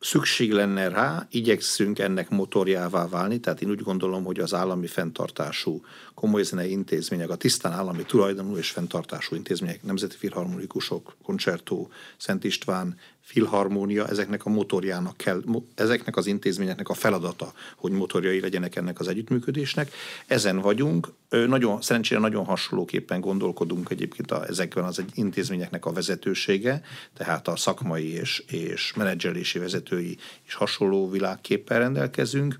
Szükség 0.00 0.52
lenne 0.52 0.88
rá, 0.88 1.26
igyekszünk 1.30 1.98
ennek 1.98 2.28
motorjává 2.28 3.08
válni, 3.08 3.40
tehát 3.40 3.60
én 3.60 3.70
úgy 3.70 3.82
gondolom, 3.82 4.24
hogy 4.24 4.38
az 4.38 4.54
állami 4.54 4.86
fenntartású 4.86 5.80
komoly 6.14 6.42
zenei 6.42 6.70
intézmények, 6.70 7.30
a 7.30 7.36
tisztán 7.36 7.72
állami 7.72 8.02
tulajdonú 8.02 8.56
és 8.56 8.70
fenntartású 8.70 9.34
intézmények, 9.34 9.82
Nemzeti 9.82 10.16
Filharmonikusok, 10.16 11.16
Koncertó, 11.22 11.90
Szent 12.16 12.44
István, 12.44 12.98
filharmónia, 13.28 14.06
ezeknek 14.06 14.44
a 14.44 14.50
motorjának 14.50 15.16
kell, 15.16 15.42
ezeknek 15.74 16.16
az 16.16 16.26
intézményeknek 16.26 16.88
a 16.88 16.94
feladata, 16.94 17.52
hogy 17.76 17.92
motorjai 17.92 18.40
legyenek 18.40 18.76
ennek 18.76 19.00
az 19.00 19.08
együttműködésnek. 19.08 19.92
Ezen 20.26 20.58
vagyunk, 20.58 21.08
nagyon, 21.28 21.80
szerencsére 21.82 22.20
nagyon 22.20 22.44
hasonlóképpen 22.44 23.20
gondolkodunk 23.20 23.90
egyébként 23.90 24.30
a, 24.30 24.46
ezekben 24.46 24.84
az 24.84 25.04
intézményeknek 25.14 25.86
a 25.86 25.92
vezetősége, 25.92 26.82
tehát 27.14 27.48
a 27.48 27.56
szakmai 27.56 28.12
és, 28.12 28.44
és 28.46 28.92
menedzselési 28.96 29.58
vezetői 29.58 30.18
is 30.46 30.54
hasonló 30.54 31.10
világképpen 31.10 31.78
rendelkezünk, 31.78 32.58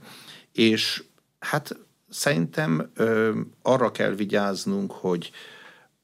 és 0.53 1.03
hát 1.39 1.77
szerintem 2.09 2.91
ö, 2.95 3.39
arra 3.63 3.91
kell 3.91 4.13
vigyáznunk, 4.13 4.93
hogy 4.93 5.31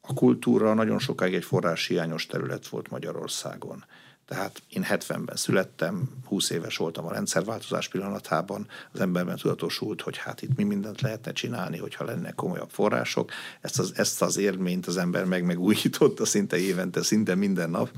a 0.01 0.15
kultúra 0.15 0.75
nagyon 0.75 0.99
sokáig 0.99 1.35
egy 1.35 1.45
forráshiányos 1.45 2.27
terület 2.27 2.69
volt 2.69 2.91
Magyarországon. 2.91 3.85
Tehát 4.27 4.63
én 4.69 4.87
70-ben 4.89 5.37
születtem, 5.37 6.09
20 6.27 6.51
éves 6.51 6.77
voltam 6.77 7.07
a 7.07 7.13
rendszerváltozás 7.13 7.89
pillanatában, 7.89 8.69
az 8.93 9.01
emberben 9.01 9.37
tudatosult, 9.37 10.01
hogy 10.01 10.17
hát 10.17 10.43
itt 10.43 10.57
mi 10.57 10.63
mindent 10.63 11.01
lehetne 11.01 11.33
csinálni, 11.33 11.79
hogyha 11.79 12.05
lenne 12.05 12.33
komolyabb 12.33 12.71
források. 12.71 13.31
Ezt 13.61 13.79
az, 13.79 13.93
ezt 13.97 14.23
az 14.23 14.37
érményt 14.37 14.87
az 14.87 14.97
ember 14.97 15.25
meg 15.25 15.45
megújította 15.45 16.25
szinte 16.25 16.57
évente, 16.57 17.03
szinte 17.03 17.35
minden 17.35 17.71
nap. 17.71 17.91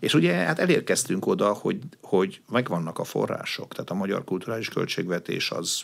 És 0.00 0.14
ugye 0.14 0.32
hát 0.32 0.58
elérkeztünk 0.58 1.26
oda, 1.26 1.52
hogy, 1.52 1.78
hogy 2.02 2.40
megvannak 2.50 2.98
a 2.98 3.04
források, 3.04 3.72
tehát 3.72 3.90
a 3.90 3.94
magyar 3.94 4.24
kulturális 4.24 4.68
költségvetés 4.68 5.50
az 5.50 5.82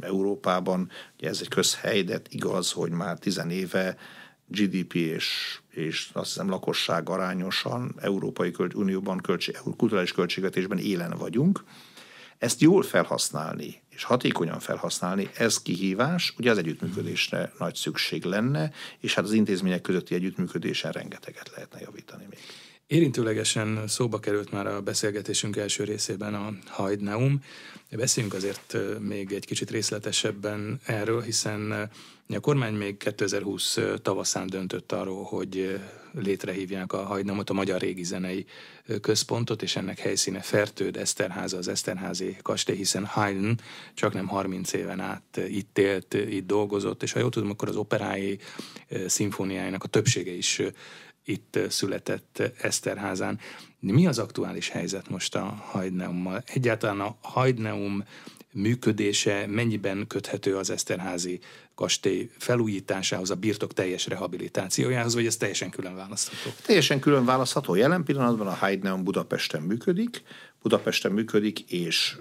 Európában, 0.00 0.90
ugye 1.18 1.28
ez 1.28 1.38
egy 1.40 1.48
közhely, 1.48 2.02
de 2.02 2.20
igaz, 2.28 2.72
hogy 2.72 2.90
már 2.90 3.18
tizen 3.18 3.50
éve 3.50 3.96
GDP 4.46 4.94
és, 4.94 5.58
és 5.70 6.10
azt 6.12 6.26
hiszem 6.26 6.48
lakosság 6.48 7.08
arányosan 7.08 7.94
Európai 7.96 8.54
Unióban 8.74 9.20
költség, 9.20 9.58
kulturális 9.76 10.12
költségvetésben 10.12 10.78
élen 10.78 11.10
vagyunk. 11.18 11.64
Ezt 12.38 12.60
jól 12.60 12.82
felhasználni 12.82 13.82
és 13.96 14.04
hatékonyan 14.04 14.58
felhasználni, 14.60 15.30
ez 15.36 15.62
kihívás, 15.62 16.34
ugye 16.38 16.50
az 16.50 16.58
együttműködésre 16.58 17.52
nagy 17.58 17.74
szükség 17.74 18.24
lenne, 18.24 18.70
és 19.00 19.14
hát 19.14 19.24
az 19.24 19.32
intézmények 19.32 19.80
közötti 19.80 20.14
együttműködésen 20.14 20.92
rengeteget 20.92 21.50
lehetne 21.54 21.80
javítani 21.80 22.26
még. 22.30 22.38
Érintőlegesen 22.86 23.88
szóba 23.88 24.18
került 24.18 24.50
már 24.50 24.66
a 24.66 24.80
beszélgetésünk 24.80 25.56
első 25.56 25.84
részében 25.84 26.34
a 26.34 26.52
Hajdneum. 26.66 27.42
Beszéljünk 27.90 28.34
azért 28.34 28.76
még 29.00 29.32
egy 29.32 29.46
kicsit 29.46 29.70
részletesebben 29.70 30.80
erről, 30.84 31.22
hiszen 31.22 31.90
a 32.28 32.40
kormány 32.40 32.74
még 32.74 32.96
2020 32.96 33.78
tavaszán 34.02 34.46
döntött 34.46 34.92
arról, 34.92 35.24
hogy 35.24 35.80
létrehívják 36.12 36.92
a 36.92 37.04
Hajdneumot, 37.04 37.50
a 37.50 37.54
Magyar 37.54 37.80
Régi 37.80 38.04
Zenei 38.04 38.46
Központot, 39.00 39.62
és 39.62 39.76
ennek 39.76 39.98
helyszíne 39.98 40.40
Fertőd 40.40 40.96
Eszterháza, 40.96 41.56
az 41.56 41.68
Eszterházi 41.68 42.36
kastély, 42.42 42.76
hiszen 42.76 43.04
Haydn 43.04 43.58
csak 43.94 44.14
nem 44.14 44.26
30 44.26 44.72
éven 44.72 45.00
át 45.00 45.40
itt 45.48 45.78
élt, 45.78 46.14
itt 46.14 46.46
dolgozott, 46.46 47.02
és 47.02 47.12
ha 47.12 47.18
jól 47.18 47.30
tudom, 47.30 47.50
akkor 47.50 47.68
az 47.68 47.76
operái, 47.76 48.38
szimfóniájának 49.06 49.84
a 49.84 49.88
többsége 49.88 50.32
is 50.32 50.62
itt 51.26 51.58
született 51.68 52.42
Eszterházán. 52.60 53.38
Mi 53.78 54.06
az 54.06 54.18
aktuális 54.18 54.68
helyzet 54.68 55.08
most 55.08 55.34
a 55.34 55.44
Hajdneummal? 55.44 56.42
Egyáltalán 56.46 57.00
a 57.00 57.16
Hajdneum 57.20 58.04
működése 58.52 59.46
mennyiben 59.46 60.06
köthető 60.06 60.56
az 60.56 60.70
Eszterházi 60.70 61.40
kastély 61.74 62.30
felújításához, 62.38 63.30
a 63.30 63.34
birtok 63.34 63.72
teljes 63.72 64.06
rehabilitációjához, 64.06 65.14
vagy 65.14 65.26
ez 65.26 65.36
teljesen 65.36 65.70
külön 65.70 65.94
választható? 65.94 66.56
Teljesen 66.66 67.00
külön 67.00 67.24
választható. 67.24 67.74
Jelen 67.74 68.04
pillanatban 68.04 68.46
a 68.46 68.54
Hajdneum 68.54 69.04
Budapesten 69.04 69.62
működik, 69.62 70.22
Budapesten 70.62 71.12
működik, 71.12 71.60
és 71.70 72.16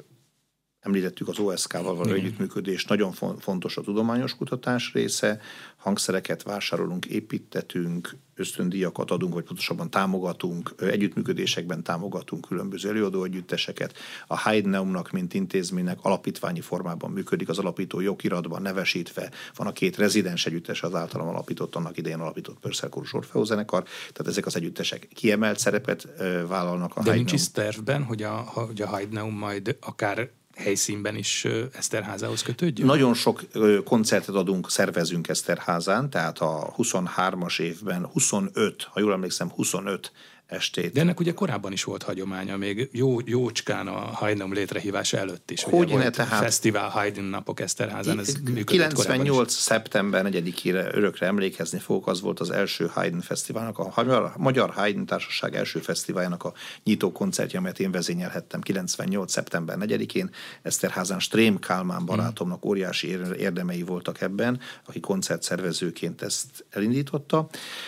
említettük 0.86 1.28
az 1.28 1.40
OSK-val 1.40 1.96
való 1.96 2.14
együttműködés, 2.14 2.86
nagyon 2.86 3.12
fontos 3.40 3.78
a 3.78 3.82
tudományos 3.82 4.36
kutatás 4.36 4.94
része, 4.94 5.40
hangszereket 5.78 6.44
vásárolunk, 6.44 7.06
építetünk, 7.06 8.16
ösztöndíjakat 8.36 9.12
adunk, 9.12 9.34
vagy 9.34 9.44
pontosabban 9.44 9.90
támogatunk, 9.90 10.74
együttműködésekben 10.80 11.84
támogatunk 11.84 12.48
különböző 12.48 12.90
előadóegyütteseket. 12.90 13.94
A 14.28 14.38
Haydneumnak, 14.38 15.12
mint 15.12 15.34
intézménynek 15.34 16.00
alapítványi 16.02 16.62
formában 16.62 17.12
működik, 17.12 17.50
az 17.50 17.60
alapító 17.60 18.00
jogiratban 18.00 18.62
nevesítve. 18.62 19.32
Van 19.56 19.68
a 19.68 19.72
két 19.72 19.98
rezidens 19.98 20.46
együttes, 20.46 20.84
az 20.84 20.96
általam 20.96 21.28
alapított, 21.28 21.76
annak 21.76 21.98
idején 21.98 22.20
alapított 22.20 22.60
Pörszelkorú 22.60 23.06
Orfeó 23.12 23.44
zenekar, 23.44 23.84
tehát 23.84 24.28
ezek 24.28 24.46
az 24.46 24.56
együttesek 24.56 25.08
kiemelt 25.14 25.60
szerepet 25.60 26.08
vállalnak 26.48 26.96
a 26.96 27.04
De 27.04 27.14
nincs 27.14 27.32
is 27.32 27.52
tervben, 27.52 28.04
hogy 28.04 28.24
a, 28.24 28.34
hogy 28.36 28.82
a 28.82 28.88
Haydneum 28.88 29.38
majd 29.38 29.78
akár 29.82 30.30
helyszínben 30.56 31.16
is 31.16 31.48
Eszterházához 31.74 32.42
kötődjön? 32.42 32.88
Nagyon 32.88 33.14
sok 33.14 33.44
koncertet 33.84 34.36
adunk, 34.36 34.70
szervezünk 34.70 35.28
Eszterházán, 35.28 36.10
tehát 36.10 36.40
a 36.40 36.74
23-as 36.78 37.60
évben 37.60 38.06
25, 38.06 38.84
ha 38.84 39.00
jól 39.00 39.14
emlékszem, 39.14 39.50
25 39.50 40.12
estét. 40.48 40.92
De 40.94 41.00
ennek 41.00 41.20
ugye 41.20 41.34
korábban 41.34 41.72
is 41.72 41.84
volt 41.84 42.04
hagyománya, 42.04 42.58
még 42.58 42.90
jó, 42.92 43.18
jócskán 43.26 43.88
a 43.88 44.00
Haydn 44.00 44.54
létrehívása 44.54 45.18
előtt 45.18 45.52
is. 45.52 45.64
Hogy 45.64 45.94
ne 45.94 46.10
tehát? 46.10 46.44
Fesztivál 46.44 46.90
Haydn 46.90 47.24
napok 47.24 47.60
Eszterházán, 47.60 48.20
ez 48.20 48.36
98. 48.64 49.54
szeptember 49.54 50.26
4-ére 50.30 50.96
örökre 50.96 51.26
emlékezni 51.28 51.80
fogok, 51.80 52.08
az 52.08 52.22
volt 52.22 52.40
az 52.40 52.50
első 52.50 52.90
Haydn 52.94 53.20
Fesztiválnak, 53.20 53.80
a 53.80 54.34
Magyar 54.38 54.70
Haydn 54.70 55.06
Társaság 55.06 55.56
első 55.56 55.80
fesztiváljának 55.80 56.44
a 56.44 56.54
nyitó 56.84 57.12
koncertje, 57.12 57.60
amelyet 57.60 57.80
én 57.80 57.92
vezényelhettem 57.92 58.62
98. 58.62 59.32
szeptember 59.32 59.78
4-én. 59.80 60.30
Eszterházán 60.62 61.20
Strém 61.20 61.60
Kálmán 61.60 61.98
hmm. 61.98 62.06
barátomnak 62.06 62.66
óriási 62.66 63.08
érdemei 63.38 63.82
voltak 63.82 64.22
ebben, 64.22 64.60
aki 64.86 65.00
koncertszervezőként 65.00 66.22
ezt 66.22 66.66
elindította. 66.70 67.48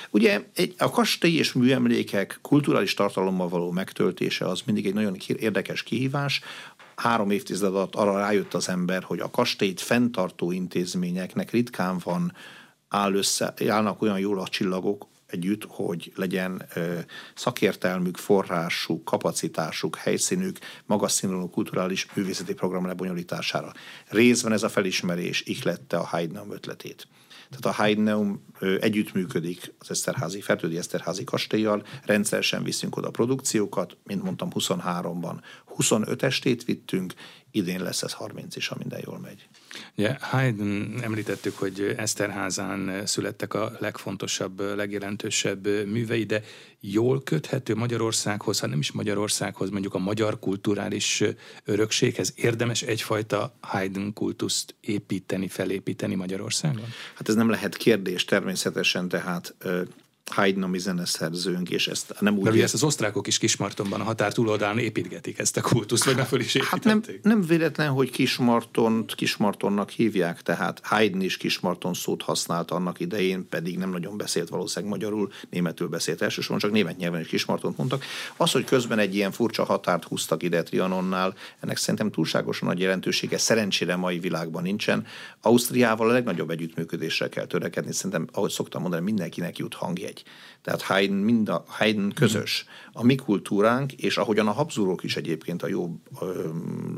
Ugye 0.10 0.42
a 0.78 0.90
kastély 0.90 1.36
és 1.36 1.54
műemlékek 1.54 2.40
kulturális 2.48 2.94
tartalommal 2.94 3.50
való 3.50 3.72
megtöltése 3.72 4.46
az 4.46 4.62
mindig 4.66 4.86
egy 4.86 4.94
nagyon 4.94 5.18
érdekes 5.28 5.84
kihívás. 5.84 6.42
Három 6.96 7.30
évtized 7.30 7.76
alatt 7.76 7.96
arra 7.96 8.18
rájött 8.18 8.54
az 8.54 8.70
ember, 8.70 9.04
hogy 9.04 9.20
a 9.20 9.32
kastélyt 9.32 9.82
fenntartó 9.82 10.52
intézményeknek 10.52 11.52
ritkán 11.52 12.00
van 12.04 12.34
áll 12.90 13.14
össze, 13.14 13.54
állnak 13.68 14.02
olyan 14.02 14.20
jól 14.20 14.40
a 14.40 14.48
csillagok, 14.48 15.08
együtt, 15.26 15.66
hogy 15.68 16.12
legyen 16.16 16.66
ö, 16.74 17.00
szakértelmük, 17.36 18.18
forrásuk, 18.18 19.04
kapacitásuk, 19.04 19.96
helyszínük, 19.96 20.58
magas 20.86 21.12
színvonalú 21.12 21.50
kulturális 21.50 22.08
művészeti 22.14 22.54
program 22.54 22.86
lebonyolítására. 22.86 23.72
Részben 24.08 24.52
ez 24.52 24.64
a 24.64 24.70
felismerés 24.70 25.42
ihlette 25.42 25.98
a 25.98 26.06
Haydn 26.06 26.52
ötletét. 26.52 27.08
Tehát 27.50 27.66
a 27.66 27.82
Haydneum 27.82 28.46
együttműködik 28.80 29.74
az 29.80 29.92
Eszterházi, 29.92 30.42
Fertődi 30.42 30.78
Eszterházi 30.78 31.24
kastélyjal, 31.24 31.86
rendszeresen 32.06 32.64
viszünk 32.64 32.98
oda 32.98 33.10
produkciókat, 33.10 33.98
mint 34.04 34.24
mondtam 34.24 34.50
23-ban 34.54 35.42
25 35.66 36.24
estét 36.24 36.66
vittünk, 36.66 37.14
idén 37.52 37.84
lesz 37.84 38.04
ez 38.04 38.14
30 38.14 38.56
is, 38.56 38.68
ha 38.68 38.76
minden 38.78 39.02
jól 39.06 39.20
megy. 39.20 39.48
Ugye 39.96 40.16
Haydn 40.20 41.00
említettük, 41.02 41.58
hogy 41.58 41.96
Eszterházán 41.98 43.06
születtek 43.06 43.54
a 43.54 43.72
legfontosabb, 43.80 44.76
legjelentősebb 44.76 45.68
művei, 45.68 46.24
de 46.24 46.42
jól 46.80 47.24
köthető 47.24 47.76
Magyarországhoz, 47.76 48.60
ha 48.60 48.68
nem 48.68 48.80
is 48.80 48.92
Magyarországhoz, 48.92 49.70
mondjuk 49.70 49.94
a 49.94 50.00
magyar 50.00 50.40
kulturális 50.40 51.24
örökséghez 51.66 52.34
érdemes 52.36 52.82
egyfajta 52.82 53.56
Haydn 53.60 54.14
kultuszt 54.14 54.76
építeni, 54.82 55.48
felépíteni 55.48 56.16
Magyarországon? 56.16 56.86
Hát 57.16 57.30
ez 57.30 57.36
nem 57.36 57.50
lehet 57.50 57.78
kérdés 57.78 58.26
természetesen, 58.26 59.08
tehát 59.08 59.56
Haydn 60.30 60.78
zeneszerzőnk, 60.78 61.70
és 61.70 61.88
ezt 61.88 62.16
nem 62.20 62.38
úgy... 62.38 62.50
De 62.50 62.64
ezt 62.64 62.74
az 62.74 62.84
osztrákok 62.84 63.28
is 63.28 63.38
Kismartonban 63.38 64.02
a 64.02 64.04
határ 64.04 64.34
túloldalán 64.34 64.78
építgetik 64.78 65.40
ezt 65.40 65.58
a 65.58 65.62
kultuszt, 65.62 66.04
vagy 66.04 66.26
föl 66.28 66.40
is 66.40 66.58
Hát 66.58 66.84
nem, 66.84 67.04
nem 67.22 67.42
véletlen, 67.42 67.90
hogy 67.90 68.10
Kismartont 68.10 69.16
Kismartonnak 69.16 69.90
hívják, 69.90 70.42
tehát 70.42 70.82
Haydn 70.84 71.22
is 71.22 71.38
Kismarton 71.38 71.94
szót 71.94 72.22
használt 72.22 72.72
annak 72.72 73.00
idején, 73.00 73.50
pedig 73.50 73.78
nem 73.78 73.90
nagyon 73.90 74.18
beszélt 74.18 74.50
valószínűleg 74.50 74.94
magyarul, 74.94 75.32
németül 75.50 75.88
beszélt 75.88 76.22
elsősorban, 76.22 76.60
csak 76.60 76.72
német 76.72 76.98
nyelven 76.98 77.22
is 77.22 77.28
Kismartont 77.28 77.78
mondtak. 77.78 78.04
Az, 78.38 78.52
hogy 78.52 78.64
közben 78.64 79.00
egy 79.00 79.16
ilyen 79.16 79.32
furcsa 79.32 79.64
határt 79.64 80.04
húztak 80.04 80.44
ide 80.44 80.64
Trianonnál, 80.64 81.36
ennek 81.60 81.78
szerintem 81.78 82.12
túlságosan 82.12 82.68
nagy 82.68 82.80
jelentősége 82.80 83.38
szerencsére 83.38 83.96
mai 83.96 84.20
világban 84.20 84.64
nincsen. 84.64 85.06
Ausztriával 85.42 86.10
a 86.10 86.14
legnagyobb 86.14 86.50
együttműködésre 86.50 87.30
kell 87.30 87.46
törekedni, 87.46 87.94
szerintem, 87.94 88.28
ahogy 88.32 88.52
szoktam 88.52 88.82
mondani, 88.82 89.04
mindenkinek 89.04 89.58
jut 89.58 89.74
hangjegy. 89.74 90.17
Tehát 90.62 90.82
Haydn, 90.82 91.14
mind 91.14 91.50
a, 91.50 91.64
Haydn 91.68 92.10
közös. 92.10 92.66
A 92.92 93.04
mi 93.04 93.16
kultúránk, 93.16 93.94
és 93.94 94.18
ahogyan 94.18 94.48
a 94.48 94.52
Habsburgok 94.52 95.04
is 95.04 95.16
egyébként 95.16 95.64
a 95.64 95.68
jó, 95.68 96.00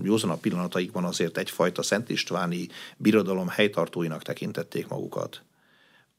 józanabb 0.04 0.40
pillanataikban 0.40 1.04
azért 1.04 1.38
egyfajta 1.38 1.82
Szent 1.82 2.10
Istváni 2.10 2.68
birodalom 2.98 3.48
helytartóinak 3.48 4.22
tekintették 4.22 4.88
magukat. 4.88 5.42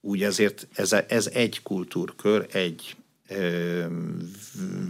Úgy 0.00 0.22
ezért 0.22 0.68
ez, 0.72 0.92
ez 0.92 1.26
egy 1.26 1.62
kultúrkör, 1.62 2.46
egy 2.52 2.96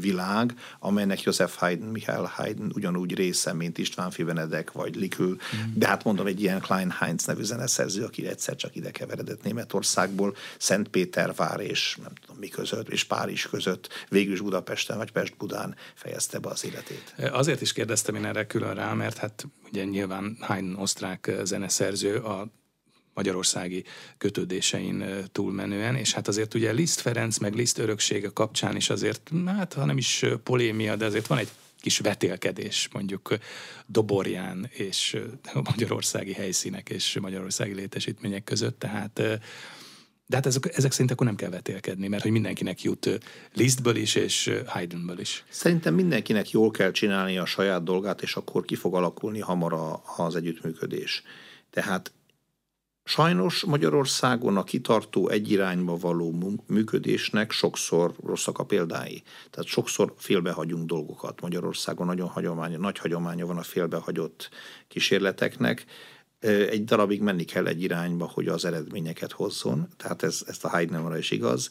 világ, 0.00 0.54
amelynek 0.78 1.22
József 1.22 1.56
Haydn, 1.56 1.84
Michael 1.84 2.32
Haydn 2.34 2.70
ugyanúgy 2.74 3.14
része, 3.14 3.52
mint 3.52 3.78
István 3.78 4.10
Fivenedek 4.10 4.72
vagy 4.72 4.96
Likül, 4.96 5.28
mm. 5.28 5.72
de 5.74 5.86
hát 5.86 6.04
mondom, 6.04 6.26
egy 6.26 6.40
ilyen 6.40 6.60
Klein 6.60 6.90
Heinz 6.90 7.24
nevű 7.24 7.42
zeneszerző, 7.42 8.04
aki 8.04 8.26
egyszer 8.26 8.56
csak 8.56 8.76
ide 8.76 8.90
keveredett 8.90 9.42
Németországból, 9.42 10.36
Szentpétervár 10.58 11.60
és 11.60 11.98
nem 12.02 12.12
tudom 12.20 12.36
mi 12.36 12.48
között, 12.48 12.88
és 12.88 13.04
Párizs 13.04 13.46
között, 13.46 13.88
végül 14.08 14.32
is 14.32 14.40
Budapesten 14.40 14.96
vagy 14.96 15.12
Pest-Budán 15.12 15.76
fejezte 15.94 16.38
be 16.38 16.48
az 16.48 16.64
életét. 16.64 17.14
Azért 17.32 17.60
is 17.60 17.72
kérdeztem 17.72 18.14
én 18.14 18.24
erre 18.24 18.46
külön 18.46 18.74
rá, 18.74 18.92
mert 18.92 19.16
hát 19.16 19.46
ugye 19.72 19.84
nyilván 19.84 20.36
Haydn 20.40 20.74
osztrák 20.74 21.30
zeneszerző, 21.44 22.16
a 22.16 22.48
magyarországi 23.14 23.84
kötődésein 24.18 25.04
túlmenően, 25.32 25.96
és 25.96 26.12
hát 26.12 26.28
azért 26.28 26.54
ugye 26.54 26.72
Liszt 26.72 27.00
Ferenc 27.00 27.38
meg 27.38 27.54
Liszt 27.54 27.78
öröksége 27.78 28.28
kapcsán 28.28 28.76
is 28.76 28.90
azért, 28.90 29.30
hát 29.46 29.72
ha 29.72 29.84
nem 29.84 29.96
is 29.96 30.24
polémia, 30.42 30.96
de 30.96 31.04
azért 31.04 31.26
van 31.26 31.38
egy 31.38 31.48
kis 31.80 31.98
vetélkedés 31.98 32.88
mondjuk 32.92 33.36
Doborján 33.86 34.68
és 34.70 35.16
a 35.42 35.60
magyarországi 35.70 36.32
helyszínek 36.32 36.88
és 36.88 37.18
magyarországi 37.20 37.74
létesítmények 37.74 38.44
között, 38.44 38.78
tehát 38.78 39.22
de 40.26 40.36
hát 40.36 40.46
ezek, 40.46 40.76
ezek 40.76 40.92
szerint 40.92 41.10
akkor 41.10 41.26
nem 41.26 41.34
kell 41.34 41.50
vetélkedni, 41.50 42.08
mert 42.08 42.22
hogy 42.22 42.30
mindenkinek 42.30 42.82
jut 42.82 43.18
Lisztből 43.52 43.96
is 43.96 44.14
és 44.14 44.52
Haydnből 44.66 45.20
is. 45.20 45.44
Szerintem 45.48 45.94
mindenkinek 45.94 46.50
jól 46.50 46.70
kell 46.70 46.90
csinálni 46.90 47.38
a 47.38 47.44
saját 47.44 47.82
dolgát, 47.82 48.22
és 48.22 48.36
akkor 48.36 48.64
ki 48.64 48.74
fog 48.74 48.94
alakulni 48.94 49.40
hamar 49.40 50.00
az 50.16 50.36
együttműködés. 50.36 51.22
Tehát 51.70 52.12
Sajnos 53.10 53.64
Magyarországon 53.64 54.56
a 54.56 54.64
kitartó 54.64 55.28
egy 55.28 55.50
irányba 55.50 55.96
való 55.96 56.54
működésnek 56.66 57.50
sokszor 57.50 58.14
rosszak 58.24 58.58
a 58.58 58.64
példái. 58.64 59.22
Tehát 59.50 59.68
sokszor 59.68 60.14
félbehagyunk 60.16 60.86
dolgokat. 60.86 61.40
Magyarországon 61.40 62.06
nagyon 62.06 62.28
hagyománya, 62.28 62.78
nagy 62.78 62.98
hagyománya 62.98 63.46
van 63.46 63.56
a 63.56 63.62
félbehagyott 63.62 64.50
kísérleteknek. 64.88 65.84
Egy 66.40 66.84
darabig 66.84 67.20
menni 67.20 67.44
kell 67.44 67.66
egy 67.66 67.82
irányba, 67.82 68.30
hogy 68.34 68.48
az 68.48 68.64
eredményeket 68.64 69.32
hozzon. 69.32 69.88
Tehát 69.96 70.22
ez, 70.22 70.42
ezt 70.46 70.64
a 70.64 70.68
Haydnemra 70.68 71.18
is 71.18 71.30
igaz. 71.30 71.70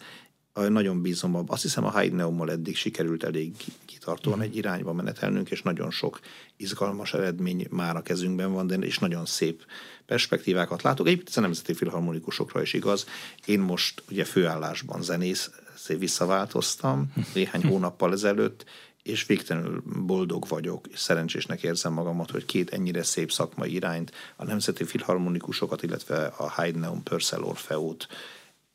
Nagyon 0.53 1.01
bízom. 1.01 1.43
Azt 1.47 1.61
hiszem 1.61 1.85
a 1.85 1.89
Haydneummal 1.89 2.51
eddig 2.51 2.75
sikerült 2.75 3.23
elég 3.23 3.53
kitartóan 3.99 4.41
egy 4.41 4.55
irányba 4.55 4.93
menetelnünk, 4.93 5.51
és 5.51 5.61
nagyon 5.61 5.91
sok 5.91 6.19
izgalmas 6.57 7.13
eredmény 7.13 7.67
már 7.69 7.95
a 7.95 8.01
kezünkben 8.01 8.53
van, 8.53 8.67
de 8.67 8.75
és 8.75 8.99
nagyon 8.99 9.25
szép 9.25 9.65
perspektívákat 10.05 10.81
látok. 10.81 11.07
Egyébként 11.07 11.35
a 11.35 11.41
nemzeti 11.41 11.73
filharmonikusokra 11.73 12.61
is 12.61 12.73
igaz. 12.73 13.05
Én 13.45 13.59
most 13.59 14.03
ugye 14.09 14.23
főállásban 14.23 15.01
zenész, 15.01 15.51
visszaváltoztam 15.97 17.13
néhány 17.33 17.63
hónappal 17.63 18.11
ezelőtt, 18.11 18.65
és 19.03 19.25
végtelenül 19.25 19.83
boldog 20.05 20.47
vagyok, 20.47 20.87
és 20.87 20.99
szerencsésnek 20.99 21.63
érzem 21.63 21.93
magamat, 21.93 22.31
hogy 22.31 22.45
két 22.45 22.69
ennyire 22.69 23.03
szép 23.03 23.31
szakmai 23.31 23.73
irányt, 23.73 24.11
a 24.35 24.43
Nemzeti 24.43 24.83
Filharmonikusokat, 24.83 25.83
illetve 25.83 26.25
a 26.25 26.49
Haydneum 26.49 27.03
Purcell 27.03 27.41
Orfeót 27.41 28.07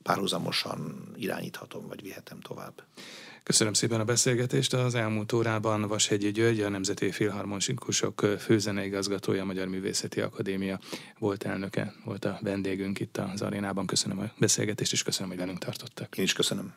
párhuzamosan 0.02 1.08
irányíthatom, 1.16 1.86
vagy 1.88 2.02
vihetem 2.02 2.40
tovább. 2.40 2.82
Köszönöm 3.44 3.72
szépen 3.72 4.00
a 4.00 4.04
beszélgetést. 4.04 4.72
Az 4.72 4.94
elmúlt 4.94 5.32
órában 5.32 5.82
Vashegyi 5.82 6.30
György, 6.30 6.60
a 6.60 6.68
Nemzeti 6.68 7.10
Filharmonikusok 7.10 8.20
főzeneigazgatója, 8.38 9.42
a 9.42 9.44
Magyar 9.44 9.66
Művészeti 9.66 10.20
Akadémia 10.20 10.80
volt 11.18 11.44
elnöke, 11.44 11.94
volt 12.04 12.24
a 12.24 12.38
vendégünk 12.42 13.00
itt 13.00 13.16
az 13.16 13.42
arénában. 13.42 13.86
Köszönöm 13.86 14.18
a 14.18 14.24
beszélgetést, 14.38 14.92
és 14.92 15.02
köszönöm, 15.02 15.28
hogy 15.28 15.38
velünk 15.38 15.58
tartottak. 15.58 16.16
Én 16.16 16.24
is 16.24 16.32
köszönöm. 16.32 16.74